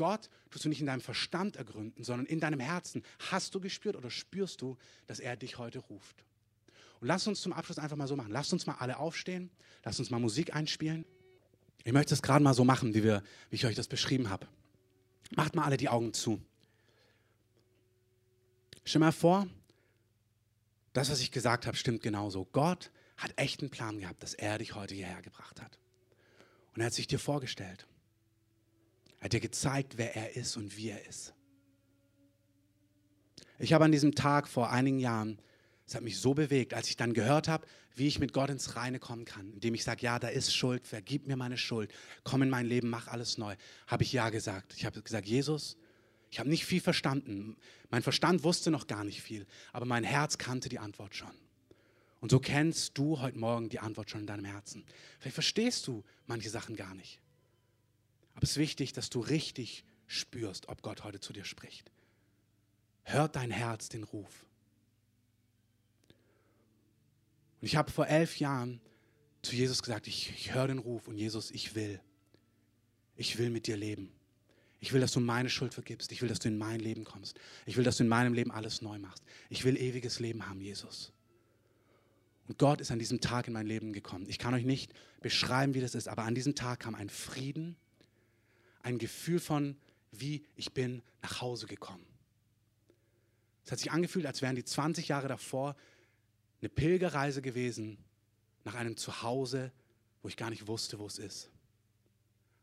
Gott 0.00 0.30
tust 0.50 0.64
du 0.64 0.70
nicht 0.70 0.80
in 0.80 0.86
deinem 0.86 1.02
Verstand 1.02 1.56
ergründen, 1.56 2.04
sondern 2.04 2.24
in 2.24 2.40
deinem 2.40 2.58
Herzen. 2.58 3.02
Hast 3.30 3.54
du 3.54 3.60
gespürt 3.60 3.96
oder 3.96 4.08
spürst 4.08 4.62
du, 4.62 4.78
dass 5.06 5.20
er 5.20 5.36
dich 5.36 5.58
heute 5.58 5.78
ruft? 5.78 6.24
Und 7.00 7.08
lass 7.08 7.26
uns 7.26 7.42
zum 7.42 7.52
Abschluss 7.52 7.78
einfach 7.78 7.98
mal 7.98 8.08
so 8.08 8.16
machen. 8.16 8.32
Lass 8.32 8.50
uns 8.50 8.64
mal 8.64 8.76
alle 8.78 8.96
aufstehen. 8.96 9.50
Lass 9.84 9.98
uns 9.98 10.08
mal 10.08 10.18
Musik 10.18 10.56
einspielen. 10.56 11.04
Ich 11.84 11.92
möchte 11.92 12.14
es 12.14 12.22
gerade 12.22 12.42
mal 12.42 12.54
so 12.54 12.64
machen, 12.64 12.94
wie, 12.94 13.04
wir, 13.04 13.22
wie 13.50 13.56
ich 13.56 13.66
euch 13.66 13.74
das 13.74 13.88
beschrieben 13.88 14.30
habe. 14.30 14.48
Macht 15.36 15.54
mal 15.54 15.64
alle 15.64 15.76
die 15.76 15.90
Augen 15.90 16.14
zu. 16.14 16.40
Stell 18.86 19.00
mal 19.00 19.12
vor, 19.12 19.48
das, 20.94 21.10
was 21.10 21.20
ich 21.20 21.30
gesagt 21.30 21.66
habe, 21.66 21.76
stimmt 21.76 22.02
genauso. 22.02 22.46
Gott 22.52 22.90
hat 23.18 23.34
echt 23.36 23.60
einen 23.60 23.68
Plan 23.68 23.98
gehabt, 23.98 24.22
dass 24.22 24.32
er 24.32 24.56
dich 24.56 24.74
heute 24.74 24.94
hierher 24.94 25.20
gebracht 25.20 25.60
hat. 25.60 25.78
Und 26.74 26.80
er 26.80 26.86
hat 26.86 26.94
sich 26.94 27.06
dir 27.06 27.18
vorgestellt. 27.18 27.86
Er 29.20 29.26
hat 29.26 29.32
dir 29.34 29.40
gezeigt, 29.40 29.98
wer 29.98 30.16
er 30.16 30.34
ist 30.34 30.56
und 30.56 30.76
wie 30.76 30.88
er 30.88 31.06
ist. 31.06 31.34
Ich 33.58 33.74
habe 33.74 33.84
an 33.84 33.92
diesem 33.92 34.14
Tag 34.14 34.48
vor 34.48 34.70
einigen 34.70 34.98
Jahren, 34.98 35.38
es 35.86 35.94
hat 35.94 36.02
mich 36.02 36.18
so 36.18 36.32
bewegt, 36.32 36.72
als 36.72 36.88
ich 36.88 36.96
dann 36.96 37.12
gehört 37.12 37.46
habe, 37.46 37.66
wie 37.94 38.06
ich 38.06 38.18
mit 38.18 38.32
Gott 38.32 38.48
ins 38.48 38.76
Reine 38.76 38.98
kommen 38.98 39.26
kann, 39.26 39.52
indem 39.52 39.74
ich 39.74 39.84
sage, 39.84 40.02
ja, 40.02 40.18
da 40.18 40.28
ist 40.28 40.54
Schuld, 40.54 40.86
vergib 40.86 41.26
mir 41.26 41.36
meine 41.36 41.58
Schuld, 41.58 41.92
komm 42.24 42.42
in 42.42 42.48
mein 42.48 42.64
Leben, 42.64 42.88
mach 42.88 43.08
alles 43.08 43.36
neu, 43.36 43.54
habe 43.86 44.02
ich 44.02 44.12
ja 44.12 44.30
gesagt. 44.30 44.72
Ich 44.76 44.86
habe 44.86 45.02
gesagt, 45.02 45.26
Jesus, 45.26 45.76
ich 46.30 46.38
habe 46.38 46.48
nicht 46.48 46.64
viel 46.64 46.80
verstanden. 46.80 47.56
Mein 47.90 48.02
Verstand 48.02 48.44
wusste 48.44 48.70
noch 48.70 48.86
gar 48.86 49.04
nicht 49.04 49.20
viel, 49.20 49.46
aber 49.72 49.84
mein 49.84 50.04
Herz 50.04 50.38
kannte 50.38 50.70
die 50.70 50.78
Antwort 50.78 51.14
schon. 51.14 51.34
Und 52.20 52.30
so 52.30 52.38
kennst 52.38 52.96
du 52.96 53.20
heute 53.20 53.38
Morgen 53.38 53.68
die 53.68 53.80
Antwort 53.80 54.10
schon 54.10 54.20
in 54.20 54.26
deinem 54.26 54.44
Herzen. 54.44 54.84
Vielleicht 55.18 55.34
verstehst 55.34 55.86
du 55.86 56.04
manche 56.26 56.50
Sachen 56.50 56.76
gar 56.76 56.94
nicht. 56.94 57.19
Aber 58.40 58.44
es 58.44 58.52
ist 58.52 58.56
wichtig, 58.56 58.94
dass 58.94 59.10
du 59.10 59.20
richtig 59.20 59.84
spürst, 60.06 60.70
ob 60.70 60.80
Gott 60.80 61.04
heute 61.04 61.20
zu 61.20 61.34
dir 61.34 61.44
spricht. 61.44 61.92
Hört 63.02 63.36
dein 63.36 63.50
Herz 63.50 63.90
den 63.90 64.02
Ruf. 64.02 64.46
Und 67.60 67.66
ich 67.66 67.76
habe 67.76 67.90
vor 67.90 68.06
elf 68.06 68.38
Jahren 68.38 68.80
zu 69.42 69.54
Jesus 69.54 69.82
gesagt, 69.82 70.06
ich, 70.06 70.30
ich 70.30 70.54
höre 70.54 70.68
den 70.68 70.78
Ruf 70.78 71.06
und 71.06 71.16
Jesus, 71.16 71.50
ich 71.50 71.74
will. 71.74 72.00
Ich 73.14 73.36
will 73.36 73.50
mit 73.50 73.66
dir 73.66 73.76
leben. 73.76 74.10
Ich 74.80 74.94
will, 74.94 75.02
dass 75.02 75.12
du 75.12 75.20
meine 75.20 75.50
Schuld 75.50 75.74
vergibst. 75.74 76.10
Ich 76.10 76.22
will, 76.22 76.28
dass 76.30 76.38
du 76.38 76.48
in 76.48 76.56
mein 76.56 76.80
Leben 76.80 77.04
kommst. 77.04 77.38
Ich 77.66 77.76
will, 77.76 77.84
dass 77.84 77.98
du 77.98 78.04
in 78.04 78.08
meinem 78.08 78.32
Leben 78.32 78.52
alles 78.52 78.80
neu 78.80 78.98
machst. 78.98 79.22
Ich 79.50 79.64
will 79.64 79.76
ewiges 79.76 80.18
Leben 80.18 80.48
haben, 80.48 80.62
Jesus. 80.62 81.12
Und 82.48 82.56
Gott 82.56 82.80
ist 82.80 82.90
an 82.90 82.98
diesem 82.98 83.20
Tag 83.20 83.48
in 83.48 83.52
mein 83.52 83.66
Leben 83.66 83.92
gekommen. 83.92 84.24
Ich 84.30 84.38
kann 84.38 84.54
euch 84.54 84.64
nicht 84.64 84.94
beschreiben, 85.20 85.74
wie 85.74 85.82
das 85.82 85.94
ist, 85.94 86.08
aber 86.08 86.22
an 86.22 86.34
diesem 86.34 86.54
Tag 86.54 86.80
kam 86.80 86.94
ein 86.94 87.10
Frieden, 87.10 87.76
ein 88.82 88.98
Gefühl 88.98 89.40
von, 89.40 89.76
wie 90.12 90.44
ich 90.56 90.72
bin 90.72 91.02
nach 91.22 91.40
Hause 91.40 91.66
gekommen. 91.66 92.04
Es 93.64 93.72
hat 93.72 93.78
sich 93.78 93.92
angefühlt, 93.92 94.26
als 94.26 94.42
wären 94.42 94.56
die 94.56 94.64
20 94.64 95.08
Jahre 95.08 95.28
davor 95.28 95.76
eine 96.60 96.68
Pilgerreise 96.68 97.42
gewesen 97.42 97.98
nach 98.64 98.74
einem 98.74 98.96
Zuhause, 98.96 99.72
wo 100.22 100.28
ich 100.28 100.36
gar 100.36 100.50
nicht 100.50 100.66
wusste, 100.66 100.98
wo 100.98 101.06
es 101.06 101.18
ist. 101.18 101.50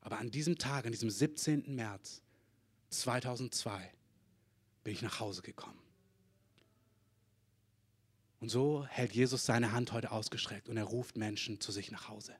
Aber 0.01 0.19
an 0.19 0.31
diesem 0.31 0.57
Tag, 0.57 0.85
an 0.85 0.91
diesem 0.91 1.09
17. 1.09 1.75
März 1.75 2.21
2002, 2.89 3.91
bin 4.83 4.93
ich 4.93 5.01
nach 5.01 5.19
Hause 5.19 5.41
gekommen. 5.41 5.79
Und 8.39 8.49
so 8.49 8.85
hält 8.85 9.13
Jesus 9.13 9.45
seine 9.45 9.71
Hand 9.71 9.91
heute 9.91 10.11
ausgestreckt 10.11 10.69
und 10.69 10.77
er 10.77 10.83
ruft 10.83 11.17
Menschen 11.17 11.59
zu 11.59 11.71
sich 11.71 11.91
nach 11.91 12.07
Hause. 12.07 12.35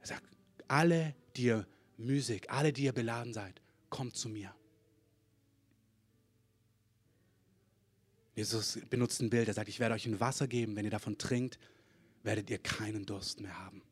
Er 0.00 0.06
sagt, 0.06 0.35
alle, 0.68 1.14
die 1.36 1.44
ihr 1.44 1.66
müßig, 1.98 2.50
alle, 2.50 2.72
die 2.72 2.84
ihr 2.84 2.92
beladen 2.92 3.32
seid, 3.32 3.60
kommt 3.90 4.16
zu 4.16 4.28
mir. 4.28 4.54
Jesus 8.34 8.78
benutzt 8.90 9.22
ein 9.22 9.30
Bild, 9.30 9.48
er 9.48 9.54
sagt, 9.54 9.68
ich 9.68 9.80
werde 9.80 9.94
euch 9.94 10.06
ein 10.06 10.20
Wasser 10.20 10.46
geben, 10.46 10.76
wenn 10.76 10.84
ihr 10.84 10.90
davon 10.90 11.16
trinkt, 11.16 11.58
werdet 12.22 12.50
ihr 12.50 12.58
keinen 12.58 13.06
Durst 13.06 13.40
mehr 13.40 13.58
haben. 13.58 13.82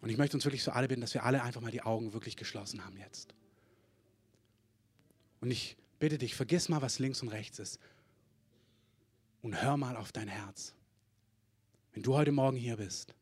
Und 0.00 0.10
ich 0.10 0.16
möchte 0.16 0.36
uns 0.36 0.44
wirklich 0.44 0.62
so 0.62 0.70
alle 0.70 0.86
bitten, 0.86 1.00
dass 1.00 1.14
wir 1.14 1.24
alle 1.24 1.42
einfach 1.42 1.60
mal 1.60 1.72
die 1.72 1.82
Augen 1.82 2.12
wirklich 2.12 2.36
geschlossen 2.36 2.84
haben 2.84 2.96
jetzt. 2.96 3.34
Und 5.40 5.50
ich 5.50 5.76
bitte 5.98 6.18
dich, 6.18 6.36
vergiss 6.36 6.68
mal, 6.68 6.82
was 6.82 7.00
links 7.00 7.20
und 7.22 7.28
rechts 7.28 7.58
ist. 7.58 7.80
Und 9.42 9.60
hör 9.60 9.76
mal 9.76 9.96
auf 9.96 10.12
dein 10.12 10.28
Herz. 10.28 10.74
Wenn 11.98 12.04
du 12.04 12.14
heute 12.14 12.30
Morgen 12.30 12.56
hier 12.56 12.76
bist 12.76 13.12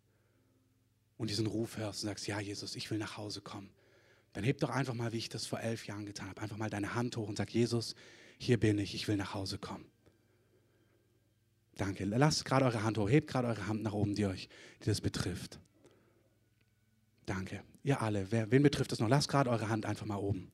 und 1.16 1.30
diesen 1.30 1.46
Ruf 1.46 1.78
hörst 1.78 2.04
und 2.04 2.10
sagst, 2.10 2.26
ja 2.26 2.38
Jesus, 2.40 2.76
ich 2.76 2.90
will 2.90 2.98
nach 2.98 3.16
Hause 3.16 3.40
kommen, 3.40 3.70
dann 4.34 4.44
heb 4.44 4.60
doch 4.60 4.68
einfach 4.68 4.92
mal, 4.92 5.14
wie 5.14 5.16
ich 5.16 5.30
das 5.30 5.46
vor 5.46 5.60
elf 5.60 5.86
Jahren 5.86 6.04
getan 6.04 6.28
habe, 6.28 6.42
einfach 6.42 6.58
mal 6.58 6.68
deine 6.68 6.94
Hand 6.94 7.16
hoch 7.16 7.26
und 7.26 7.38
sag, 7.38 7.48
Jesus, 7.54 7.94
hier 8.36 8.60
bin 8.60 8.78
ich, 8.78 8.94
ich 8.94 9.08
will 9.08 9.16
nach 9.16 9.32
Hause 9.32 9.56
kommen. 9.56 9.86
Danke. 11.76 12.04
Lasst 12.04 12.44
gerade 12.44 12.66
eure 12.66 12.82
Hand 12.82 12.98
hoch, 12.98 13.08
hebt 13.08 13.28
gerade 13.28 13.48
eure 13.48 13.66
Hand 13.66 13.82
nach 13.82 13.94
oben, 13.94 14.14
die 14.14 14.26
euch, 14.26 14.50
die 14.82 14.90
das 14.90 15.00
betrifft. 15.00 15.58
Danke. 17.24 17.62
Ihr 17.82 18.02
alle, 18.02 18.30
wer, 18.30 18.50
wen 18.50 18.62
betrifft 18.62 18.92
das 18.92 18.98
noch? 18.98 19.08
Lasst 19.08 19.28
gerade 19.28 19.48
eure 19.48 19.70
Hand 19.70 19.86
einfach 19.86 20.04
mal 20.04 20.16
oben. 20.16 20.52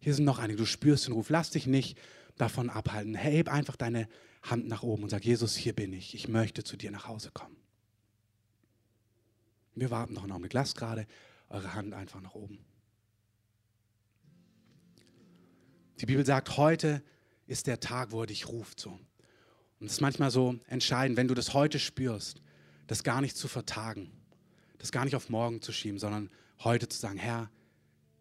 Hier 0.00 0.14
sind 0.14 0.24
noch 0.24 0.38
einige. 0.38 0.56
Du 0.56 0.64
spürst 0.64 1.06
den 1.06 1.12
Ruf. 1.12 1.28
Lass 1.28 1.50
dich 1.50 1.66
nicht 1.66 1.98
davon 2.38 2.70
abhalten. 2.70 3.14
Heb 3.14 3.52
einfach 3.52 3.76
deine 3.76 4.08
Hand 4.42 4.68
nach 4.68 4.82
oben 4.82 5.04
und 5.04 5.10
sag, 5.10 5.24
Jesus, 5.24 5.56
hier 5.56 5.72
bin 5.72 5.92
ich. 5.92 6.14
Ich 6.14 6.28
möchte 6.28 6.64
zu 6.64 6.76
dir 6.76 6.90
nach 6.90 7.08
Hause 7.08 7.30
kommen. 7.30 7.56
Wir 9.74 9.90
warten 9.90 10.14
noch 10.14 10.22
einen 10.22 10.32
Augenblick. 10.32 10.52
Lasst 10.52 10.76
gerade 10.76 11.06
eure 11.48 11.74
Hand 11.74 11.94
einfach 11.94 12.20
nach 12.20 12.34
oben. 12.34 12.58
Die 16.00 16.06
Bibel 16.06 16.24
sagt, 16.24 16.56
heute 16.56 17.02
ist 17.46 17.66
der 17.66 17.80
Tag, 17.80 18.12
wo 18.12 18.20
er 18.22 18.26
dich 18.26 18.48
ruft. 18.48 18.80
So. 18.80 18.90
Und 19.80 19.86
es 19.86 19.92
ist 19.92 20.00
manchmal 20.00 20.30
so 20.30 20.58
entscheidend, 20.66 21.16
wenn 21.16 21.28
du 21.28 21.34
das 21.34 21.54
heute 21.54 21.78
spürst, 21.78 22.42
das 22.86 23.02
gar 23.02 23.20
nicht 23.20 23.36
zu 23.36 23.48
vertagen 23.48 24.12
das 24.78 24.92
gar 24.92 25.04
nicht 25.04 25.16
auf 25.16 25.28
morgen 25.28 25.60
zu 25.60 25.72
schieben, 25.72 25.98
sondern 25.98 26.30
heute 26.60 26.88
zu 26.88 26.98
sagen, 26.98 27.18
Herr, 27.18 27.50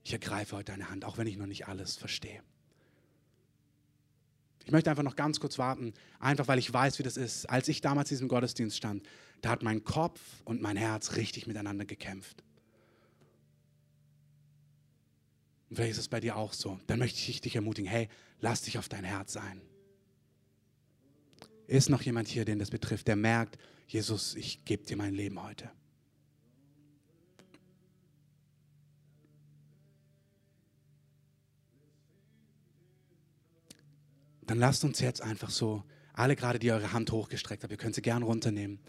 ich 0.04 0.14
ergreife 0.14 0.56
heute 0.56 0.72
deine 0.72 0.90
Hand, 0.90 1.06
auch 1.06 1.18
wenn 1.18 1.28
ich 1.28 1.38
noch 1.38 1.46
nicht 1.46 1.68
alles 1.68 1.96
verstehe. 1.96 2.42
Ich 4.68 4.74
möchte 4.74 4.90
einfach 4.90 5.04
noch 5.04 5.16
ganz 5.16 5.40
kurz 5.40 5.58
warten, 5.58 5.94
einfach 6.20 6.50
weil 6.50 6.60
ich 6.60 6.74
weiß, 6.74 7.00
wie 7.00 7.04
das 7.04 7.16
ist. 7.16 7.46
Als 7.46 7.70
ich 7.70 7.80
damals 7.80 8.12
in 8.12 8.16
diesem 8.16 8.28
Gottesdienst 8.28 8.76
stand, 8.76 9.02
da 9.40 9.52
hat 9.52 9.64
mein 9.64 9.86
Kopf 9.86 10.20
und 10.44 10.62
mein 10.62 10.76
Herz 10.76 11.16
richtig 11.16 11.48
miteinander 11.48 11.86
gekämpft. 11.86 12.44
Und 15.70 15.78
vielleicht 15.78 15.94
ist 15.94 16.00
es 16.00 16.08
bei 16.10 16.20
dir 16.20 16.36
auch 16.36 16.52
so. 16.52 16.82
Dann 16.86 17.00
möchte 17.00 17.18
ich 17.32 17.40
dich 17.40 17.56
ermutigen, 17.56 17.90
hey, 17.90 18.10
lass 18.42 18.64
dich 18.64 18.78
auf 18.78 18.90
dein 18.90 19.06
Herz 19.06 19.38
ein. 19.38 19.62
Ist 21.68 21.90
noch 21.90 22.02
jemand 22.02 22.28
hier, 22.28 22.44
den 22.44 22.60
das 22.60 22.70
betrifft, 22.70 23.08
der 23.08 23.16
merkt, 23.16 23.58
Jesus, 23.88 24.36
ich 24.36 24.66
gebe 24.66 24.84
dir 24.84 24.98
mein 24.98 25.14
Leben 25.14 25.42
heute. 25.42 25.72
Dann 34.48 34.60
lasst 34.60 34.84
uns 34.84 35.00
jetzt 35.00 35.22
einfach 35.22 35.50
so, 35.50 35.84
alle 36.14 36.36
gerade, 36.36 36.58
die 36.58 36.72
eure 36.72 36.94
Hand 36.94 37.12
hochgestreckt 37.12 37.64
habt, 37.64 37.72
ihr 37.72 37.78
könnt 37.78 37.96
sie 37.96 38.02
gern 38.02 38.24
runternehmen. 38.24 38.80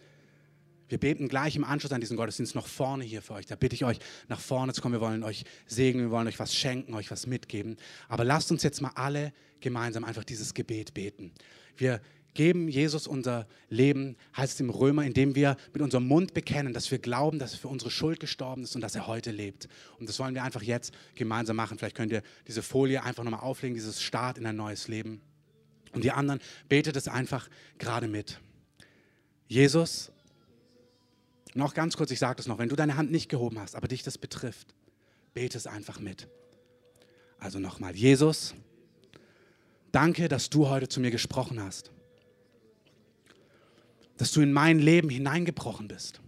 Wir 0.89 0.99
beten 0.99 1.29
gleich 1.29 1.55
im 1.55 1.65
Anschluss 1.65 1.93
an 1.93 2.01
diesen 2.01 2.17
Gottesdienst 2.17 2.55
noch 2.55 2.67
vorne 2.67 3.05
hier 3.05 3.21
für 3.21 3.35
euch. 3.35 3.45
Da 3.45 3.57
bitte 3.57 3.75
ich 3.75 3.85
euch, 3.85 3.99
nach 4.29 4.41
vorne 4.41 4.73
zu 4.73 4.81
kommen. 4.81 4.95
Wir 4.95 5.03
wollen 5.03 5.23
euch 5.23 5.45
segnen, 5.67 6.05
wir 6.05 6.11
wollen 6.11 6.27
euch 6.27 6.39
was 6.39 6.55
schenken, 6.55 6.95
euch 6.95 7.11
was 7.11 7.27
mitgeben. 7.27 7.77
Aber 8.09 8.25
lasst 8.25 8.51
uns 8.51 8.63
jetzt 8.63 8.81
mal 8.81 8.93
alle 8.95 9.35
gemeinsam 9.61 10.05
einfach 10.05 10.25
dieses 10.25 10.55
Gebet 10.55 10.95
beten. 10.95 11.33
Wir 11.77 12.01
geben 12.33 12.69
Jesus 12.69 13.07
unser 13.07 13.47
Leben, 13.69 14.17
heißt 14.37 14.55
es 14.55 14.61
im 14.61 14.71
Römer, 14.71 15.05
indem 15.05 15.35
wir 15.35 15.57
mit 15.73 15.83
unserem 15.83 16.07
Mund 16.07 16.33
bekennen, 16.33 16.73
dass 16.73 16.91
wir 16.91 16.99
glauben, 16.99 17.39
dass 17.39 17.53
er 17.53 17.59
für 17.59 17.69
unsere 17.69 17.91
Schuld 17.91 18.21
gestorben 18.21 18.63
ist 18.63 18.75
und 18.75 18.81
dass 18.81 18.95
er 18.95 19.07
heute 19.07 19.31
lebt. 19.31 19.69
Und 19.99 20.09
das 20.09 20.19
wollen 20.19 20.35
wir 20.35 20.45
einfach 20.45 20.63
jetzt 20.63 20.95
gemeinsam 21.15 21.57
machen. 21.57 21.79
Vielleicht 21.79 21.97
könnt 21.97 22.13
ihr 22.13 22.23
diese 22.47 22.63
Folie 22.63 23.03
einfach 23.03 23.25
nochmal 23.25 23.41
auflegen, 23.41 23.75
dieses 23.75 24.01
Start 24.01 24.39
in 24.39 24.47
ein 24.47 24.57
neues 24.57 24.89
Leben. 24.89 25.21
Und 25.93 26.05
die 26.05 26.13
anderen 26.13 26.41
betet 26.69 26.97
es 26.97 27.09
einfach 27.09 27.49
gerade 27.79 28.09
mit. 28.09 28.41
Jesus, 29.47 30.13
noch 31.55 31.75
ganz 31.75 31.97
kurz, 31.97 32.11
ich 32.11 32.19
sage 32.19 32.37
das 32.37 32.47
noch, 32.47 32.59
wenn 32.59 32.69
du 32.69 32.77
deine 32.77 32.97
Hand 32.97 33.11
nicht 33.11 33.29
gehoben 33.29 33.59
hast, 33.59 33.75
aber 33.75 33.89
dich 33.89 34.03
das 34.03 34.19
betrifft, 34.19 34.75
bete 35.35 35.57
es 35.57 35.67
einfach 35.67 35.99
mit. 35.99 36.29
Also 37.39 37.59
nochmal, 37.59 37.97
Jesus, 37.97 38.55
danke, 39.91 40.29
dass 40.29 40.51
du 40.51 40.69
heute 40.69 40.89
zu 40.89 41.01
mir 41.01 41.11
gesprochen 41.11 41.61
hast. 41.61 41.91
Dass 44.19 44.33
du 44.33 44.41
in 44.41 44.53
mein 44.53 44.79
Leben 44.79 45.09
hineingebrochen 45.09 45.89
bist. 45.89 46.21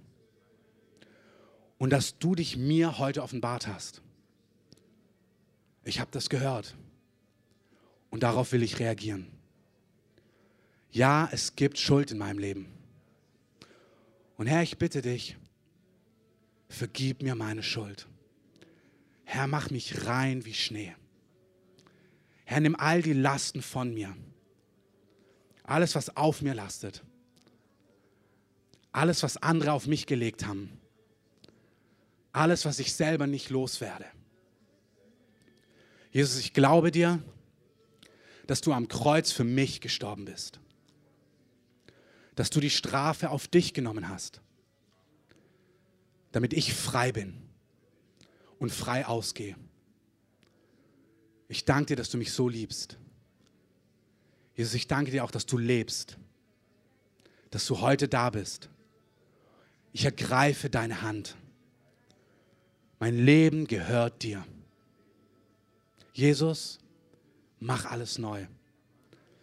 Und 1.76 1.90
dass 1.90 2.18
du 2.18 2.34
dich 2.34 2.56
mir 2.56 2.98
heute 2.98 3.22
offenbart 3.22 3.66
hast. 3.66 4.02
Ich 5.82 5.98
habe 5.98 6.10
das 6.12 6.30
gehört. 6.30 6.76
Und 8.10 8.22
darauf 8.22 8.52
will 8.52 8.62
ich 8.62 8.78
reagieren 8.78 9.39
ja, 10.92 11.28
es 11.30 11.54
gibt 11.54 11.78
Schuld 11.78 12.10
in 12.10 12.18
meinem 12.18 12.38
Leben. 12.38 12.66
Und 14.36 14.46
Herr, 14.46 14.62
ich 14.62 14.78
bitte 14.78 15.02
dich, 15.02 15.36
vergib 16.68 17.22
mir 17.22 17.34
meine 17.34 17.62
Schuld. 17.62 18.08
Herr, 19.24 19.46
mach 19.46 19.70
mich 19.70 20.06
rein 20.06 20.44
wie 20.44 20.54
Schnee. 20.54 20.94
Herr, 22.44 22.60
nimm 22.60 22.74
all 22.74 23.02
die 23.02 23.12
Lasten 23.12 23.62
von 23.62 23.94
mir. 23.94 24.16
Alles, 25.62 25.94
was 25.94 26.16
auf 26.16 26.42
mir 26.42 26.54
lastet. 26.54 27.04
Alles, 28.90 29.22
was 29.22 29.36
andere 29.36 29.72
auf 29.72 29.86
mich 29.86 30.06
gelegt 30.06 30.44
haben. 30.44 30.80
Alles, 32.32 32.64
was 32.64 32.80
ich 32.80 32.94
selber 32.94 33.28
nicht 33.28 33.50
loswerde. 33.50 34.06
Jesus, 36.10 36.40
ich 36.40 36.52
glaube 36.52 36.90
dir, 36.90 37.22
dass 38.48 38.60
du 38.60 38.72
am 38.72 38.88
Kreuz 38.88 39.30
für 39.30 39.44
mich 39.44 39.80
gestorben 39.80 40.24
bist 40.24 40.58
dass 42.40 42.48
du 42.48 42.58
die 42.58 42.70
Strafe 42.70 43.28
auf 43.28 43.48
dich 43.48 43.74
genommen 43.74 44.08
hast, 44.08 44.40
damit 46.32 46.54
ich 46.54 46.72
frei 46.72 47.12
bin 47.12 47.36
und 48.58 48.72
frei 48.72 49.04
ausgehe. 49.04 49.56
Ich 51.48 51.66
danke 51.66 51.88
dir, 51.88 51.96
dass 51.96 52.08
du 52.08 52.16
mich 52.16 52.32
so 52.32 52.48
liebst. 52.48 52.96
Jesus, 54.54 54.72
ich 54.72 54.88
danke 54.88 55.10
dir 55.10 55.22
auch, 55.22 55.30
dass 55.30 55.44
du 55.44 55.58
lebst, 55.58 56.16
dass 57.50 57.66
du 57.66 57.82
heute 57.82 58.08
da 58.08 58.30
bist. 58.30 58.70
Ich 59.92 60.06
ergreife 60.06 60.70
deine 60.70 61.02
Hand. 61.02 61.36
Mein 63.00 63.18
Leben 63.18 63.66
gehört 63.66 64.22
dir. 64.22 64.46
Jesus, 66.14 66.78
mach 67.58 67.84
alles 67.84 68.16
neu. 68.16 68.46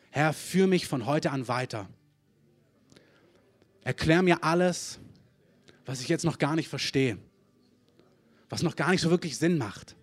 Herr, 0.10 0.34
führ 0.34 0.66
mich 0.66 0.88
von 0.88 1.06
heute 1.06 1.30
an 1.30 1.48
weiter 1.48 1.88
Erklär 3.88 4.22
mir 4.22 4.44
alles, 4.44 5.00
was 5.86 6.02
ich 6.02 6.10
jetzt 6.10 6.26
noch 6.26 6.40
gar 6.40 6.58
nicht 6.58 6.68
verstehe, 6.68 7.18
was 8.50 8.62
noch 8.62 8.76
gar 8.76 8.92
nicht 8.92 9.00
so 9.00 9.10
wirklich 9.10 9.38
Sinn 9.38 9.58
macht. 9.58 9.96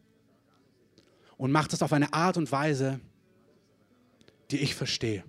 Und 1.37 1.53
mach 1.53 1.69
das 1.69 1.83
auf 1.83 1.93
eine 1.93 2.11
Art 2.15 2.39
und 2.39 2.51
Weise, 2.51 2.99
die 4.51 4.57
ich 4.57 4.75
verstehe. 4.75 5.23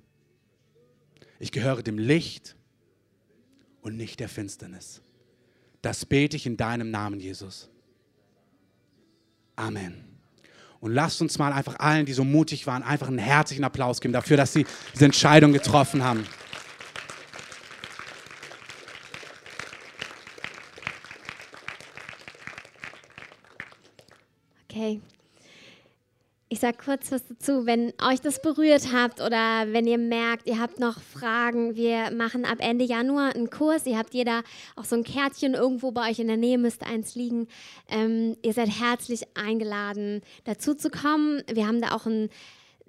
Ich 1.37 1.51
gehöre 1.51 1.83
dem 1.83 1.97
Licht 1.97 2.55
und 3.81 3.97
nicht 3.97 4.21
der 4.21 4.29
Finsternis. 4.29 5.01
Das 5.81 6.05
bete 6.05 6.37
ich 6.37 6.45
in 6.45 6.55
deinem 6.55 6.91
Namen, 6.91 7.19
Jesus. 7.19 7.69
Amen. 9.57 10.17
Und 10.79 10.93
lasst 10.93 11.21
uns 11.21 11.37
mal 11.37 11.51
einfach 11.51 11.77
allen, 11.79 12.05
die 12.05 12.13
so 12.13 12.23
mutig 12.23 12.65
waren, 12.67 12.83
einfach 12.83 13.09
einen 13.09 13.17
herzlichen 13.17 13.65
Applaus 13.65 13.99
geben 13.99 14.13
dafür, 14.13 14.37
dass 14.37 14.53
sie 14.53 14.65
diese 14.93 15.03
Entscheidung 15.03 15.51
getroffen 15.51 16.05
haben. 16.05 16.25
Okay. 24.75 24.99
Sage 26.65 26.77
kurz 26.83 27.11
was 27.11 27.27
dazu. 27.27 27.67
Wenn 27.67 27.93
euch 28.01 28.21
das 28.21 28.41
berührt 28.41 28.91
habt 28.91 29.21
oder 29.21 29.71
wenn 29.71 29.85
ihr 29.85 29.99
merkt, 29.99 30.47
ihr 30.47 30.59
habt 30.59 30.79
noch 30.79 30.99
Fragen, 30.99 31.75
wir 31.75 32.09
machen 32.09 32.43
ab 32.43 32.57
Ende 32.57 32.83
Januar 32.83 33.35
einen 33.35 33.51
Kurs. 33.51 33.85
Ihr 33.85 33.99
habt 33.99 34.15
jeder 34.15 34.41
auch 34.75 34.83
so 34.83 34.95
ein 34.95 35.03
Kärtchen 35.03 35.53
irgendwo 35.53 35.91
bei 35.91 36.09
euch 36.09 36.17
in 36.17 36.25
der 36.25 36.37
Nähe, 36.37 36.57
müsste 36.57 36.87
eins 36.87 37.13
liegen. 37.13 37.47
Ähm, 37.87 38.35
ihr 38.41 38.53
seid 38.53 38.69
herzlich 38.69 39.27
eingeladen, 39.35 40.21
dazu 40.45 40.73
zu 40.73 40.89
kommen. 40.89 41.43
Wir 41.53 41.67
haben 41.67 41.81
da 41.81 41.91
auch 41.91 42.07
ein 42.07 42.29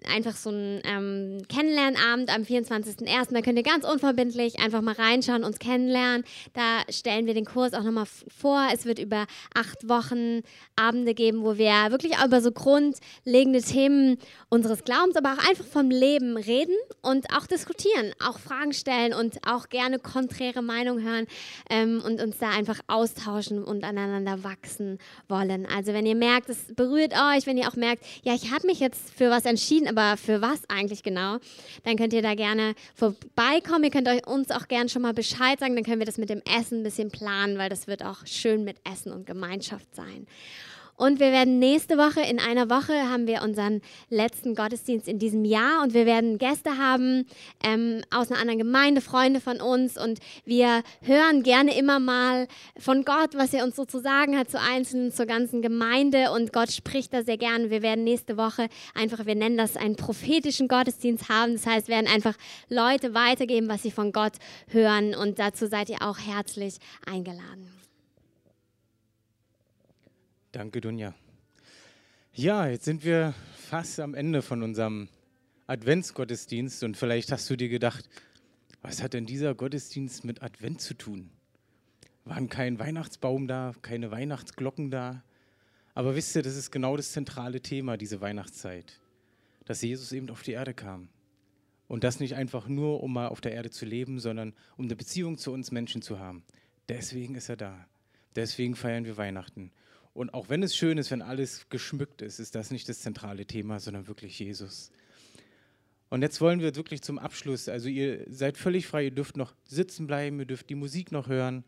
einfach 0.04 0.36
so 0.36 0.50
ein 0.50 0.80
ähm, 0.84 1.42
Kennenlernabend 1.48 2.34
am 2.34 2.42
24.01. 2.42 3.32
Da 3.32 3.40
könnt 3.40 3.56
ihr 3.56 3.62
ganz 3.62 3.84
unverbindlich 3.84 4.60
einfach 4.60 4.82
mal 4.82 4.94
reinschauen, 4.94 5.44
uns 5.44 5.58
kennenlernen. 5.58 6.24
Da 6.52 6.82
stellen 6.90 7.26
wir 7.26 7.34
den 7.34 7.44
Kurs 7.44 7.72
auch 7.72 7.82
nochmal 7.82 8.06
vor. 8.28 8.68
Es 8.72 8.84
wird 8.84 8.98
über 8.98 9.26
acht 9.54 9.88
Wochen 9.88 10.42
Abende 10.76 11.14
geben, 11.14 11.42
wo 11.42 11.56
wir 11.56 11.90
wirklich 11.90 12.12
über 12.24 12.40
so 12.40 12.52
grundlegende 12.52 13.62
Themen 13.62 14.18
unseres 14.48 14.84
Glaubens, 14.84 15.16
aber 15.16 15.32
auch 15.32 15.48
einfach 15.48 15.64
vom 15.64 15.90
Leben 15.90 16.36
reden 16.36 16.76
und 17.02 17.26
auch 17.34 17.46
diskutieren, 17.46 18.12
auch 18.24 18.38
Fragen 18.38 18.72
stellen 18.72 19.14
und 19.14 19.38
auch 19.46 19.68
gerne 19.68 19.98
konträre 19.98 20.62
Meinungen 20.62 21.02
hören 21.02 21.26
ähm, 21.70 22.02
und 22.04 22.20
uns 22.20 22.38
da 22.38 22.50
einfach 22.50 22.80
austauschen 22.86 23.64
und 23.64 23.84
aneinander 23.84 24.44
wachsen 24.44 24.98
wollen. 25.28 25.66
Also 25.66 25.92
wenn 25.92 26.06
ihr 26.06 26.14
merkt, 26.14 26.48
es 26.50 26.74
berührt 26.74 27.12
euch, 27.12 27.46
wenn 27.46 27.56
ihr 27.56 27.68
auch 27.68 27.76
merkt, 27.76 28.04
ja, 28.22 28.34
ich 28.34 28.52
habe 28.52 28.66
mich 28.66 28.80
jetzt 28.80 29.10
für 29.14 29.30
was 29.30 29.44
entschieden, 29.44 29.85
aber 29.88 30.16
für 30.16 30.40
was 30.40 30.68
eigentlich 30.68 31.02
genau, 31.02 31.38
dann 31.84 31.96
könnt 31.96 32.12
ihr 32.12 32.22
da 32.22 32.34
gerne 32.34 32.74
vorbeikommen. 32.94 33.84
Ihr 33.84 33.90
könnt 33.90 34.08
euch 34.08 34.26
uns 34.26 34.50
auch 34.50 34.68
gerne 34.68 34.88
schon 34.88 35.02
mal 35.02 35.14
Bescheid 35.14 35.58
sagen, 35.60 35.74
dann 35.74 35.84
können 35.84 35.98
wir 35.98 36.06
das 36.06 36.18
mit 36.18 36.30
dem 36.30 36.42
Essen 36.58 36.80
ein 36.80 36.82
bisschen 36.82 37.10
planen, 37.10 37.58
weil 37.58 37.68
das 37.68 37.86
wird 37.86 38.04
auch 38.04 38.26
schön 38.26 38.64
mit 38.64 38.76
Essen 38.90 39.12
und 39.12 39.26
Gemeinschaft 39.26 39.94
sein. 39.94 40.26
Und 40.96 41.20
wir 41.20 41.30
werden 41.30 41.58
nächste 41.58 41.98
Woche, 41.98 42.22
in 42.22 42.38
einer 42.38 42.70
Woche, 42.70 42.94
haben 43.10 43.26
wir 43.26 43.42
unseren 43.42 43.82
letzten 44.08 44.54
Gottesdienst 44.54 45.06
in 45.08 45.18
diesem 45.18 45.44
Jahr 45.44 45.82
und 45.82 45.92
wir 45.92 46.06
werden 46.06 46.38
Gäste 46.38 46.78
haben 46.78 47.26
ähm, 47.62 48.02
aus 48.10 48.30
einer 48.30 48.40
anderen 48.40 48.58
Gemeinde, 48.58 49.02
Freunde 49.02 49.40
von 49.40 49.60
uns 49.60 49.98
und 50.02 50.20
wir 50.46 50.82
hören 51.02 51.42
gerne 51.42 51.76
immer 51.76 51.98
mal 51.98 52.48
von 52.78 53.04
Gott, 53.04 53.34
was 53.34 53.52
er 53.52 53.64
uns 53.64 53.76
so 53.76 53.84
zu 53.84 53.98
sagen 53.98 54.38
hat 54.38 54.50
zu 54.50 54.58
Einzelnen, 54.58 55.12
zur 55.12 55.26
ganzen 55.26 55.60
Gemeinde 55.60 56.32
und 56.32 56.54
Gott 56.54 56.72
spricht 56.72 57.12
da 57.12 57.22
sehr 57.22 57.36
gerne. 57.36 57.68
Wir 57.68 57.82
werden 57.82 58.04
nächste 58.04 58.38
Woche 58.38 58.68
einfach, 58.94 59.26
wir 59.26 59.34
nennen 59.34 59.58
das 59.58 59.76
einen 59.76 59.96
prophetischen 59.96 60.66
Gottesdienst 60.66 61.28
haben. 61.28 61.52
Das 61.52 61.66
heißt, 61.66 61.88
wir 61.88 61.96
werden 61.96 62.10
einfach 62.10 62.36
Leute 62.70 63.12
weitergeben, 63.12 63.68
was 63.68 63.82
sie 63.82 63.90
von 63.90 64.12
Gott 64.12 64.32
hören 64.68 65.14
und 65.14 65.38
dazu 65.38 65.66
seid 65.66 65.90
ihr 65.90 66.00
auch 66.00 66.18
herzlich 66.18 66.76
eingeladen. 67.04 67.75
Danke, 70.56 70.80
Dunja. 70.80 71.14
Ja, 72.32 72.66
jetzt 72.66 72.86
sind 72.86 73.04
wir 73.04 73.34
fast 73.58 74.00
am 74.00 74.14
Ende 74.14 74.40
von 74.40 74.62
unserem 74.62 75.10
Adventsgottesdienst 75.66 76.82
und 76.82 76.96
vielleicht 76.96 77.30
hast 77.30 77.50
du 77.50 77.56
dir 77.56 77.68
gedacht, 77.68 78.08
was 78.80 79.02
hat 79.02 79.12
denn 79.12 79.26
dieser 79.26 79.54
Gottesdienst 79.54 80.24
mit 80.24 80.42
Advent 80.42 80.80
zu 80.80 80.94
tun? 80.94 81.28
Waren 82.24 82.48
kein 82.48 82.78
Weihnachtsbaum 82.78 83.46
da, 83.46 83.74
keine 83.82 84.10
Weihnachtsglocken 84.10 84.90
da? 84.90 85.22
Aber 85.92 86.16
wisst 86.16 86.34
ihr, 86.34 86.42
das 86.42 86.56
ist 86.56 86.70
genau 86.70 86.96
das 86.96 87.12
zentrale 87.12 87.60
Thema, 87.60 87.98
diese 87.98 88.22
Weihnachtszeit, 88.22 88.98
dass 89.66 89.82
Jesus 89.82 90.10
eben 90.12 90.30
auf 90.30 90.42
die 90.42 90.52
Erde 90.52 90.72
kam. 90.72 91.10
Und 91.86 92.02
das 92.02 92.18
nicht 92.18 92.34
einfach 92.34 92.66
nur, 92.66 93.02
um 93.02 93.12
mal 93.12 93.28
auf 93.28 93.42
der 93.42 93.52
Erde 93.52 93.68
zu 93.68 93.84
leben, 93.84 94.20
sondern 94.20 94.54
um 94.78 94.86
eine 94.86 94.96
Beziehung 94.96 95.36
zu 95.36 95.52
uns 95.52 95.70
Menschen 95.70 96.00
zu 96.00 96.18
haben. 96.18 96.44
Deswegen 96.88 97.34
ist 97.34 97.50
er 97.50 97.56
da. 97.56 97.86
Deswegen 98.36 98.74
feiern 98.74 99.04
wir 99.04 99.18
Weihnachten. 99.18 99.70
Und 100.16 100.32
auch 100.32 100.48
wenn 100.48 100.62
es 100.62 100.74
schön 100.74 100.96
ist, 100.96 101.10
wenn 101.10 101.20
alles 101.20 101.68
geschmückt 101.68 102.22
ist, 102.22 102.38
ist 102.38 102.54
das 102.54 102.70
nicht 102.70 102.88
das 102.88 103.00
zentrale 103.00 103.44
Thema, 103.44 103.80
sondern 103.80 104.08
wirklich 104.08 104.38
Jesus. 104.38 104.90
Und 106.08 106.22
jetzt 106.22 106.40
wollen 106.40 106.60
wir 106.60 106.74
wirklich 106.74 107.02
zum 107.02 107.18
Abschluss, 107.18 107.68
also 107.68 107.90
ihr 107.90 108.24
seid 108.30 108.56
völlig 108.56 108.86
frei, 108.86 109.04
ihr 109.04 109.10
dürft 109.10 109.36
noch 109.36 109.52
sitzen 109.66 110.06
bleiben, 110.06 110.38
ihr 110.38 110.46
dürft 110.46 110.70
die 110.70 110.74
Musik 110.74 111.12
noch 111.12 111.28
hören. 111.28 111.64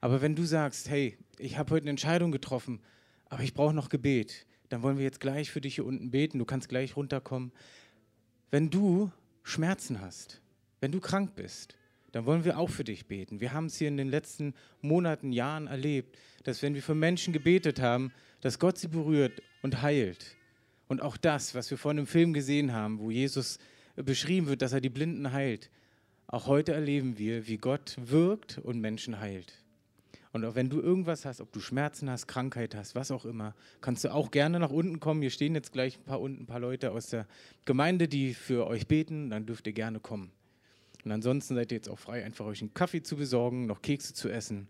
Aber 0.00 0.22
wenn 0.22 0.34
du 0.34 0.44
sagst, 0.44 0.88
hey, 0.88 1.18
ich 1.36 1.58
habe 1.58 1.74
heute 1.74 1.82
eine 1.84 1.90
Entscheidung 1.90 2.32
getroffen, 2.32 2.80
aber 3.26 3.42
ich 3.42 3.52
brauche 3.52 3.74
noch 3.74 3.90
Gebet, 3.90 4.46
dann 4.70 4.82
wollen 4.82 4.96
wir 4.96 5.04
jetzt 5.04 5.20
gleich 5.20 5.50
für 5.50 5.60
dich 5.60 5.74
hier 5.74 5.84
unten 5.84 6.10
beten. 6.10 6.38
Du 6.38 6.46
kannst 6.46 6.70
gleich 6.70 6.96
runterkommen. 6.96 7.52
Wenn 8.50 8.70
du 8.70 9.12
Schmerzen 9.42 10.00
hast, 10.00 10.40
wenn 10.80 10.90
du 10.90 11.00
krank 11.00 11.34
bist, 11.34 11.76
dann 12.12 12.26
wollen 12.26 12.44
wir 12.44 12.58
auch 12.58 12.70
für 12.70 12.84
dich 12.84 13.06
beten. 13.06 13.40
Wir 13.40 13.52
haben 13.52 13.66
es 13.66 13.76
hier 13.76 13.88
in 13.88 13.96
den 13.96 14.08
letzten 14.08 14.54
Monaten, 14.80 15.32
Jahren 15.32 15.66
erlebt, 15.66 16.16
dass 16.44 16.62
wenn 16.62 16.74
wir 16.74 16.82
für 16.82 16.94
Menschen 16.94 17.32
gebetet 17.32 17.80
haben, 17.80 18.12
dass 18.40 18.58
Gott 18.58 18.78
sie 18.78 18.88
berührt 18.88 19.42
und 19.62 19.82
heilt. 19.82 20.36
Und 20.88 21.02
auch 21.02 21.16
das, 21.16 21.54
was 21.54 21.70
wir 21.70 21.78
vorhin 21.78 21.98
im 21.98 22.06
Film 22.06 22.32
gesehen 22.32 22.72
haben, 22.72 22.98
wo 22.98 23.10
Jesus 23.10 23.58
beschrieben 23.96 24.48
wird, 24.48 24.62
dass 24.62 24.72
er 24.72 24.80
die 24.80 24.88
Blinden 24.88 25.32
heilt. 25.32 25.70
Auch 26.26 26.46
heute 26.46 26.72
erleben 26.72 27.18
wir, 27.18 27.46
wie 27.46 27.58
Gott 27.58 27.96
wirkt 28.00 28.58
und 28.58 28.80
Menschen 28.80 29.20
heilt. 29.20 29.52
Und 30.32 30.44
auch 30.44 30.54
wenn 30.54 30.70
du 30.70 30.80
irgendwas 30.80 31.24
hast, 31.24 31.40
ob 31.40 31.52
du 31.52 31.60
Schmerzen 31.60 32.08
hast, 32.08 32.28
Krankheit 32.28 32.76
hast, 32.76 32.94
was 32.94 33.10
auch 33.10 33.24
immer, 33.24 33.54
kannst 33.80 34.04
du 34.04 34.14
auch 34.14 34.30
gerne 34.30 34.60
nach 34.60 34.70
unten 34.70 35.00
kommen. 35.00 35.22
Hier 35.22 35.30
stehen 35.30 35.56
jetzt 35.56 35.72
gleich 35.72 35.98
ein 35.98 36.04
paar 36.04 36.20
unten 36.20 36.42
ein 36.42 36.46
paar 36.46 36.60
Leute 36.60 36.92
aus 36.92 37.08
der 37.08 37.26
Gemeinde, 37.64 38.06
die 38.06 38.34
für 38.34 38.68
euch 38.68 38.86
beten. 38.86 39.30
Dann 39.30 39.46
dürft 39.46 39.66
ihr 39.66 39.72
gerne 39.72 39.98
kommen. 39.98 40.30
Und 41.04 41.12
ansonsten 41.12 41.54
seid 41.54 41.72
ihr 41.72 41.76
jetzt 41.76 41.88
auch 41.88 41.98
frei, 41.98 42.24
einfach 42.24 42.46
euch 42.46 42.60
einen 42.60 42.74
Kaffee 42.74 43.02
zu 43.02 43.16
besorgen, 43.16 43.66
noch 43.66 43.82
Kekse 43.82 44.14
zu 44.14 44.28
essen. 44.28 44.68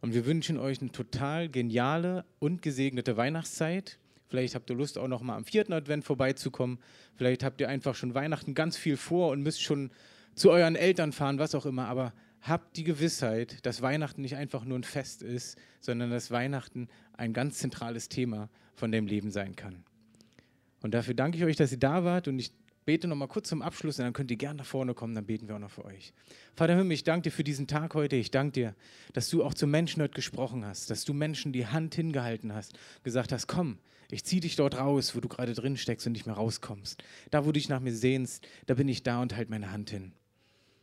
Und 0.00 0.14
wir 0.14 0.26
wünschen 0.26 0.58
euch 0.58 0.80
eine 0.80 0.90
total 0.90 1.48
geniale 1.48 2.24
und 2.38 2.60
gesegnete 2.60 3.16
Weihnachtszeit. 3.16 3.98
Vielleicht 4.28 4.54
habt 4.54 4.68
ihr 4.70 4.76
Lust, 4.76 4.98
auch 4.98 5.08
noch 5.08 5.22
mal 5.22 5.36
am 5.36 5.44
vierten 5.44 5.72
Advent 5.72 6.04
vorbeizukommen. 6.04 6.78
Vielleicht 7.14 7.44
habt 7.44 7.60
ihr 7.60 7.68
einfach 7.68 7.94
schon 7.94 8.14
Weihnachten 8.14 8.54
ganz 8.54 8.76
viel 8.76 8.96
vor 8.96 9.30
und 9.30 9.42
müsst 9.42 9.62
schon 9.62 9.90
zu 10.34 10.50
euren 10.50 10.74
Eltern 10.74 11.12
fahren, 11.12 11.38
was 11.38 11.54
auch 11.54 11.66
immer. 11.66 11.86
Aber 11.86 12.12
habt 12.40 12.76
die 12.76 12.84
Gewissheit, 12.84 13.64
dass 13.64 13.82
Weihnachten 13.82 14.22
nicht 14.22 14.36
einfach 14.36 14.64
nur 14.64 14.78
ein 14.78 14.84
Fest 14.84 15.22
ist, 15.22 15.56
sondern 15.80 16.10
dass 16.10 16.30
Weihnachten 16.30 16.88
ein 17.16 17.32
ganz 17.32 17.58
zentrales 17.58 18.08
Thema 18.08 18.48
von 18.74 18.90
dem 18.90 19.06
Leben 19.06 19.30
sein 19.30 19.54
kann. 19.54 19.84
Und 20.80 20.94
dafür 20.94 21.14
danke 21.14 21.38
ich 21.38 21.44
euch, 21.44 21.56
dass 21.56 21.70
ihr 21.70 21.78
da 21.78 22.04
wart 22.04 22.26
und 22.26 22.38
ich 22.38 22.52
bete 22.84 23.08
noch 23.08 23.16
mal 23.16 23.28
kurz 23.28 23.48
zum 23.48 23.62
Abschluss 23.62 23.98
und 23.98 24.04
dann 24.04 24.12
könnt 24.12 24.30
ihr 24.30 24.36
gerne 24.36 24.58
nach 24.58 24.66
vorne 24.66 24.94
kommen, 24.94 25.14
dann 25.14 25.26
beten 25.26 25.48
wir 25.48 25.56
auch 25.56 25.60
noch 25.60 25.70
für 25.70 25.84
euch. 25.84 26.12
Vater 26.54 26.76
Himmel, 26.76 26.92
ich 26.92 27.04
danke 27.04 27.24
dir 27.24 27.30
für 27.30 27.44
diesen 27.44 27.66
Tag 27.66 27.94
heute. 27.94 28.16
Ich 28.16 28.30
danke 28.30 28.52
dir, 28.52 28.74
dass 29.12 29.28
du 29.28 29.44
auch 29.44 29.54
zu 29.54 29.66
Menschen 29.66 30.02
heute 30.02 30.14
gesprochen 30.14 30.64
hast, 30.64 30.90
dass 30.90 31.04
du 31.04 31.14
Menschen 31.14 31.52
die 31.52 31.66
Hand 31.66 31.94
hingehalten 31.94 32.54
hast, 32.54 32.78
gesagt 33.02 33.32
hast, 33.32 33.46
komm, 33.46 33.78
ich 34.10 34.24
ziehe 34.24 34.40
dich 34.40 34.56
dort 34.56 34.76
raus, 34.76 35.16
wo 35.16 35.20
du 35.20 35.28
gerade 35.28 35.54
drin 35.54 35.76
steckst 35.76 36.06
und 36.06 36.12
nicht 36.12 36.26
mehr 36.26 36.34
rauskommst. 36.34 37.02
Da, 37.30 37.42
wo 37.42 37.46
du 37.46 37.52
dich 37.52 37.68
nach 37.68 37.80
mir 37.80 37.94
sehnst, 37.94 38.46
da 38.66 38.74
bin 38.74 38.88
ich 38.88 39.02
da 39.02 39.22
und 39.22 39.36
halt 39.36 39.48
meine 39.48 39.72
Hand 39.72 39.90
hin. 39.90 40.12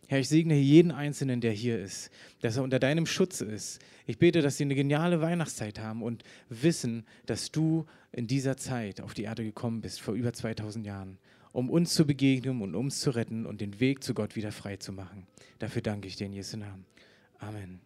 Herr, 0.08 0.20
ich 0.20 0.30
segne 0.30 0.56
jeden 0.56 0.92
Einzelnen, 0.92 1.40
der 1.40 1.52
hier 1.52 1.80
ist, 1.80 2.10
dass 2.42 2.58
er 2.58 2.64
unter 2.64 2.80
deinem 2.80 3.06
Schutz 3.06 3.42
ist. 3.42 3.80
Ich 4.08 4.18
bete, 4.18 4.42
dass 4.42 4.58
sie 4.58 4.64
eine 4.64 4.74
geniale 4.74 5.22
Weihnachtszeit 5.22 5.78
haben 5.78 6.02
und 6.02 6.24
wissen, 6.50 7.06
dass 7.28 7.52
du 7.52 7.86
in 8.12 8.26
dieser 8.26 8.58
Zeit 8.58 9.02
auf 9.02 9.14
die 9.14 9.26
Erde 9.26 9.44
gekommen 9.44 9.82
bist, 9.82 10.02
vor 10.02 10.16
über 10.16 10.34
2000 10.34 10.84
Jahren 10.88 11.20
um 11.52 11.70
uns 11.70 11.94
zu 11.94 12.06
begegnen 12.06 12.62
und 12.62 12.76
uns 12.76 13.02
zu 13.02 13.12
retten 13.12 13.46
und 13.46 13.62
den 13.62 13.80
Weg 13.80 14.04
zu 14.04 14.14
Gott 14.14 14.36
wieder 14.36 14.52
frei 14.52 14.78
zu 14.78 14.92
machen. 14.92 15.28
Dafür 15.60 15.82
danke 15.82 16.08
ich 16.08 16.16
dir 16.16 16.28
in 16.28 16.34
Jesu 16.34 16.58
Namen. 16.58 16.86
Amen. 17.40 17.82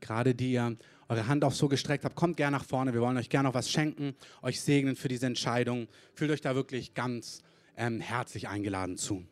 Gerade 0.00 0.34
die 0.34 0.52
ihr 0.52 0.76
eure 1.08 1.26
Hand 1.26 1.44
auch 1.44 1.52
so 1.52 1.68
gestreckt 1.68 2.04
habt, 2.04 2.14
kommt 2.14 2.36
gerne 2.36 2.56
nach 2.56 2.64
vorne. 2.64 2.94
Wir 2.94 3.00
wollen 3.00 3.16
euch 3.16 3.28
gerne 3.28 3.48
noch 3.48 3.54
was 3.54 3.70
schenken, 3.70 4.14
euch 4.42 4.60
segnen 4.60 4.96
für 4.96 5.08
diese 5.08 5.26
Entscheidung. 5.26 5.88
Fühlt 6.14 6.30
euch 6.30 6.40
da 6.40 6.54
wirklich 6.54 6.94
ganz 6.94 7.42
ähm, 7.76 8.00
herzlich 8.00 8.48
eingeladen 8.48 8.96
zu. 8.96 9.24